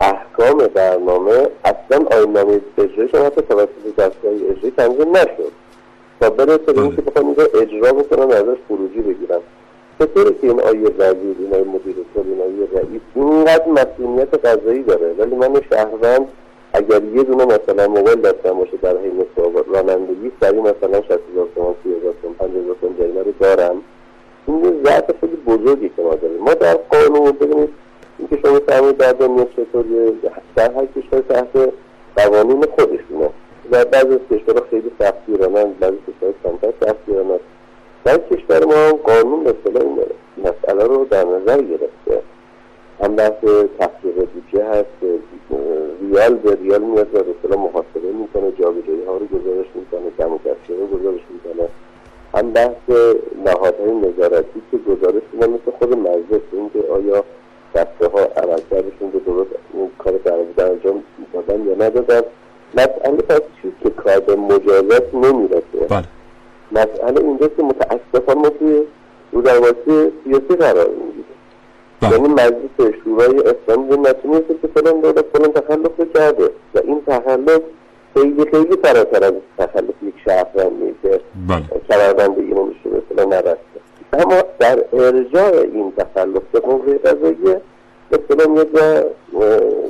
احکام 0.00 0.58
برنامه 0.58 1.48
اصلا 1.64 2.06
آین 2.10 2.32
نامه 2.32 2.60
اجرایش 2.78 3.14
حتی 3.14 3.42
توسط 3.42 3.96
دستگاه 3.98 4.32
اجرایی 4.32 4.72
تنظیم 4.76 5.16
نشد. 5.16 5.52
تا 6.20 6.30
برسه 6.30 6.72
به 6.72 6.80
اینکه 6.80 7.02
بخوام 7.02 7.26
اینجا 7.26 7.44
اجرا 7.44 7.92
بکنن 7.92 8.32
ازش 8.32 8.56
خروجی 8.68 9.00
بگیرن 9.00 9.40
چطوره 9.98 10.30
که 10.30 10.46
این 10.46 10.60
آیه 10.60 10.88
وزیر 10.98 11.36
این 11.38 11.54
آیه 11.54 11.64
مدیر 11.64 11.94
کل 12.14 12.20
این 12.24 12.40
آیه 12.40 12.68
رئیس 12.72 13.00
اینقدر 13.14 13.68
مسئولیت 13.68 14.46
قضایی 14.46 14.82
داره؟ 14.82 15.14
ولی 15.18 15.34
من 15.34 15.60
شهروند 15.70 16.28
اگر 16.72 17.04
یه 17.04 17.22
دونه 17.22 17.44
مثلا 17.44 17.88
موبایل 17.88 18.20
دستم 18.20 18.54
باشه 18.54 18.76
در 18.82 18.96
حین 18.96 19.24
رانندگی 19.74 20.32
سریع 20.40 20.60
مثلا 20.60 21.02
60 21.02 21.10
هزار 21.10 21.48
تومان 21.54 21.74
30 21.84 21.94
هزار 21.94 22.14
تومان 22.22 22.34
5 22.38 22.50
هزار 22.50 22.76
تومان 22.80 22.96
جریمه 22.98 23.22
رو 23.22 23.32
دارم. 23.40 23.82
این 24.46 24.64
یه 24.64 24.72
ضعف 24.84 25.04
خیلی 25.20 25.36
بزرگی 25.36 25.88
که 25.96 26.02
ما 26.02 26.14
داریم. 26.14 26.38
ما 26.38 26.54
در 26.54 26.74
قانون 26.74 27.32
ببینید 27.32 27.68
اینکه 28.20 28.48
شما 28.48 28.60
فهمید 28.60 28.96
در 28.96 29.12
دنیا 29.12 29.44
چطوری 29.44 30.20
در 30.56 30.72
هر 30.72 30.86
کشور 30.86 31.20
تحت 31.28 31.72
قوانین 32.16 32.64
خودشونه. 32.76 33.30
در 33.72 33.84
بعضی 33.84 34.14
از 34.14 34.20
کشورها 34.30 34.66
خیلی 34.70 34.90
سختگیرانند 34.98 35.78
بعضی 35.78 35.96
کشورها 35.96 36.34
کمتر 36.44 36.72
سختگیرانند 36.86 37.40
در 38.04 38.18
کشور 38.18 38.64
ما 38.64 38.92
قانون 38.92 39.44
به 39.44 39.50
اصطلاح 39.50 39.82
این 39.82 39.98
مسئله 40.38 40.84
رو 40.84 41.04
در 41.04 41.24
نظر 41.24 41.62
گرفته. 41.62 42.22
هم 43.02 43.16
بحث 43.16 43.40
تحقیق 43.78 44.14
بودجه 44.14 44.64
هست 44.64 45.20
ریال 46.02 46.34
به 46.34 46.58
ریال 46.62 46.82
میاد 46.82 47.14
و 47.14 47.48
به 47.48 47.56
محاسبه 47.56 48.12
می‌کنه 48.20 48.52
جابجایی 48.52 49.04
ها 49.06 49.16
رو 49.16 49.26
گزارش 49.26 49.66
می‌کنه 49.74 50.10
کم 50.18 50.32
و 50.32 50.38
رو 50.68 50.98
گزارش 50.98 51.20
می‌کنه. 51.30 51.68
هم 52.34 52.50
بحث 52.52 53.06
نهادهای 53.44 53.94
نظارتی 53.94 54.62
که 54.70 54.76
گزارش 54.76 55.22
می‌کنه 55.32 55.48
مثل 55.48 55.78
خود 55.78 55.98
مجلس 55.98 56.40
اینکه 56.52 56.78
آیا 56.92 57.24
دسته 57.74 58.08
ها 58.12 58.20
عملکردشون 58.20 59.10
به 59.10 59.18
درست 59.26 59.50
اون 59.72 59.90
کار 59.98 60.12
بودن 60.12 60.64
انجام 60.64 61.02
دادن 61.32 61.66
یا 61.66 61.74
ندادن 61.74 62.22
مسئله 62.74 63.16
پس 63.16 63.40
چیز 63.62 63.72
که 63.82 63.90
کار 63.90 64.20
به 64.20 64.36
مجازات 64.36 65.14
نمی‌رسه 65.14 65.86
بله. 65.88 66.04
مسئله 66.72 67.20
اینجا 67.20 67.48
که 67.48 67.62
متاسفانه 67.62 68.40
ما 68.40 68.48
توی 68.48 68.82
رو 69.32 69.74
سیاسی 70.24 70.56
قرار 70.58 70.88
می‌گیره 70.88 71.24
بله. 72.00 72.12
یعنی 72.12 72.28
مجلس 72.28 72.94
شورای 73.04 73.42
اسلامی 73.42 73.96
نتونسته 73.96 74.54
که 74.62 74.68
فلان 74.74 75.00
دولت 75.00 75.24
فلان 75.32 75.52
تخلف 75.52 76.14
کرده 76.14 76.50
و 76.74 76.78
این 76.84 77.02
تخلف 77.06 77.60
خیلی 78.14 78.44
خیلی 78.50 78.76
فراتر 78.82 79.24
از 79.24 79.32
تخلف 79.58 79.94
یک 80.02 80.14
شهروندی 80.24 80.94
که 81.02 81.20
بله. 81.48 81.62
کمربندگی 81.88 82.54
نمیشه 82.54 82.90
به 82.90 83.02
فلان 83.08 83.28
نرسته 83.28 83.69
اما 84.12 84.42
در 84.58 84.84
ارجاع 84.92 85.52
این 85.74 85.92
تخلف 85.96 86.42
به 86.52 86.60
قوه 86.60 86.98
قضاییه 86.98 87.60
مثلا 88.12 88.54
یه 88.54 88.66
جا 88.74 89.04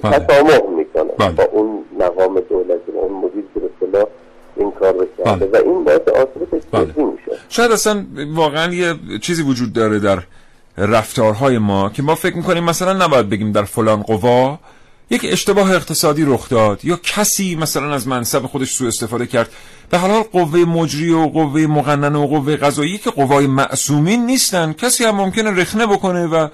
بله. 0.02 0.18
تسامح 0.18 0.60
می‌کنه 0.76 1.12
بله. 1.18 1.30
با 1.30 1.44
اون 1.52 1.84
مقام 1.98 2.40
دولتی 2.40 2.92
اون 2.92 3.12
مدیر 3.12 3.44
که 3.80 3.86
به 3.86 4.06
این 4.56 4.70
کار 4.70 4.92
رو 4.92 5.06
کرده 5.18 5.46
و 5.52 5.56
این 5.64 5.84
باعث 5.84 6.00
آسیب 6.08 6.62
بله. 6.72 6.82
میشه 6.82 7.40
شاید 7.48 7.72
اصلا 7.72 8.04
واقعا 8.34 8.74
یه 8.74 8.94
چیزی 9.22 9.42
وجود 9.42 9.72
داره 9.72 9.98
در 9.98 10.18
رفتارهای 10.78 11.58
ما 11.58 11.90
که 11.90 12.02
ما 12.02 12.14
فکر 12.14 12.36
می‌کنیم 12.36 12.64
مثلا 12.64 13.04
نباید 13.04 13.30
بگیم 13.30 13.52
در 13.52 13.62
فلان 13.64 14.02
قوا 14.02 14.58
یک 15.10 15.20
اشتباه 15.24 15.70
اقتصادی 15.70 16.24
رخ 16.24 16.48
داد 16.48 16.84
یا 16.84 16.96
کسی 17.02 17.54
مثلا 17.54 17.94
از 17.94 18.08
منصب 18.08 18.46
خودش 18.46 18.72
سوء 18.72 18.88
استفاده 18.88 19.26
کرد. 19.26 19.50
به 19.90 19.98
حال 19.98 20.10
حال 20.10 20.22
قوه 20.22 20.58
مجری 20.58 21.10
و 21.10 21.26
قوه 21.26 21.60
مقننه 21.60 22.18
و 22.18 22.26
قوه 22.26 22.56
قضایی 22.56 22.98
که 22.98 23.10
قوای 23.10 23.46
معصومین 23.46 24.26
نیستن 24.26 24.72
کسی 24.72 25.04
هم 25.04 25.14
ممکنه 25.16 25.50
رخنه 25.50 25.86
بکنه 25.86 26.26
و 26.26 26.48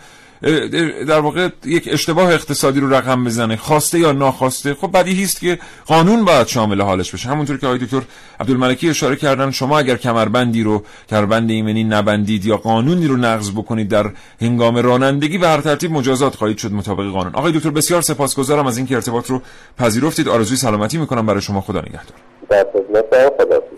در 1.08 1.20
واقع 1.20 1.48
یک 1.64 1.88
اشتباه 1.92 2.32
اقتصادی 2.32 2.80
رو 2.80 2.94
رقم 2.94 3.24
بزنه 3.24 3.56
خواسته 3.56 3.98
یا 3.98 4.12
ناخواسته. 4.12 4.74
خب 4.74 4.92
بدیهی 4.92 5.22
است 5.22 5.40
که 5.40 5.58
قانون 5.86 6.24
باید 6.24 6.46
شامل 6.46 6.80
حالش 6.80 7.10
بشه. 7.10 7.28
همونطور 7.28 7.56
که 7.58 7.66
آقای 7.66 7.78
دکتر 7.78 8.02
عبدالملکی 8.40 8.90
اشاره 8.90 9.16
کردن 9.16 9.50
شما 9.50 9.78
اگر 9.78 9.96
کمربندی 9.96 10.62
رو 10.62 10.82
کمربند 11.10 11.50
ایمنی 11.50 11.84
نبندید 11.84 12.44
یا 12.44 12.56
قانونی 12.56 13.06
رو 13.06 13.16
نقض 13.16 13.50
بکنید 13.50 13.88
در 13.88 14.10
هنگام 14.40 14.76
رانندگی 14.76 15.38
به 15.38 15.48
هر 15.48 15.60
ترتیب 15.60 15.92
مجازات 15.92 16.34
خواهید 16.34 16.58
شد 16.58 16.72
مطابق 16.72 17.10
قانون. 17.12 17.34
آقای 17.34 17.52
دکتر 17.52 17.70
بسیار 17.70 18.02
سپاسگزارم 18.02 18.66
از 18.66 18.76
اینکه 18.76 18.94
ارتباط 18.94 19.30
رو 19.30 19.42
پذیرفتید. 19.78 20.28
آرزوی 20.28 20.56
سلامتی 20.56 20.98
می‌کنم. 20.98 21.26
برای 21.26 21.40
شما 21.40 21.60
خدا 21.60 21.80
نگهدار. 21.80 22.16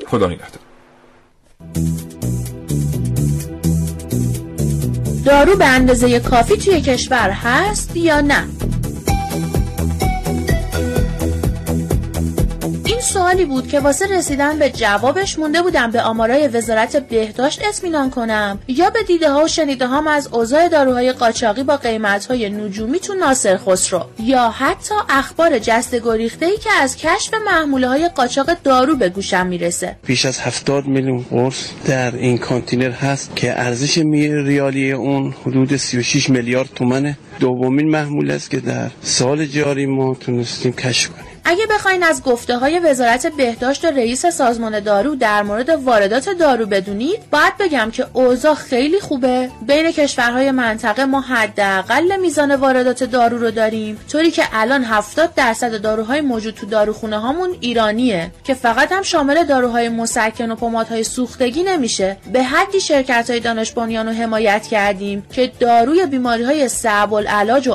خدا 0.07 0.27
نگهدار. 0.27 0.61
دارو 5.29 5.57
به 5.57 5.65
اندازه 5.65 6.21
کافی 6.21 6.57
توی 6.57 6.81
کشور 6.81 7.31
هست 7.31 7.97
یا 7.97 8.21
نه؟ 8.21 8.45
سوالی 13.09 13.45
بود 13.45 13.69
که 13.69 13.81
واسه 13.81 14.07
رسیدن 14.07 14.59
به 14.59 14.71
جوابش 14.71 15.39
مونده 15.39 15.63
بودم 15.63 15.91
به 15.91 16.03
آمارای 16.03 16.49
وزارت 16.49 16.97
بهداشت 16.97 17.61
اطمینان 17.69 18.11
کنم. 18.11 18.59
یا 18.69 18.91
به 18.91 19.03
دیده 19.03 19.31
ها 19.31 19.45
و 19.45 19.49
شنیده 19.49 19.87
هم 19.87 20.07
از 20.07 20.29
اوضاع 20.33 20.69
داروهای 20.69 21.13
قاچاقی 21.13 21.63
با 21.63 21.77
قیمت 21.77 22.27
های 22.27 22.51
نجومی 22.51 23.01
تو 23.01 23.15
ناصر 23.15 23.57
خسرو. 23.57 24.01
یا 24.23 24.51
حتی 24.51 24.95
اخبار 25.09 25.59
جست 25.59 25.95
گریخته 25.95 26.47
ای 26.47 26.57
که 26.57 26.71
از 26.81 26.97
کشف 26.97 27.35
محموله 27.47 27.89
های 27.89 28.09
قاچاق 28.09 28.51
دارو 28.65 28.97
به 28.97 29.09
گوشم 29.09 29.47
می‌رسه. 29.47 29.97
بیش 30.07 30.27
از 30.27 30.41
70 30.41 30.87
میلیون 30.87 31.25
قرص 31.31 31.69
در 31.87 32.17
این 32.17 32.39
کانتینر 32.39 32.91
هست 32.91 33.37
که 33.37 33.61
ارزش 33.61 33.99
ریالی 33.99 34.93
اون 34.93 35.35
حدود 35.47 35.77
36 35.77 36.31
میلیارد 36.31 36.69
تومنه. 36.75 37.19
دومین 37.41 37.91
محمول 37.91 38.31
است 38.31 38.51
که 38.51 38.61
در 38.61 38.91
سال 39.03 39.47
جاری 39.47 39.87
ما 39.87 40.15
تونستیم 40.15 40.73
کشف 40.73 41.09
کنیم. 41.09 41.38
اگه 41.51 41.67
بخواین 41.67 42.03
از 42.03 42.23
گفته 42.23 42.59
های 42.59 42.79
وزارت 42.79 43.27
بهداشت 43.27 43.85
و 43.85 43.89
رئیس 43.89 44.27
سازمان 44.27 44.81
دارو 44.81 45.15
در 45.15 45.43
مورد 45.43 45.69
واردات 45.69 46.29
دارو 46.29 46.67
بدونید 46.67 47.31
باید 47.31 47.57
بگم 47.59 47.91
که 47.91 48.07
اوضاع 48.13 48.55
خیلی 48.55 49.01
خوبه. 49.01 49.51
بین 49.67 49.93
کشورهای 49.93 50.51
منطقه 50.51 51.05
ما 51.05 51.21
حداقل 51.21 52.17
میزان 52.21 52.55
واردات 52.55 53.05
دارو 53.05 53.39
رو 53.39 53.51
داریم. 53.51 53.99
طوری 54.09 54.31
که 54.31 54.43
الان 54.53 54.85
70 54.85 55.35
درصد 55.35 55.81
داروهای 55.81 56.21
موجود 56.21 56.55
تو 56.55 56.67
داروخونه 56.67 57.19
هامون 57.19 57.57
ایرانیه 57.61 58.31
که 58.45 58.55
فقط 58.55 58.93
هم 58.93 59.03
شامل 59.03 59.45
داروهای 59.45 59.89
مسکن 59.89 60.51
و 60.51 60.55
پمادهای 60.55 61.05
سوختگی 61.05 61.63
نمیشه. 61.63 62.17
به 62.33 62.43
حدی 62.43 62.81
شرکت 62.81 63.31
های 63.31 63.41
دانش 63.41 63.73
بنیان 63.73 64.07
رو 64.07 64.13
حمایت 64.13 64.67
کردیم 64.67 65.27
که 65.33 65.53
داروی 65.61 66.07
بیماری 66.07 66.43
های 66.43 66.69
صعب 66.69 67.13
و 67.13 67.23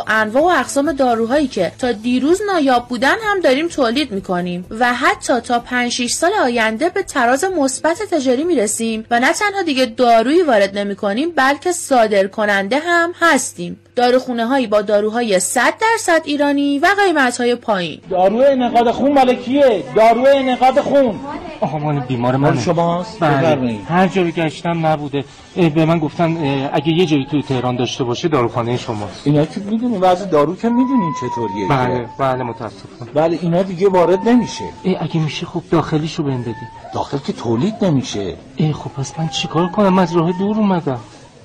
انواع 0.07 0.43
و 0.43 0.59
اقسام 0.59 0.91
داروهایی 0.91 1.47
که 1.47 1.71
تا 1.79 1.91
دیروز 1.91 2.41
نایاب 2.47 2.87
بودن 2.87 3.15
هم 3.23 3.39
داریم 3.39 3.62
تولید 3.67 4.11
می‌کنیم 4.11 4.65
و 4.79 4.93
حتی 4.93 5.39
تا 5.39 5.59
5 5.59 5.91
6 5.91 6.11
سال 6.11 6.31
آینده 6.43 6.89
به 6.89 7.03
تراز 7.03 7.43
مثبت 7.43 8.01
تجاری 8.11 8.43
می‌رسیم 8.43 9.05
و 9.11 9.19
نه 9.19 9.33
تنها 9.33 9.61
دیگه 9.61 9.85
دارویی 9.85 10.41
وارد 10.41 10.77
نمی‌کنیم 10.77 11.29
بلکه 11.35 11.71
صادر 11.71 12.27
کننده 12.27 12.79
هم 12.79 13.13
هستیم. 13.19 13.79
داروخونه 13.95 14.45
هایی 14.45 14.67
با 14.67 14.81
داروهای 14.81 15.39
100 15.39 15.73
درصد 15.81 16.21
ایرانی 16.25 16.79
و 16.79 16.87
قیمت 17.05 17.37
های 17.37 17.55
پایین. 17.55 18.01
دارو 18.09 18.37
انقاد 18.37 18.91
خون 18.91 19.11
مال 19.11 19.35
کیه؟ 19.35 19.83
دارو 19.95 20.25
انقاد 20.27 20.79
خون. 20.79 21.19
آقا 21.63 21.79
من 21.79 21.99
بیمار 21.99 22.35
من 22.35 22.59
شماست. 22.59 23.19
بله. 23.19 23.77
هر 23.87 24.07
جایی 24.07 24.31
گشتم 24.31 24.85
نبوده. 24.85 25.23
به 25.55 25.85
من 25.85 25.99
گفتن 25.99 26.37
اگه 26.73 26.89
یه 26.89 27.05
جایی 27.05 27.25
توی 27.25 27.43
تهران 27.43 27.75
داشته 27.75 28.03
باشه 28.03 28.27
داروخانه 28.27 28.77
شماست. 28.77 29.27
اینا 29.27 29.45
که 29.45 29.59
می‌دونی 29.59 29.97
وضع 29.97 30.25
دارو 30.25 30.55
که 30.55 30.69
می‌دونین 30.69 31.13
چطوریه 31.21 31.67
بله 31.69 32.05
بله 32.19 32.43
متاسفم 32.43 33.07
بله 33.13 33.39
اینا 33.41 33.63
دیگه 33.63 33.89
وارد 33.89 34.29
نمیشه. 34.29 34.63
اگه 34.99 35.19
میشه 35.19 35.45
خب 35.45 35.61
داخلیشو 35.71 36.23
بهم 36.23 36.41
بدی 36.41 36.53
داخل 36.93 37.17
که 37.17 37.33
تولید 37.33 37.85
نمیشه. 37.85 38.33
ای 38.55 38.73
خب 38.73 38.89
پس 38.89 39.19
من 39.19 39.27
چیکار 39.27 39.67
کنم؟ 39.67 39.99
از 39.99 40.15
راه 40.15 40.31
دور 40.31 40.57
اومدم. 40.57 40.99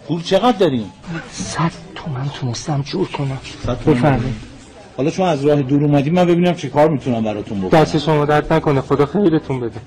پول 0.08 0.22
چقدر 0.22 0.58
داریم 0.58 0.92
صد 1.32 1.72
تومن 1.94 2.28
تونستم 2.40 2.82
جور 2.82 3.08
کنم. 3.08 3.38
بفرمایید. 3.86 4.48
حالا 4.96 5.10
شما 5.10 5.28
از 5.28 5.44
راه 5.44 5.62
دور 5.62 5.84
اومدی 5.84 6.10
من 6.10 6.24
ببینم 6.24 6.54
چه 6.54 6.68
کار 6.68 6.88
می‌تونم 6.88 7.24
براتون 7.24 7.60
بکنم. 7.60 7.80
دست 7.80 7.98
شما 7.98 8.24
درد 8.24 8.52
نکنه. 8.52 8.80
خدا 8.80 9.06
خیرتون 9.06 9.60
بده. 9.60 9.80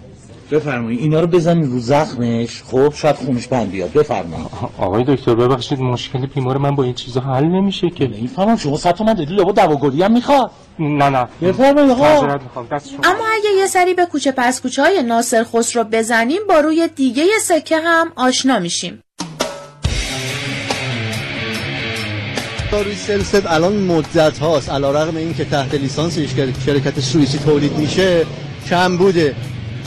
بفرمایید. 0.51 0.99
اینا 0.99 1.19
رو 1.19 1.27
بزنین 1.27 1.71
رو 1.71 1.79
زخمش. 1.79 2.63
خب 2.63 2.93
شاید 2.93 3.15
خونش 3.15 3.47
بند 3.47 3.71
بیاد. 3.71 3.93
بفرمایید. 3.93 4.47
آقای 4.77 5.03
دکتر 5.07 5.35
ببخشید 5.35 5.79
مشکل 5.79 6.25
بیمار 6.25 6.57
من 6.57 6.75
با 6.75 6.83
این 6.83 6.93
چیزا 6.93 7.21
حل 7.21 7.43
نمیشه 7.43 7.89
که. 7.89 8.07
نمی‌فهمم. 8.07 8.57
شما 8.57 8.77
صد 8.77 8.91
تومن 8.91 9.13
دادی 9.13 9.35
لابد 9.35 9.55
دواگلی 9.55 10.03
هم 10.03 10.11
می‌خواد. 10.11 10.51
نه 10.79 11.09
نه. 11.09 11.27
بفرمایید 11.41 11.91
آقا. 11.91 12.05
اما 12.05 13.25
اگه 13.33 13.49
یه 13.57 13.67
سری 13.67 13.93
به 13.93 14.05
کوچه 14.05 14.31
پس 14.37 14.61
کوچه 14.61 14.81
های 14.83 15.03
ناصر 15.03 15.43
خسرو 15.43 15.83
بزنیم 15.83 16.39
با 16.49 16.59
روی 16.59 16.89
دیگه 16.95 17.23
سکه 17.41 17.77
هم 17.77 18.11
آشنا 18.15 18.59
میشیم. 18.59 19.03
روی 22.71 22.95
سلسد 22.95 23.47
الان 23.47 23.77
مدت 23.77 24.39
هاست. 24.39 24.69
علا 24.69 24.91
رقم 24.91 25.17
این 25.17 25.33
که 25.33 25.45
تحت 25.45 25.73
لیسانس 25.73 26.19
شرکت 26.65 26.99
سوئیسی 26.99 27.37
تولید 27.37 27.77
میشه 27.77 28.25
کم 28.69 28.97
بوده 28.97 29.35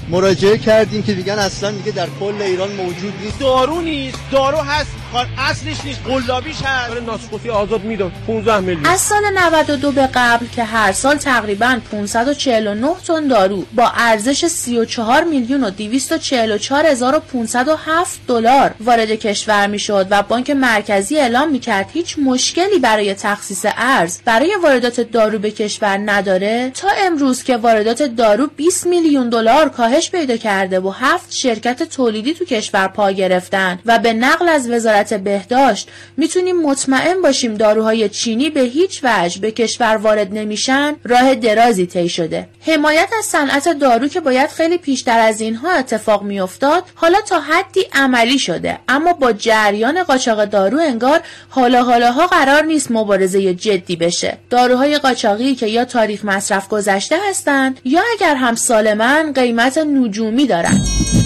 مراجعه 0.08 0.58
کردیم 0.58 1.02
که 1.02 1.14
دیگه 1.14 1.32
اصلا 1.32 1.70
دیگه 1.70 1.92
در 1.92 2.08
کل 2.20 2.42
ایران 2.42 2.72
موجود 2.72 3.12
نیست. 3.22 3.38
دارو 3.38 3.80
نیست. 3.80 4.18
دارو 4.30 4.58
هست. 4.58 5.03
اصلش 5.16 5.84
نیست 5.84 6.00
قلابیش 6.04 6.62
هست. 6.62 6.90
برای 6.90 7.04
ناسخوتی 7.04 7.50
آزاد 7.50 7.84
می‌داد. 7.84 8.12
15 8.26 8.60
میلیون. 8.60 8.86
از 8.86 9.00
سال 9.00 9.22
92 9.34 9.92
به 9.92 10.08
قبل 10.14 10.46
که 10.46 10.64
هر 10.64 10.92
سال 10.92 11.16
تقریبا 11.16 11.80
549 11.90 12.94
تن 13.06 13.28
دارو 13.28 13.64
با 13.74 13.92
ارزش 13.96 14.46
34 14.46 15.24
میلیون 15.24 15.64
و 15.64 15.70
244507 15.70 18.20
دلار 18.28 18.74
وارد 18.80 19.10
کشور 19.10 19.66
می‌شد 19.66 20.06
و 20.10 20.22
بانک 20.22 20.50
مرکزی 20.50 21.18
اعلام 21.18 21.50
می‌کرد 21.50 21.90
هیچ 21.92 22.18
مشکلی 22.18 22.78
برای 22.78 23.14
تخصیص 23.14 23.66
ارز 23.76 24.18
برای 24.24 24.56
واردات 24.62 25.00
دارو 25.00 25.38
به 25.38 25.50
کشور 25.50 26.00
نداره. 26.04 26.70
تا 26.74 26.88
امروز 26.98 27.42
که 27.42 27.56
واردات 27.56 28.02
دارو 28.02 28.46
20 28.46 28.86
میلیون 28.86 29.28
دلار 29.28 29.68
کاهش 29.68 30.10
پیدا 30.10 30.36
کرده 30.36 30.80
و 30.80 30.90
هفت 30.90 31.32
شرکت 31.32 31.82
تولیدی 31.82 32.34
تو 32.34 32.44
کشور 32.44 32.88
پا 32.88 33.10
گرفتن 33.10 33.78
و 33.86 33.98
به 33.98 34.12
نقل 34.12 34.48
از 34.48 34.70
وزارت 34.70 35.03
وزارت 35.04 35.14
بهداشت. 35.14 35.88
می‌تونیم 36.16 36.62
مطمئن 36.62 37.22
باشیم 37.22 37.54
داروهای 37.54 38.08
چینی 38.08 38.50
به 38.50 38.60
هیچ 38.60 39.00
وجه 39.04 39.40
به 39.40 39.50
کشور 39.50 39.96
وارد 39.96 40.34
نمیشن. 40.34 40.96
راه 41.04 41.34
درازی 41.34 41.86
طی 41.86 42.08
شده. 42.08 42.48
حمایت 42.60 43.08
از 43.18 43.24
صنعت 43.24 43.68
دارو 43.68 44.08
که 44.08 44.20
باید 44.20 44.50
خیلی 44.50 44.78
پیشتر 44.78 45.18
از 45.18 45.40
اینها 45.40 45.70
اتفاق 45.70 46.22
میافتاد 46.22 46.84
حالا 46.94 47.20
تا 47.20 47.40
حدی 47.40 47.86
عملی 47.92 48.38
شده. 48.38 48.78
اما 48.88 49.12
با 49.12 49.32
جریان 49.32 50.02
قاچاق 50.02 50.44
دارو 50.44 50.78
انگار 50.78 51.20
حالا 51.48 51.82
حالاها 51.82 52.26
قرار 52.26 52.62
نیست 52.62 52.90
مبارزه 52.90 53.54
جدی 53.54 53.96
بشه. 53.96 54.38
داروهای 54.50 54.98
قاچاقی 54.98 55.54
که 55.54 55.66
یا 55.66 55.84
تاریخ 55.84 56.24
مصرف 56.24 56.68
گذشته 56.68 57.16
هستند 57.30 57.80
یا 57.84 58.00
اگر 58.12 58.34
هم 58.34 58.54
سالمن 58.54 59.32
قیمت 59.32 59.78
نجومی 59.78 60.46
دارند 60.46 61.23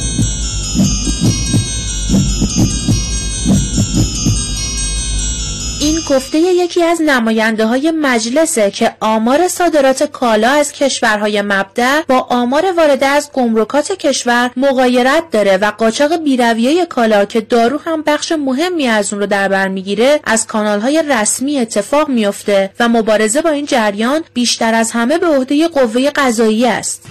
گفته 6.11 6.39
یکی 6.39 6.83
از 6.83 7.03
نماینده 7.03 7.67
های 7.67 7.91
مجلسه 7.91 8.71
که 8.71 8.93
آمار 9.01 9.49
صادرات 9.49 10.03
کالا 10.03 10.51
از 10.51 10.73
کشورهای 10.73 11.43
مبدع 11.43 12.03
با 12.09 12.27
آمار 12.31 12.73
وارده 12.77 13.07
از 13.07 13.31
گمرکات 13.33 13.93
کشور 13.93 14.51
مغایرت 14.57 15.31
داره 15.31 15.57
و 15.57 15.71
قاچاق 15.71 16.17
بیرویه 16.17 16.87
کالا 16.87 17.25
که 17.25 17.41
دارو 17.41 17.79
هم 17.79 18.03
بخش 18.03 18.33
مهمی 18.33 18.87
از 18.87 19.13
اون 19.13 19.21
رو 19.21 19.27
در 19.27 19.49
بر 19.49 19.69
می‌گیره 19.69 20.21
از 20.25 20.47
کانال 20.47 20.81
های 20.81 21.03
رسمی 21.09 21.59
اتفاق 21.59 22.09
میفته 22.09 22.71
و 22.81 22.89
مبارزه 22.89 23.43
با 23.43 23.51
این 23.51 23.67
جریان 23.67 24.25
بیشتر 24.35 24.75
از 24.75 24.91
همه 24.91 25.19
به 25.19 25.27
عهده 25.27 25.69
قوه 25.69 26.11
قضایی 26.11 26.67
است. 26.67 27.03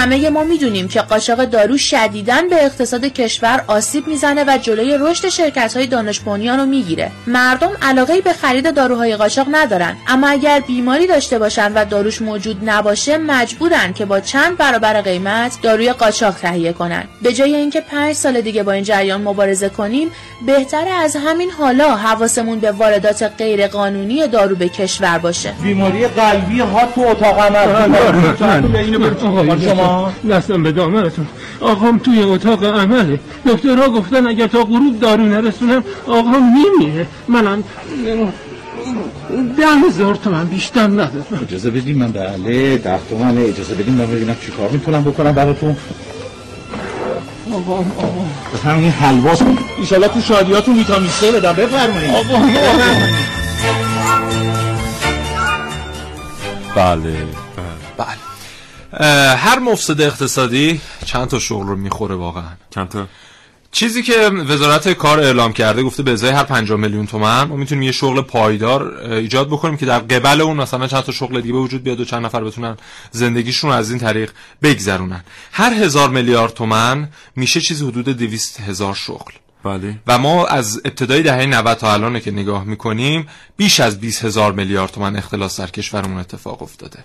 همه 0.00 0.30
ما 0.30 0.44
می‌دونیم 0.44 0.88
که 0.88 1.00
قاچاق 1.00 1.44
دارو 1.44 1.78
شدیداً 1.78 2.42
به 2.50 2.64
اقتصاد 2.64 3.04
کشور 3.04 3.64
آسیب 3.66 4.06
می‌زنه 4.06 4.44
و 4.44 4.58
جلوی 4.62 4.96
رشد 5.00 5.28
شرکت 5.28 5.76
های 5.76 5.86
دانش 5.86 6.20
بنیان 6.20 6.58
رو 6.58 6.66
می‌گیره. 6.66 7.10
مردم 7.26 7.70
علاقه 7.82 8.20
به 8.20 8.32
خرید 8.32 8.74
داروهای 8.74 9.16
قاچاق 9.16 9.46
ندارن. 9.50 9.96
اما 10.08 10.28
اگر 10.28 10.60
بیماری 10.60 11.06
داشته 11.06 11.38
باشن 11.38 11.72
و 11.72 11.84
داروش 11.84 12.22
موجود 12.22 12.70
نباشه 12.70 13.18
مجبورن 13.18 13.92
که 13.92 14.04
با 14.04 14.20
چند 14.20 14.56
برابر 14.56 15.00
قیمت 15.00 15.58
داروی 15.62 15.92
قاچاق 15.92 16.34
تهیه 16.34 16.72
کنن. 16.72 17.04
به 17.22 17.32
جای 17.32 17.54
اینکه 17.54 17.80
پنج 17.80 18.12
سال 18.12 18.40
دیگه 18.40 18.62
با 18.62 18.72
این 18.72 18.84
جریان 18.84 19.22
مبارزه 19.22 19.68
کنیم 19.68 20.08
بهتره 20.46 20.90
از 20.90 21.16
همین 21.16 21.50
حالا 21.50 21.96
حواسمون 21.96 22.58
به 22.60 22.72
واردات 22.72 23.22
غیر 23.38 23.66
قانونی 23.66 24.26
دارو 24.26 24.56
به 24.56 24.68
کشور 24.68 25.18
باشه. 25.18 25.52
بیماری 25.62 26.06
قلبی 26.06 26.60
ها 26.60 26.86
تو 26.94 27.00
اتاق 27.00 27.38
عمل. 27.38 27.68
شما 29.64 29.89
دستم 30.30 30.62
به 30.62 30.72
دامنتون. 30.72 31.26
آقام 31.60 31.98
توی 31.98 32.22
اتاق 32.22 32.64
عمله. 32.64 33.20
دکترها 33.46 33.88
گفتن 33.88 34.26
اگر 34.26 34.46
تا 34.46 34.62
غروب 34.64 35.00
دارو 35.00 35.22
نرسونم 35.22 35.84
آقام 36.06 36.52
میمیره. 36.52 37.06
منم 37.28 37.64
ده 39.56 39.66
هزار 39.88 40.14
تومن 40.14 40.44
بیشتر 40.44 40.86
ندارم. 40.86 41.40
اجازه 41.48 41.70
بدیم 41.70 41.98
من 41.98 42.12
بله 42.12 42.76
ده 42.76 42.98
تومنه 43.10 43.40
اجازه 43.40 43.74
بدیم 43.74 43.94
من 43.94 44.06
ببینم 44.06 44.36
چیکار 44.46 44.68
می‌تونم 44.68 45.02
بکنم 45.04 45.32
براتون. 45.32 45.76
آقام 47.52 47.92
آقام. 47.98 48.30
بفرمایید 48.54 48.84
این 48.84 48.92
حلواس. 48.92 49.42
ایشالا 49.78 50.08
تو 50.08 50.20
شادیاتون 50.20 50.78
ویتامین 50.78 51.10
سه 51.10 51.32
بدم 51.32 51.52
بفرمایید. 51.52 52.10
آقام. 52.10 52.54
بله 56.76 57.10
بله. 57.10 57.49
هر 59.36 59.58
مفسد 59.58 60.00
اقتصادی 60.00 60.80
چند 61.04 61.28
تا 61.28 61.38
شغل 61.38 61.66
رو 61.66 61.76
می‌خوره 61.76 62.14
واقعا. 62.14 62.52
چند 62.70 62.88
تا؟ 62.88 63.06
چیزی 63.72 64.02
که 64.02 64.28
وزارت 64.28 64.88
کار 64.88 65.20
اعلام 65.20 65.52
کرده 65.52 65.82
گفته 65.82 66.02
به 66.02 66.10
ازای 66.10 66.30
هر 66.30 66.44
50 66.44 66.78
میلیون 66.78 67.06
تومن 67.06 67.44
ما 67.44 67.56
می‌تونیم 67.56 67.82
یه 67.82 67.92
شغل 67.92 68.20
پایدار 68.20 68.98
ایجاد 68.98 69.48
بکنیم 69.48 69.76
که 69.76 69.86
در 69.86 69.98
قبل 69.98 70.40
اون 70.40 70.56
مثلا 70.56 70.86
چند 70.86 71.02
تا 71.02 71.12
شغل 71.12 71.40
دیگه 71.40 71.54
وجود 71.54 71.82
بیاد 71.82 72.00
و 72.00 72.04
چند 72.04 72.24
نفر 72.24 72.44
بتونن 72.44 72.76
زندگیشون 73.10 73.70
از 73.70 73.90
این 73.90 73.98
طریق 73.98 74.30
بگذرونن. 74.62 75.24
هر 75.52 75.72
هزار 75.74 76.08
میلیارد 76.10 76.54
تومن 76.54 77.08
میشه 77.36 77.60
چیزی 77.60 77.86
حدود 77.86 78.08
200 78.08 78.60
هزار 78.60 78.94
شغل. 78.94 79.32
بله. 79.64 79.98
و 80.06 80.18
ما 80.18 80.46
از 80.46 80.80
ابتدای 80.84 81.22
دهه 81.22 81.46
90 81.46 81.76
تا 81.76 81.92
الان 81.92 82.20
که 82.20 82.30
نگاه 82.30 82.64
می‌کنیم 82.64 83.28
بیش 83.56 83.80
از 83.80 84.00
20 84.00 84.24
هزار 84.24 84.52
میلیارد 84.52 84.90
تومن 84.90 85.16
اختلاس 85.16 85.60
در 85.60 85.66
کشورمون 85.66 86.18
اتفاق 86.18 86.62
افتاده. 86.62 86.98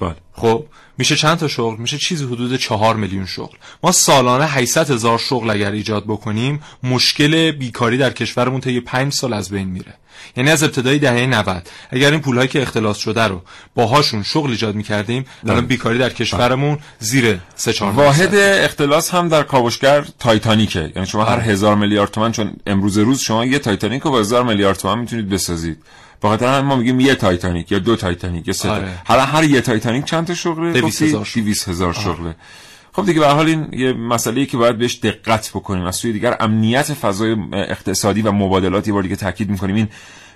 بله 0.00 0.16
خب 0.32 0.64
میشه 0.98 1.16
چند 1.16 1.38
تا 1.38 1.48
شغل؟ 1.48 1.76
میشه 1.76 1.98
چیزی 1.98 2.24
حدود 2.24 2.56
چهار 2.56 2.96
میلیون 2.96 3.26
شغل. 3.26 3.56
ما 3.82 3.92
سالانه 3.92 4.46
800 4.46 4.90
هزار 4.90 5.18
شغل 5.18 5.50
اگر 5.50 5.70
ایجاد 5.70 6.04
بکنیم 6.04 6.60
مشکل 6.82 7.50
بیکاری 7.50 7.98
در 7.98 8.10
کشورمون 8.10 8.60
طی 8.60 8.80
5 8.80 9.12
سال 9.12 9.32
از 9.32 9.50
بین 9.50 9.68
میره. 9.68 9.94
یعنی 10.36 10.50
از 10.50 10.62
ابتدای 10.62 10.98
دهه 10.98 11.26
90 11.26 11.68
اگر 11.90 12.10
این 12.10 12.20
پولهایی 12.20 12.48
که 12.48 12.62
اختلاس 12.62 12.98
شده 12.98 13.22
رو 13.22 13.42
باهاشون 13.74 14.22
شغل 14.22 14.50
ایجاد 14.50 14.74
می‌کردیم 14.74 15.24
الان 15.46 15.66
بیکاری 15.66 15.98
در 15.98 16.10
کشورمون 16.10 16.78
زیر 16.98 17.38
3 17.56 17.72
4 17.72 17.92
واحد 17.92 18.34
اختلاس 18.34 19.10
هم 19.10 19.28
در 19.28 19.42
کاوشگر 19.42 20.04
تایتانیکه. 20.18 20.92
یعنی 20.96 21.06
شما 21.06 21.24
هر 21.24 21.40
هزار 21.40 21.76
میلیارد 21.76 22.10
تومن 22.10 22.32
چون 22.32 22.52
امروز 22.66 22.98
روز 22.98 23.20
شما 23.20 23.44
یه 23.44 23.58
تایتانیک 23.58 24.02
رو 24.02 24.10
با 24.10 24.18
هزار 24.18 24.44
میلیارد 24.44 24.76
تومن 24.76 24.98
می‌تونید 24.98 25.28
بسازید. 25.28 25.78
همین 26.24 26.60
ما 26.60 26.76
میگیم 26.76 27.00
یه 27.00 27.14
تایتانیک 27.14 27.72
یا 27.72 27.78
دو 27.78 27.96
تایتانیک 27.96 28.48
یا 28.48 28.54
سه 28.54 28.70
آره. 28.70 28.88
حالا 29.04 29.24
هر 29.24 29.44
یه 29.44 29.60
تایتانیک 29.60 30.04
چند 30.04 30.26
تا 30.26 30.34
شغله؟ 30.34 30.80
200 30.80 31.02
هزار 31.02 31.24
شغل. 31.24 31.42
200 31.42 31.68
هزار 31.68 31.92
شغله. 31.92 32.34
خب 32.92 33.06
دیگه 33.06 33.20
به 33.20 33.26
حال 33.26 33.46
این 33.46 33.68
یه 33.72 33.92
مسئله 33.92 34.46
که 34.46 34.56
باید 34.56 34.78
بهش 34.78 34.98
دقت 35.02 35.50
بکنیم. 35.50 35.84
از 35.84 35.96
سوی 35.96 36.12
دیگر 36.12 36.36
امنیت 36.40 36.94
فضای 36.94 37.36
اقتصادی 37.52 38.22
و 38.22 38.32
مبادلات 38.32 38.86
یه 38.86 38.92
بار 38.92 39.02
دیگه 39.02 39.16
تاکید 39.16 39.50
می‌کنیم. 39.50 39.88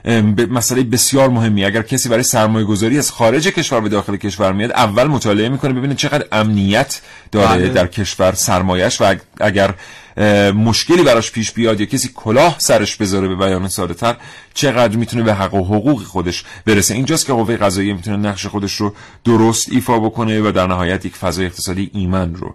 این 0.04 0.46
مسئله 0.50 0.82
بسیار 0.82 1.28
مهمی. 1.28 1.64
اگر 1.64 1.82
کسی 1.82 2.08
برای 2.08 2.22
سرمایه 2.22 2.66
گذاری 2.66 2.98
از 2.98 3.10
خارج 3.10 3.48
کشور 3.48 3.80
به 3.80 3.88
داخل 3.88 4.16
کشور 4.16 4.52
میاد 4.52 4.70
اول 4.70 5.06
مطالعه 5.06 5.48
می‌کنه 5.48 5.72
ببینه 5.72 5.94
چقدر 5.94 6.24
امنیت 6.32 7.00
داره 7.32 7.48
بله. 7.48 7.68
در 7.68 7.86
کشور 7.86 8.32
سرمایش 8.32 9.00
و 9.00 9.14
اگر 9.40 9.74
مشکلی 10.54 11.02
براش 11.02 11.32
پیش 11.32 11.52
بیاد 11.52 11.80
یا 11.80 11.86
کسی 11.86 12.10
کلاه 12.14 12.54
سرش 12.58 12.96
بذاره 12.96 13.28
به 13.28 13.36
بیان 13.36 13.68
ساده 13.68 13.94
تر 13.94 14.16
چقدر 14.54 14.96
می‌تونه 14.96 15.22
به 15.22 15.34
حق 15.34 15.54
و 15.54 15.64
حقوق 15.64 16.02
خودش 16.02 16.44
برسه؟ 16.66 16.94
اینجاست 16.94 17.26
که 17.26 17.32
قوه 17.32 17.56
قضاییه 17.56 17.94
می‌تونه 17.94 18.16
نقش 18.16 18.46
خودش 18.46 18.74
رو 18.74 18.94
درست 19.24 19.68
ایفا 19.72 19.98
بکنه 19.98 20.40
و 20.40 20.52
در 20.52 20.66
نهایت 20.66 21.04
یک 21.04 21.16
فضای 21.16 21.46
اقتصادی 21.46 21.90
ایمن 21.94 22.34
رو 22.34 22.54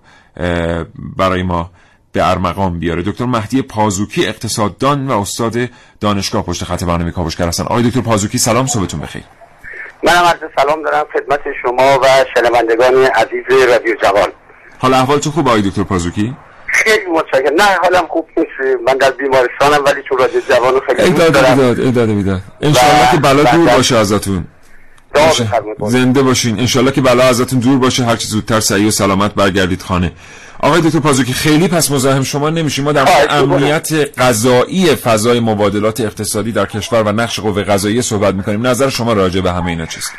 برای 1.18 1.44
ما 1.44 1.72
به 2.12 2.30
ارمغان 2.30 2.80
بیاره. 2.80 3.02
دکتر 3.02 3.26
مهدی 3.26 3.62
پازوکی 3.62 4.28
اقتصاددان 4.28 5.08
و 5.08 5.20
استاد 5.20 5.58
دانشگاه 6.00 6.44
پشت 6.44 6.64
خط 6.64 6.84
برنامه 6.84 7.12
کاوشگر 7.12 7.48
هستن. 7.48 7.64
آقای 7.64 7.84
دکتر 7.84 8.02
پازوکی 8.02 8.38
سلام 8.38 8.68
صبحتون 8.68 9.00
بخیر. 9.00 9.24
منم 10.04 10.24
عرض 10.24 10.40
سلام 10.56 10.84
دارم 10.84 11.06
خدمت 11.14 11.40
شما 11.62 12.00
و 12.00 12.26
شنوندگان 12.36 12.94
عزیز 12.96 13.70
رادیو 13.70 13.96
جوان. 14.04 14.30
حال 14.80 14.94
احوالتون 14.94 15.34
خوب 15.34 15.48
آقای 15.48 15.62
دکتر 15.62 15.84
پازوکی؟ 15.84 16.36
خیلی 16.72 17.06
متشکرم. 17.06 17.56
نه 17.56 17.64
حالم 17.84 18.08
خوب 18.08 18.28
نیست. 18.38 18.50
من 18.88 18.94
در 18.94 19.12
بیمارستانم 19.12 19.86
ولی 19.86 20.02
چون 20.10 20.18
رادیو 20.18 20.42
جوان 20.50 20.80
خیلی 20.88 21.10
دوست 21.10 21.22
ایداد 21.22 21.34
دارم. 21.34 21.60
ایداد 21.60 22.10
ایداد 22.10 22.42
انشالله 22.62 23.12
که 23.12 23.18
بلا 23.18 23.44
دور 23.44 23.74
و- 23.74 23.78
باشه 23.78 23.98
ازتون. 23.98 24.46
زنده 25.80 26.22
باشین. 26.22 26.60
انشالله 26.60 26.92
که 26.92 27.02
بلا 27.02 27.24
ازتون 27.24 27.60
دور 27.60 27.80
باشه. 27.80 28.04
هرچی 28.04 28.28
زودتر 28.28 28.60
سعی 28.60 28.88
و 28.88 28.92
سلامت 28.92 29.34
برگردید 29.34 29.82
خانه. 29.82 30.12
آقای 30.60 30.82
دکتر 30.82 31.00
پازوکی 31.00 31.34
خیلی 31.34 31.68
پس 31.68 31.92
مزاحم 31.92 32.24
شما 32.24 32.50
نمیشیم 32.50 32.86
ما 32.86 32.92
در 32.92 33.04
مورد. 33.04 33.28
امنیت 33.30 34.20
غذایی 34.20 34.96
فضای 34.96 35.40
مبادلات 35.40 36.02
اقتصادی 36.02 36.52
در 36.52 36.66
کشور 36.66 37.04
و 37.04 37.12
نقش 37.12 37.40
قوه 37.40 37.64
قضاییه 37.64 38.02
صحبت 38.02 38.34
می‌کنیم. 38.36 38.68
نظر 38.68 38.90
شما 38.90 39.14
راجع 39.14 39.42
به 39.42 39.52
همه 39.52 39.68
اینا 39.68 39.86
چیست؟ 39.86 40.14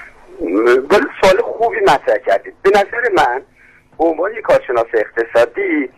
ولی 0.91 1.07
سوال 1.21 1.37
خوبی 1.59 1.77
مطرح 1.83 2.17
کردید. 2.27 2.55
به 2.63 2.71
نظر 2.71 3.09
من 3.17 3.41
به 3.99 4.05
عنوان 4.05 4.31
کارشناس 4.45 4.87
اقتصادی 4.95 5.91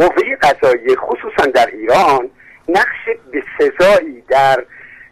قوه 0.00 0.36
قضاییه 0.42 0.96
خصوصا 0.96 1.50
در 1.50 1.66
ایران 1.72 2.30
نقش 2.68 3.18
بسزایی 3.32 4.22
در 4.28 4.64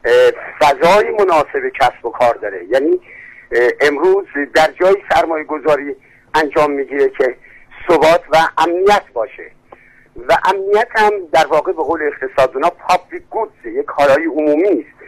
اه، 0.04 0.32
فضای 0.60 1.04
مناسب 1.10 1.68
کسب 1.80 2.06
و 2.06 2.10
کار 2.10 2.34
داره. 2.34 2.64
یعنی 2.70 3.00
امروز 3.80 4.26
در 4.54 4.70
جای 4.80 4.96
سرمایه 5.10 5.44
گذاری 5.44 5.96
انجام 6.34 6.70
می‌گیره 6.70 7.08
که 7.08 7.36
ثبات 7.88 8.22
و 8.32 8.36
امنیت 8.58 9.02
باشه. 9.12 9.50
و 10.28 10.38
امنیت 10.44 10.88
هم 10.96 11.12
در 11.32 11.46
واقع 11.46 11.72
به 11.72 11.82
قول 11.82 12.00
اقتصادونا 12.02 12.70
پابلیک 12.70 13.22
گودز 13.30 13.66
یک 13.78 13.84
کالای 13.84 14.26
عمومی 14.26 14.68
است. 14.68 14.98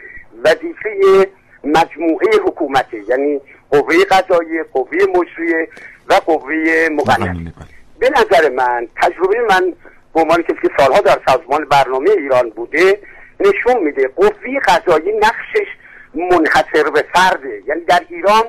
وظیفه 0.43 1.27
مجموعه 1.63 2.27
حکومته 2.45 2.97
یعنی 3.09 3.41
قوه 3.71 3.95
قضاییه 4.11 4.63
قوه 4.63 4.97
مجریه 5.15 5.67
و 6.09 6.13
قوه 6.13 6.87
مقننه 6.91 7.53
به 8.01 8.09
نظر 8.09 8.49
من 8.49 8.87
تجربه 9.01 9.41
من 9.49 9.73
به 10.13 10.21
عنوان 10.21 10.43
کسی 10.43 10.57
که 10.61 10.69
سالها 10.77 10.99
در 10.99 11.17
سازمان 11.27 11.65
برنامه 11.65 12.09
ایران 12.09 12.49
بوده 12.49 12.99
نشون 13.39 13.83
میده 13.83 14.07
قوه 14.07 14.59
قضایی 14.65 15.11
نقشش 15.17 15.67
منحصر 16.13 16.89
به 16.93 17.05
فرده. 17.13 17.61
یعنی 17.67 17.81
در 17.81 18.01
ایران 18.09 18.43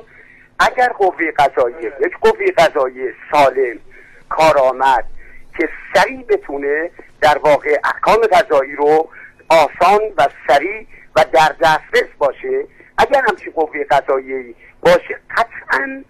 اگر 0.59 0.87
قوه 0.87 1.31
قضاییه 1.31 1.91
یک 2.05 2.17
قوه 2.21 2.51
قضاییه 2.57 3.13
سالم 3.31 3.79
کارآمد 4.29 5.05
که 5.57 5.69
سریع 5.95 6.23
بتونه 6.29 6.89
در 7.21 7.37
واقع 7.37 7.77
احکام 7.83 8.17
قضایی 8.17 8.75
رو 8.75 9.09
آسان 9.49 10.01
و 10.17 10.27
سریع 10.47 10.87
و 11.15 11.25
در 11.33 11.55
دسترس 11.61 12.09
باشه 12.17 12.65
اگر 12.97 13.21
همچین 13.27 13.53
قوه 13.53 13.83
قضایی 13.91 14.55
باشه 14.81 15.19
قطعا 15.37 16.03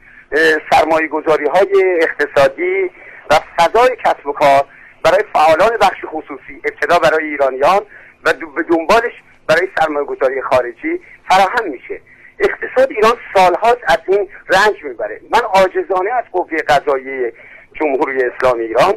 سرمایه 0.71 1.07
گذاری 1.07 1.45
های 1.45 1.99
اقتصادی 2.01 2.89
و 3.29 3.39
فضای 3.57 3.97
کسب 4.05 4.27
و 4.27 4.33
کار 4.33 4.65
برای 5.03 5.23
فعالان 5.33 5.77
بخش 5.81 6.05
خصوصی 6.05 6.61
ابتدا 6.65 6.99
برای 6.99 7.25
ایرانیان 7.25 7.81
و 8.23 8.33
به 8.33 8.63
دنبالش 8.63 9.13
برای 9.47 9.67
سرمایه 9.77 10.05
گذاری 10.05 10.41
خارجی 10.41 11.01
فراهم 11.29 11.69
میشه. 11.69 12.01
اقتصاد 12.39 12.91
ایران 12.91 13.13
سالهاست 13.35 13.81
از 13.87 13.97
این 14.07 14.29
رنج 14.49 14.83
می‌بره. 14.83 15.21
من 15.33 15.39
عاجزانه 15.39 16.11
از 16.11 16.23
قوه 16.31 16.57
قضایی 16.57 17.31
جمهوری 17.73 18.23
اسلامی 18.23 18.63
ایران 18.63 18.93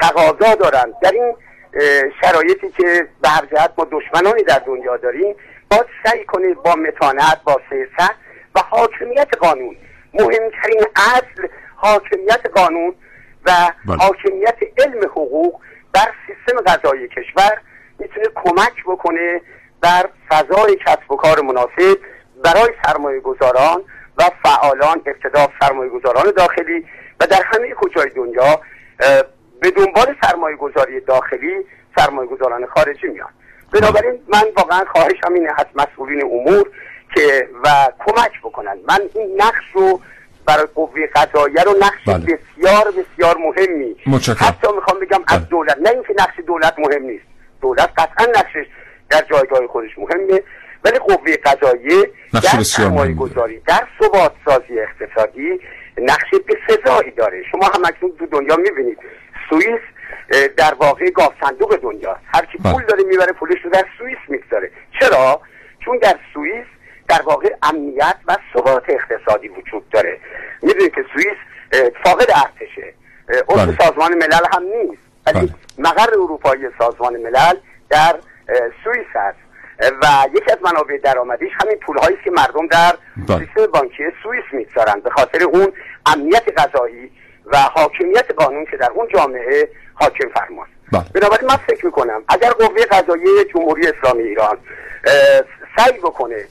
تقاضا 0.00 0.54
دارم. 0.54 0.92
در 1.02 1.12
این 1.12 1.34
شرایطی 2.20 2.70
که 2.76 3.08
به 3.22 3.28
هر 3.28 3.46
جهت 3.46 3.72
ما 3.78 3.86
دشمنانی 3.90 4.42
در 4.42 4.58
دنیا 4.58 4.96
داریم 4.96 5.36
باید 5.70 5.86
سعی 6.04 6.24
کنید 6.24 6.62
با 6.62 6.74
متانت 6.74 7.40
با 7.44 7.60
سیاست 7.70 8.14
و 8.54 8.60
حاکمیت 8.60 9.36
قانون. 9.40 9.76
مهمترین 10.14 10.82
اصل 10.96 11.48
حاکمیت 11.76 12.46
قانون 12.54 12.94
و 13.46 13.72
بله. 13.86 13.96
حاکمیت 13.96 14.56
علم 14.78 15.04
حقوق 15.04 15.60
بر 15.92 16.12
سیستم 16.26 16.60
قضایی 16.66 17.08
کشور 17.08 17.60
می‌تونه 17.98 18.26
کمک 18.34 18.84
بکنه 18.86 19.40
بر 19.80 20.08
فضای 20.30 20.76
کسب 20.86 21.12
و 21.12 21.16
کار 21.16 21.40
مناسب 21.40 21.98
برای 22.44 22.72
سرمایه 22.84 23.20
گذاران 23.20 23.82
و 24.18 24.30
فعالان 24.42 25.02
ابتدا 25.06 25.48
سرمایه 25.60 25.90
گذاران 25.90 26.32
داخلی 26.36 26.86
و 27.20 27.26
در 27.26 27.42
همه 27.44 27.74
کجای 27.74 28.10
دنیا 28.10 28.60
به 29.60 29.70
دنبال 29.70 30.16
سرمایه 30.22 30.56
گذاری 30.56 31.00
داخلی 31.00 31.64
سرمایه 31.96 32.28
گذاران 32.28 32.66
خارجی 32.66 33.06
میان 33.06 33.28
بنابراین 33.72 34.20
من 34.28 34.44
واقعا 34.56 34.84
خواهشم 34.92 35.34
اینه 35.34 35.50
از 35.58 35.66
مسئولین 35.74 36.24
امور 36.24 36.70
که 37.14 37.48
و 37.64 37.68
کمک 38.06 38.40
بکنن 38.44 38.78
من 38.88 39.00
این 39.14 39.42
نقش 39.42 39.64
رو 39.74 40.00
برای 40.48 40.66
قوه 40.74 41.06
قضاییه 41.14 41.62
رو 41.62 41.74
نقش 41.80 42.04
بله. 42.06 42.18
بسیار 42.18 42.84
بسیار 42.90 43.36
مهمی. 43.36 43.96
متشکرم. 44.06 44.48
حتی 44.48 44.68
می‌خوام 44.76 45.00
بگم 45.00 45.22
از 45.28 45.48
دولت 45.48 45.78
نه 45.82 45.90
اینکه 45.90 46.14
نقش 46.18 46.34
دولت 46.46 46.74
مهم 46.78 47.02
نیست. 47.02 47.24
دولت 47.62 47.90
قطعا 47.98 48.26
نقشش 48.26 48.66
در 49.10 49.24
جایگاه 49.30 49.66
خودش 49.66 49.98
مهمه 49.98 50.42
ولی 50.84 50.98
قوه 50.98 51.36
قضاییه 51.36 52.10
نقش 52.34 52.44
در 52.44 52.58
بسیار 52.58 52.62
سرمایه 52.62 53.00
مهمی 53.00 53.14
گذاری 53.14 53.62
در 53.66 53.86
ثبات 54.00 54.32
سازی 54.44 54.80
اقتصادی 54.80 55.60
نقش 55.98 56.30
بسزایی 56.48 57.10
داره. 57.10 57.42
شما 57.50 57.66
هم 57.66 57.82
اکنون 57.84 58.12
تو 58.18 58.26
دنیا 58.26 58.56
می‌بینید. 58.56 58.98
سوئیس 59.50 59.80
در 60.56 60.74
واقع 60.74 61.10
گاف 61.10 61.32
صندوق 61.40 61.76
دنیاست. 61.76 62.20
هر 62.34 62.44
کی 62.44 62.58
بله. 62.58 62.72
پول 62.72 62.84
داره 62.84 63.04
می‌بره 63.04 63.32
پولش 63.32 63.58
رو 63.64 63.70
در 63.70 63.84
سوئیس 63.98 64.18
می‌گذاره 64.28 64.70
چرا 65.00 65.40
چون 65.84 65.98
در 65.98 66.14
سوئیس 66.34 66.66
در 67.08 67.22
واقع 67.22 67.54
امنیت 67.62 68.16
و 68.26 68.36
ثبات 68.54 68.84
اقتصادی 68.88 69.48
وجود 69.48 69.88
داره 69.90 70.18
می‌دونید 70.62 70.94
که 70.94 71.04
سوئیس 71.14 71.36
اه، 71.72 71.90
فاقد 72.04 72.30
ارتشه 72.30 72.94
اه، 73.28 73.40
عضو 73.48 73.66
بله. 73.66 73.76
سازمان 73.84 74.14
ملل 74.14 74.46
هم 74.52 74.62
نیست 74.62 75.02
ولی 75.26 75.54
مقر 75.78 76.10
اروپایی 76.12 76.62
سازمان 77.28 77.46
ملل 77.46 77.56
در 77.90 78.18
سوئیس 78.84 79.06
هست 79.14 79.38
اه، 79.80 79.90
و 80.02 80.36
یکی 80.36 80.52
از 80.52 80.58
منابع 80.62 80.96
درآمدیش 80.96 81.52
همین 81.60 81.76
پولهایی 81.76 82.16
است 82.16 82.24
که 82.24 82.30
مردم 82.30 82.66
در 82.66 82.94
بله. 83.28 83.38
سیستم 83.38 83.66
بانکی 83.66 84.04
سوئیس 84.22 84.44
می‌گذارن 84.52 85.00
به 85.00 85.10
خاطر 85.10 85.42
اون 85.42 85.72
امنیت 86.06 86.42
غذایی 86.56 87.10
و 87.46 87.58
حاکمیت 87.58 88.32
قانون 88.36 88.64
که 88.64 88.76
در 88.76 88.90
اون 88.90 89.08
جامعه 89.14 89.68
حاکم 89.94 90.28
فرماست. 90.28 90.70
بله. 90.92 91.04
بنابراین 91.14 91.48
من 91.50 91.56
فکر 91.56 91.86
می‌کنم 91.86 92.22
اگر 92.28 92.50
قوه 92.50 92.84
قضاییه 92.84 93.44
جمهوری 93.54 93.86
اسلامی 93.86 94.22
ایران 94.22 94.58
سعی 95.76 95.98
بکنه 95.98 96.44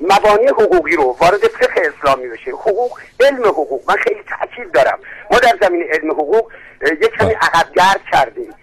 مبانی 0.00 0.46
حقوقی 0.46 0.96
رو 0.96 1.16
وارد 1.20 1.40
فقه 1.40 1.92
اسلامی 1.94 2.28
بشه 2.28 2.50
حقوق 2.50 2.98
علم 3.20 3.44
حقوق 3.44 3.82
من 3.88 3.96
خیلی 3.96 4.20
تاکید 4.28 4.72
دارم. 4.72 4.98
ما 5.30 5.38
در 5.38 5.66
زمین 5.68 5.84
علم 5.92 6.10
حقوق 6.10 6.52
یک 6.82 7.10
کمی 7.10 7.32
عقبگرد 7.32 8.00
کردیم. 8.12 8.53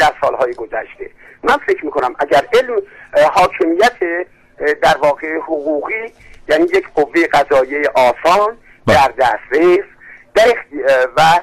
در 0.00 0.12
سالهای 0.20 0.54
گذشته. 0.54 1.10
من 1.42 1.56
فکر 1.66 1.84
می‌کنم 1.84 2.14
اگر 2.18 2.46
علم 2.52 2.82
حاکمیت 3.32 4.26
در 4.82 4.96
واقع 4.96 5.36
حقوقی 5.36 6.12
یعنی 6.48 6.64
یک 6.64 6.88
قوه 6.94 7.26
قضاییه 7.32 7.82
آسان 7.94 8.56
در 8.86 9.12
دسترس 9.18 9.84
در 10.34 10.54
و 11.16 11.40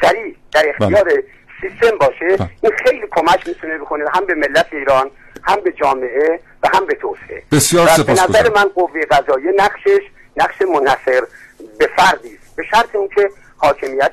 سریع 0.00 0.36
در 0.52 0.64
اختیار 0.68 1.12
سیستم 1.60 1.98
باشه 1.98 2.48
این 2.62 2.72
خیلی 2.84 3.06
کمک 3.10 3.48
می‌تونه 3.48 3.78
بکنه 3.78 4.04
هم 4.14 4.26
به 4.26 4.34
ملت 4.34 4.66
ایران 4.72 5.10
هم 5.42 5.60
به 5.60 5.72
جامعه 5.72 6.40
و 6.62 6.68
هم 6.74 6.86
به 6.86 6.94
توسعه. 6.94 7.42
بسیار 7.52 7.88
و 7.98 8.04
به. 8.04 8.12
نظر 8.12 8.50
من 8.56 8.70
قوه 8.74 9.00
قضاییه 9.10 9.52
نقشش 9.56 10.02
نقش 10.36 10.62
منحصر 10.62 11.20
به 11.78 11.88
فردی 11.96 12.38
است. 12.42 12.56
به 12.56 12.64
شرط 12.70 12.94
اینکه 12.94 13.30
حاکمیت 13.56 14.12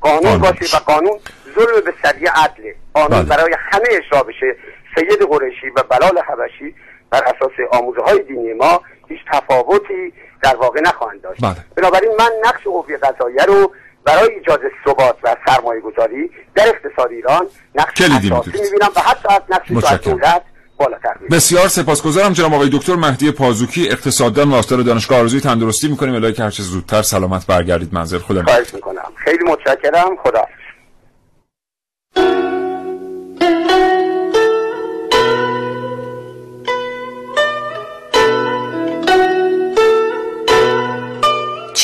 قانون 0.00 0.38
باشه 0.38 0.76
و 0.76 0.80
قانون 0.80 1.18
ظلم 1.54 1.84
به 1.84 1.94
سریع 2.02 2.30
عدله 2.30 2.74
قانون 2.94 3.22
بله. 3.22 3.36
برای 3.36 3.54
همه 3.58 3.84
اجرا 3.90 4.22
بشه 4.22 4.56
سید 4.94 5.22
قریشی 5.30 5.70
و 5.76 5.82
بلال 5.82 6.18
حبشی 6.18 6.74
بر 7.10 7.22
اساس 7.22 7.52
آموزه 7.72 8.00
های 8.00 8.22
دینی 8.22 8.52
ما 8.52 8.82
هیچ 9.08 9.20
تفاوتی 9.32 10.12
در 10.42 10.56
واقع 10.56 10.80
نخواهند 10.80 11.22
داشت 11.22 11.44
بله. 11.44 11.56
بنابراین 11.76 12.10
من 12.18 12.30
نقش 12.44 12.64
قوه 12.64 12.96
قضاییه 12.96 13.44
رو 13.44 13.72
برای 14.04 14.34
ایجاد 14.34 14.60
ثبات 14.84 15.16
و 15.22 15.36
سرمایه 15.46 15.80
گذاری 15.80 16.30
در 16.54 16.68
اقتصاد 16.68 17.10
ایران 17.10 17.46
نقش 17.74 18.00
اساسی. 18.00 18.50
می‌بینم 18.52 18.90
و 18.96 19.00
حتی 19.00 19.28
از 19.30 19.42
نقش. 19.48 19.70
دولت. 20.04 20.42
بسیار 21.30 21.68
سپاسگزارم 21.68 22.32
جناب 22.32 22.54
آقای 22.54 22.68
دکتر 22.72 22.94
مهدی 22.94 23.30
پازوکی 23.30 23.88
اقتصاددان 23.90 24.50
و 24.50 24.54
استاد 24.54 24.84
دانشگاه 24.84 25.18
آرزوی 25.18 25.40
تندرستی 25.40 25.88
می‌کنیم 25.88 26.14
الهی 26.14 26.32
که 26.32 26.42
هرچه 26.42 26.62
زودتر 26.62 27.02
سلامت 27.02 27.46
برگردید 27.46 27.94
منزل 27.94 28.18
نگهدار. 28.18 28.44
خواهش 28.44 28.74
می‌کنم 28.74 29.12
خیلی 29.16 29.44
متشکرم 29.44 30.16
خدا 30.22 30.46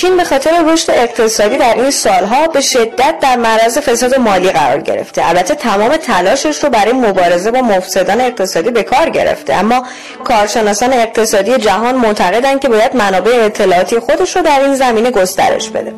چین 0.05 0.16
به 0.16 0.24
خاطر 0.24 0.51
رشد 0.66 0.91
اقتصادی 0.91 1.57
در 1.57 1.74
این 1.74 1.91
سالها 1.91 2.47
به 2.47 2.61
شدت 2.61 3.14
در 3.20 3.37
معرض 3.37 3.78
فساد 3.78 4.14
مالی 4.18 4.51
قرار 4.51 4.80
گرفته. 4.80 5.28
البته 5.28 5.55
تمام 5.55 5.97
تلاشش 5.97 6.64
رو 6.64 6.70
برای 6.70 6.93
مبارزه 6.93 7.51
با 7.51 7.61
مفسدان 7.61 8.20
اقتصادی 8.20 8.70
به 8.70 8.82
کار 8.82 9.11
گرفته. 9.11 9.55
اما 9.55 9.87
کارشناسان 10.24 10.93
اقتصادی 10.93 11.57
جهان 11.59 11.95
معتقدند 11.95 12.61
که 12.61 12.68
باید 12.68 12.97
منابع 12.97 13.45
اطلاعاتی 13.45 13.99
خودش 13.99 14.37
رو 14.37 14.43
در 14.43 14.61
این 14.61 14.74
زمینه 14.74 15.11
گسترش 15.11 15.68
بده. 15.68 15.93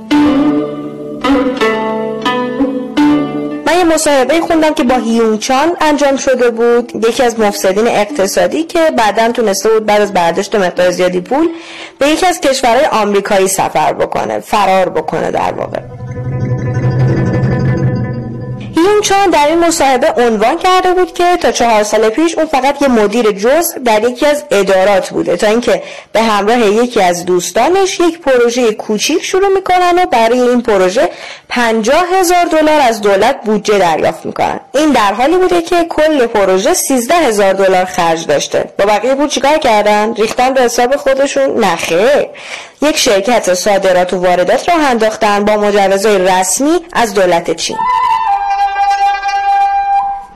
من 3.76 3.88
یه 3.88 3.94
مصاحبه 3.94 4.40
خوندم 4.40 4.74
که 4.74 4.84
با 4.84 4.94
هیونگ 4.94 5.38
چان 5.38 5.76
انجام 5.80 6.16
شده 6.16 6.50
بود. 6.50 6.92
یکی 7.08 7.22
از 7.22 7.40
مفسدین 7.40 7.88
اقتصادی 7.88 8.62
که 8.62 8.78
بعدا 8.96 9.32
تونسته 9.32 9.68
بود 9.68 9.86
بعد 9.86 10.00
از 10.00 10.12
برداشت 10.12 10.54
مقدار 10.54 10.90
زیادی 10.90 11.20
پول 11.20 11.48
به 11.98 12.08
یکی 12.08 12.26
از 12.26 12.40
کشورهای 12.40 12.84
آمریکایی 12.84 13.48
سفر 13.48 13.92
بکنه 13.92 14.40
فرار 14.40 14.88
بکنه 14.88 15.30
در 15.30 15.52
واقع. 15.52 15.80
هیونگ 18.86 19.02
چان 19.02 19.30
در 19.30 19.46
این 19.46 19.58
مصاحبه 19.58 20.22
عنوان 20.22 20.58
کرده 20.58 20.94
بود 20.94 21.14
که 21.14 21.36
تا 21.36 21.52
چهار 21.52 21.82
سال 21.82 22.08
پیش 22.08 22.38
اون 22.38 22.46
فقط 22.46 22.82
یه 22.82 22.88
مدیر 22.88 23.32
جز 23.32 23.74
در 23.84 24.04
یکی 24.04 24.26
از 24.26 24.44
ادارات 24.50 25.10
بوده. 25.10 25.36
تا 25.36 25.46
اینکه 25.46 25.82
به 26.12 26.22
همراه 26.22 26.58
یکی 26.58 27.00
از 27.00 27.24
دوستانش 27.24 28.00
یک 28.00 28.20
پروژه 28.20 28.72
کوچیک 28.72 29.24
شروع 29.24 29.48
می‌کنن 29.48 29.98
و 30.02 30.06
برای 30.06 30.40
این 30.40 30.62
پروژه 30.62 31.10
پنجاه 31.48 32.04
هزار 32.20 32.44
دلار 32.44 32.80
از 32.80 33.00
دولت 33.00 33.40
بودجه 33.44 33.78
دریافت 33.78 34.26
می‌کنن. 34.26 34.60
این 34.74 34.90
در 34.90 35.12
حالی 35.12 35.36
بوده 35.36 35.62
که 35.62 35.84
کل 35.84 36.26
پروژه 36.26 36.74
سیزده 36.74 37.14
هزار 37.14 37.52
دلار 37.52 37.84
خرج 37.84 38.26
داشته. 38.26 38.64
با 38.78 38.84
بقیه 38.84 39.14
پول 39.14 39.28
چیکار 39.28 39.58
کردن؟ 39.58 40.14
ریختن 40.14 40.54
به 40.54 40.60
حساب 40.60 40.96
خودشون؟ 40.96 41.64
نخیر 41.64 42.26
یک 42.82 42.98
شرکت 42.98 43.54
صادرات 43.54 44.12
و 44.12 44.16
واردات 44.16 44.68
را 44.68 44.74
انداختن 44.74 45.44
با 45.44 45.56
مجوزهای 45.56 46.18
رسمی 46.18 46.80
از 46.92 47.14
دولت 47.14 47.56
چین. 47.56 47.76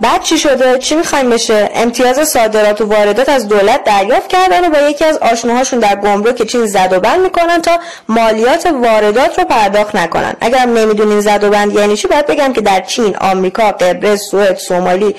بعد 0.01 0.22
چی 0.22 0.38
شده؟ 0.38 0.78
چی 0.78 0.94
می‌خوایم 0.94 1.30
بشه؟ 1.30 1.70
امتیاز 1.74 2.28
صادرات 2.28 2.80
و 2.80 2.84
واردات 2.84 3.28
از 3.28 3.48
دولت 3.48 3.84
دریافت 3.84 4.28
کردن 4.28 4.66
و 4.66 4.70
با 4.70 4.78
یکی 4.78 5.05
از 5.05 5.18
آشناهاشون 5.18 5.78
در 5.78 5.96
گمرک 5.96 6.42
چین 6.42 6.66
زد 6.66 6.92
و 6.92 7.01
بند 7.01 7.20
می‌کنن 7.20 7.62
تا 7.62 7.78
مالیات 8.09 8.66
واردات 8.66 9.38
رو 9.38 9.44
پرداخت 9.44 9.96
نکنن. 9.96 10.34
اگر 10.40 10.66
نمی‌دونین 10.66 11.20
زد 11.20 11.44
و 11.44 11.51
بند 11.51 11.72
یعنی 11.72 11.96
چی 11.96 12.09
باید 12.09 12.26
بگم 12.26 12.53
که 12.53 12.61
در 12.61 12.80
چین 12.80 13.16
آمریکا 13.16 13.62
قبرس 13.62 14.20
سوئد 14.30 14.57
سومالی 14.57 15.14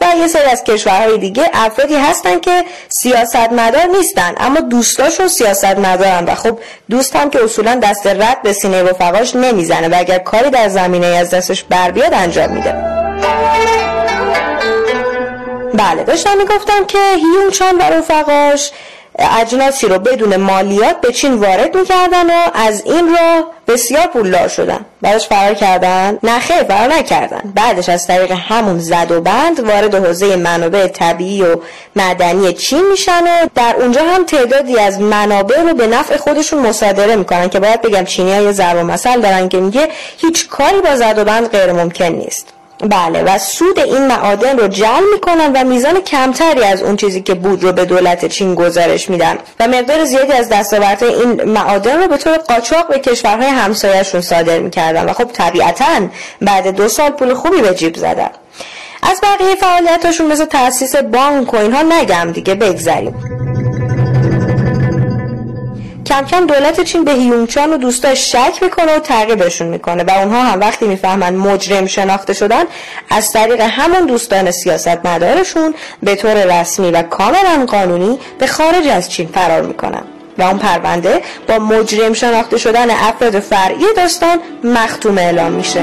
و 0.00 0.16
یه 0.18 0.28
سری 0.28 0.42
از 0.42 0.64
کشورهای 0.64 1.18
دیگه 1.18 1.50
افرادی 1.52 1.94
هستن 1.94 2.40
که 2.40 2.64
سیاستمدار 2.88 3.84
نیستن 3.96 4.34
اما 4.36 4.60
دوستاشون 4.60 5.28
سیاستمدارن 5.28 6.24
و 6.24 6.34
خب 6.34 6.58
دوست 6.90 7.16
هم 7.16 7.30
که 7.30 7.44
اصولا 7.44 7.74
دست 7.82 8.06
رد 8.06 8.42
به 8.42 8.52
سینه 8.52 8.82
رفقاش 8.82 9.36
نمی‌زنه 9.36 9.88
و 9.88 9.94
اگر 9.98 10.18
کاری 10.18 10.50
در 10.50 10.68
زمینه 10.68 11.06
از 11.06 11.30
دستش 11.30 11.64
بر 11.64 11.90
بیاد 11.90 12.14
انجام 12.14 12.50
میده. 12.50 13.89
بله 15.80 16.04
داشتم 16.04 16.36
می‌گفتم 16.38 16.84
که 16.88 16.98
هیون 16.98 17.50
چان 17.50 17.76
و 17.78 17.82
رفقاش 17.82 18.70
اجناسی 19.18 19.86
رو 19.86 19.98
بدون 19.98 20.36
مالیات 20.36 21.00
به 21.00 21.12
چین 21.12 21.34
وارد 21.34 21.76
می‌کردن 21.76 22.30
و 22.30 22.50
از 22.54 22.82
این 22.84 23.16
راه 23.16 23.44
بسیار 23.68 24.06
پولدار 24.06 24.48
شدن. 24.48 24.84
بعدش 25.02 25.28
فرار 25.28 25.54
کردن. 25.54 26.18
نه 26.22 26.38
خیر 26.38 26.62
فرار 26.62 26.94
نکردن. 26.94 27.52
بعدش 27.54 27.88
از 27.88 28.06
طریق 28.06 28.32
همون 28.32 28.78
زد 28.78 29.10
و 29.10 29.20
بند 29.20 29.60
وارد 29.60 29.94
حوزه 29.94 30.36
منابع 30.36 30.86
طبیعی 30.86 31.42
و 31.42 31.56
معدنی 31.96 32.52
چین 32.52 32.90
میشن 32.90 33.22
و 33.22 33.46
در 33.54 33.76
اونجا 33.78 34.00
هم 34.04 34.24
تعدادی 34.24 34.78
از 34.78 35.00
منابع 35.00 35.62
رو 35.62 35.74
به 35.74 35.86
نفع 35.86 36.16
خودشون 36.16 36.66
مصادره 36.66 37.16
می‌کنن 37.16 37.48
که 37.48 37.60
باید 37.60 37.82
بگم 37.82 38.04
چینی 38.04 38.32
ها 38.32 38.40
یه 38.42 38.52
ضرب 38.52 38.76
مثل 38.76 39.20
دارن 39.20 39.48
که 39.48 39.60
میگه 39.60 39.88
هیچ 40.18 40.48
کاری 40.48 40.80
با 40.80 40.96
زد 40.96 41.18
و 41.18 41.24
بند 41.24 41.48
غیر 41.48 41.72
ممکن 41.72 42.04
نیست. 42.04 42.46
بله 42.88 43.22
و 43.22 43.38
سود 43.38 43.78
این 43.78 44.06
معادن 44.06 44.58
رو 44.58 44.68
جمع 44.68 45.02
می‌کنن 45.14 45.52
و 45.54 45.64
میزان 45.64 46.00
کمتری 46.00 46.64
از 46.64 46.82
اون 46.82 46.96
چیزی 46.96 47.22
که 47.22 47.34
بود 47.34 47.64
رو 47.64 47.72
به 47.72 47.84
دولت 47.84 48.26
چین 48.26 48.54
گزارش 48.54 49.10
میدن 49.10 49.38
و 49.60 49.68
مقدار 49.68 50.04
زیادی 50.04 50.32
از 50.32 50.48
دستاوردهای 50.48 51.14
این 51.14 51.44
معادن 51.44 52.02
رو 52.02 52.08
به 52.08 52.16
طور 52.16 52.36
قاچاق 52.36 52.88
به 52.88 52.98
کشورهای 52.98 53.48
همسایهشون 53.48 54.20
صادر 54.20 54.58
می‌کردن 54.58 55.04
و 55.04 55.12
خب 55.12 55.30
طبیعتا 55.32 56.08
بعد 56.40 56.68
دو 56.68 56.88
سال 56.88 57.10
پول 57.10 57.34
خوبی 57.34 57.60
به 57.60 57.74
جیب 57.74 57.96
زدن 57.96 58.30
از 59.02 59.20
بقیه 59.22 59.54
فعالیتاشون 59.54 60.26
مثل 60.26 60.44
تاسیس 60.44 60.96
بانک 60.96 61.54
و 61.54 61.56
اینها 61.56 61.82
نگم 61.82 62.32
دیگه 62.32 62.54
بگذریم. 62.54 63.14
کم 66.10 66.26
کم 66.26 66.46
دولت 66.46 66.80
چین 66.80 67.04
به 67.04 67.12
هیونچان 67.12 67.72
و 67.72 67.76
دوستاش 67.76 68.32
شک 68.32 68.62
می‌کنه 68.62 68.96
و 68.96 68.98
تعقیبشون 68.98 69.68
می‌کنه 69.68 70.04
و 70.04 70.10
اونها 70.10 70.42
هم 70.42 70.60
وقتی 70.60 70.86
می‌فهمن 70.86 71.34
مجرم 71.34 71.86
شناخته 71.86 72.32
شدن 72.32 72.64
از 73.10 73.32
طریق 73.32 73.60
همون 73.60 74.06
دوستان 74.06 74.50
سیاست 74.50 75.06
مدارشون 75.06 75.74
به 76.02 76.14
طور 76.14 76.60
رسمی 76.60 76.90
و 76.90 77.02
کاملا 77.02 77.66
قانونی 77.68 78.18
به 78.38 78.46
خارج 78.46 78.86
از 78.86 79.10
چین 79.10 79.28
فرار 79.34 79.62
می‌کنن 79.62 80.02
و 80.38 80.42
اون 80.42 80.58
پرونده 80.58 81.22
با 81.48 81.58
مجرم 81.58 82.12
شناخته 82.12 82.58
شدن 82.58 82.90
افراد 82.90 83.40
فرعی 83.40 83.84
داستان 83.96 84.38
مختوم 84.64 85.18
اعلام 85.18 85.52
میشه. 85.52 85.80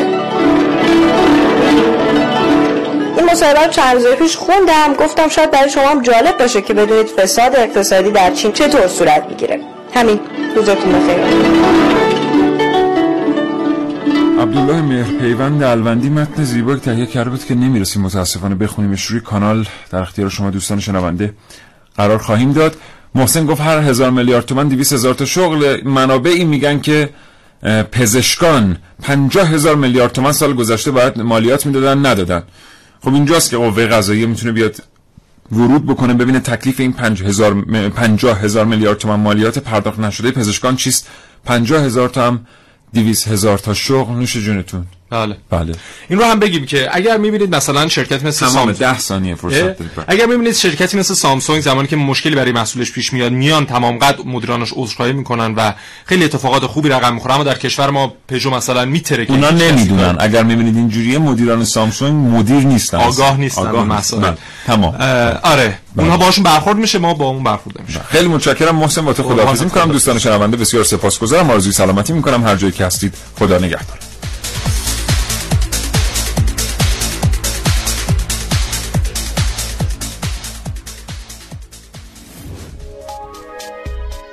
این 3.18 3.26
مصاحبه 3.32 3.74
چند 3.74 3.96
روز 3.96 4.08
پیش 4.08 4.36
خوندم 4.36 4.94
گفتم 5.00 5.28
شاید 5.30 5.52
برای 5.52 5.70
شما 5.70 5.88
هم 5.88 6.02
جالب 6.02 6.38
باشه 6.38 6.62
که 6.62 6.74
بدونید 6.74 7.08
فساد 7.08 7.56
اقتصادی 7.56 8.12
در 8.12 8.32
چین 8.32 8.52
چطور 8.52 8.88
صورت 8.88 9.26
می‌گیره. 9.30 9.77
همین. 9.98 10.20
روزتون 10.56 10.92
بخیر. 10.94 11.18
عبدالله 14.42 14.82
مهرپیوند 14.82 15.64
الوندی 15.64 16.10
متن 16.10 16.44
زیبایی 16.44 16.80
تهیه 16.80 17.06
کرده 17.06 17.30
بود 17.30 17.46
که 17.46 17.56
نمی‌رسیم 17.56 18.02
متاسفانه 18.02 18.56
بخونیمش 18.56 19.06
روی 19.06 19.20
کانال. 19.20 19.66
در 19.92 20.00
اختیار 20.00 20.30
شما 20.30 20.50
دوستان 20.50 20.80
شنونده 20.80 21.34
قرار 21.96 22.18
خواهیم 22.18 22.54
داد. 22.54 22.76
محسن 23.16 23.46
گفت 23.46 23.62
هر 23.62 23.80
هزار 23.80 24.12
میلیارد 24.12 24.46
تومن 24.46 24.68
دیویس 24.68 24.94
هزار 24.94 25.14
تا 25.14 25.26
شغل. 25.26 25.82
منابعی 25.84 26.46
میگن 26.46 26.80
که 26.80 27.10
پزشکان 27.92 28.78
پنجاه 29.02 29.48
هزار 29.48 29.76
میلیارد 29.76 30.12
تومن 30.12 30.32
سال 30.32 30.54
گذشته 30.54 30.92
باید 30.92 31.22
مالیات 31.22 31.66
می‌دادن 31.66 32.06
ندادن. 32.06 32.44
خب 33.02 33.14
اینجاست 33.14 33.50
که 33.50 33.58
قوه 33.58 33.86
قضاییه 33.86 34.26
می‌تونه 34.26 34.52
بیاد 34.52 34.76
ورود 35.52 35.86
بکنه 35.86 36.14
ببینه 36.14 36.40
تکلیف 36.40 36.80
این 36.80 36.94
پنج 36.94 37.24
هزار, 37.24 37.62
پنجاه 37.90 38.40
هزار 38.40 38.66
میلیارد 38.66 38.98
تومان 38.98 39.20
مالیات 39.20 39.60
پرداخت 39.60 40.00
نشده 40.00 40.32
پزشکان 40.32 40.76
چیست؟ 40.76 41.08
پنجاه 41.46 41.84
هزار 41.84 42.10
تا 42.10 42.28
هم 42.28 42.46
دیویس 42.94 43.28
هزار 43.28 43.58
تا 43.58 43.74
شغل. 43.74 44.14
نوش 44.14 44.38
جونتون. 44.38 44.86
بله. 45.10 45.38
بله. 45.50 45.74
این 46.10 46.20
رو 46.20 46.26
هم 46.26 46.40
بگیم 46.40 46.66
که 46.66 46.90
اگر 46.92 47.18
می‌بینید 47.18 47.56
مثلا 47.56 47.88
شرکت 47.88 48.24
مثل 48.26 48.46
تمام 48.46 48.54
سامسونگ 48.54 48.78
ده 48.78 49.00
ثانیه 49.00 49.36
فرصت 49.36 49.62
دارید. 49.62 49.92
اگر 50.08 50.26
می‌بینید 50.26 50.54
شرکتی 50.54 50.98
مثل 50.98 51.14
سامسونگ 51.14 51.62
زمانی 51.62 51.88
که 51.88 51.96
مشکلی 51.96 52.36
برای 52.36 52.52
محصولش 52.52 52.92
پیش 52.92 53.14
میاد 53.14 53.32
میان 53.32 53.66
تمام 53.66 53.98
قد 53.98 54.20
مدیرانش 54.26 54.74
عذرخواهی 54.76 55.14
می‌کنن 55.14 55.56
و 55.56 55.74
خیلی 56.06 56.26
اتفاقات 56.26 56.66
خوبی 56.66 56.90
رقم 56.90 57.14
می‌خوره. 57.14 57.36
اما 57.36 57.44
در 57.44 57.58
کشور 57.58 57.90
ما 57.90 58.14
پژو 58.28 58.50
مثلا 58.50 58.86
میتره 58.86 59.26
که 59.26 59.34
اونا 59.34 59.50
نمی‌دونن. 59.50 60.16
اگر 60.20 60.44
می‌بینید 60.44 60.76
اینجوریه 60.76 61.20
مدیران 61.20 61.66
سامسونگ 61.66 62.36
مدیر 62.36 62.64
نیستن. 62.68 62.98
آگاه 62.98 63.38
نیستن 63.38 63.68
آگاه 63.68 63.86
مسائل. 63.86 64.22
بله. 64.22 64.38
تمام. 64.68 64.96
اه، 65.00 65.32
آره. 65.32 65.78
اونها 65.98 66.18
باشون 66.18 66.44
برخورد 66.44 66.78
میشه 66.78 67.00
ما 67.00 67.14
با 67.14 67.26
اون 67.26 67.44
برخورد 67.44 67.82
نمیشه 67.82 68.00
خیلی 68.10 68.28
متشکرم. 68.28 68.76
محسن 68.76 69.06
با 69.06 69.14
تو 69.14 69.24
خداحافظی 69.24 69.64
می‌کنم. 69.64 69.92
دوستان 69.92 70.20
شنونده 70.20 70.58
بسیار 70.58 70.84
سپاسگزارم. 70.84 71.50
آرزوی 71.50 71.72
سلامتی 71.72 72.14
می‌کنم. 72.14 72.44
هر 72.44 72.56
جایی 72.56 72.74
که 72.74 72.86
هستید 72.86 73.14
خدا 73.40 73.58
نگهدار. 73.58 73.98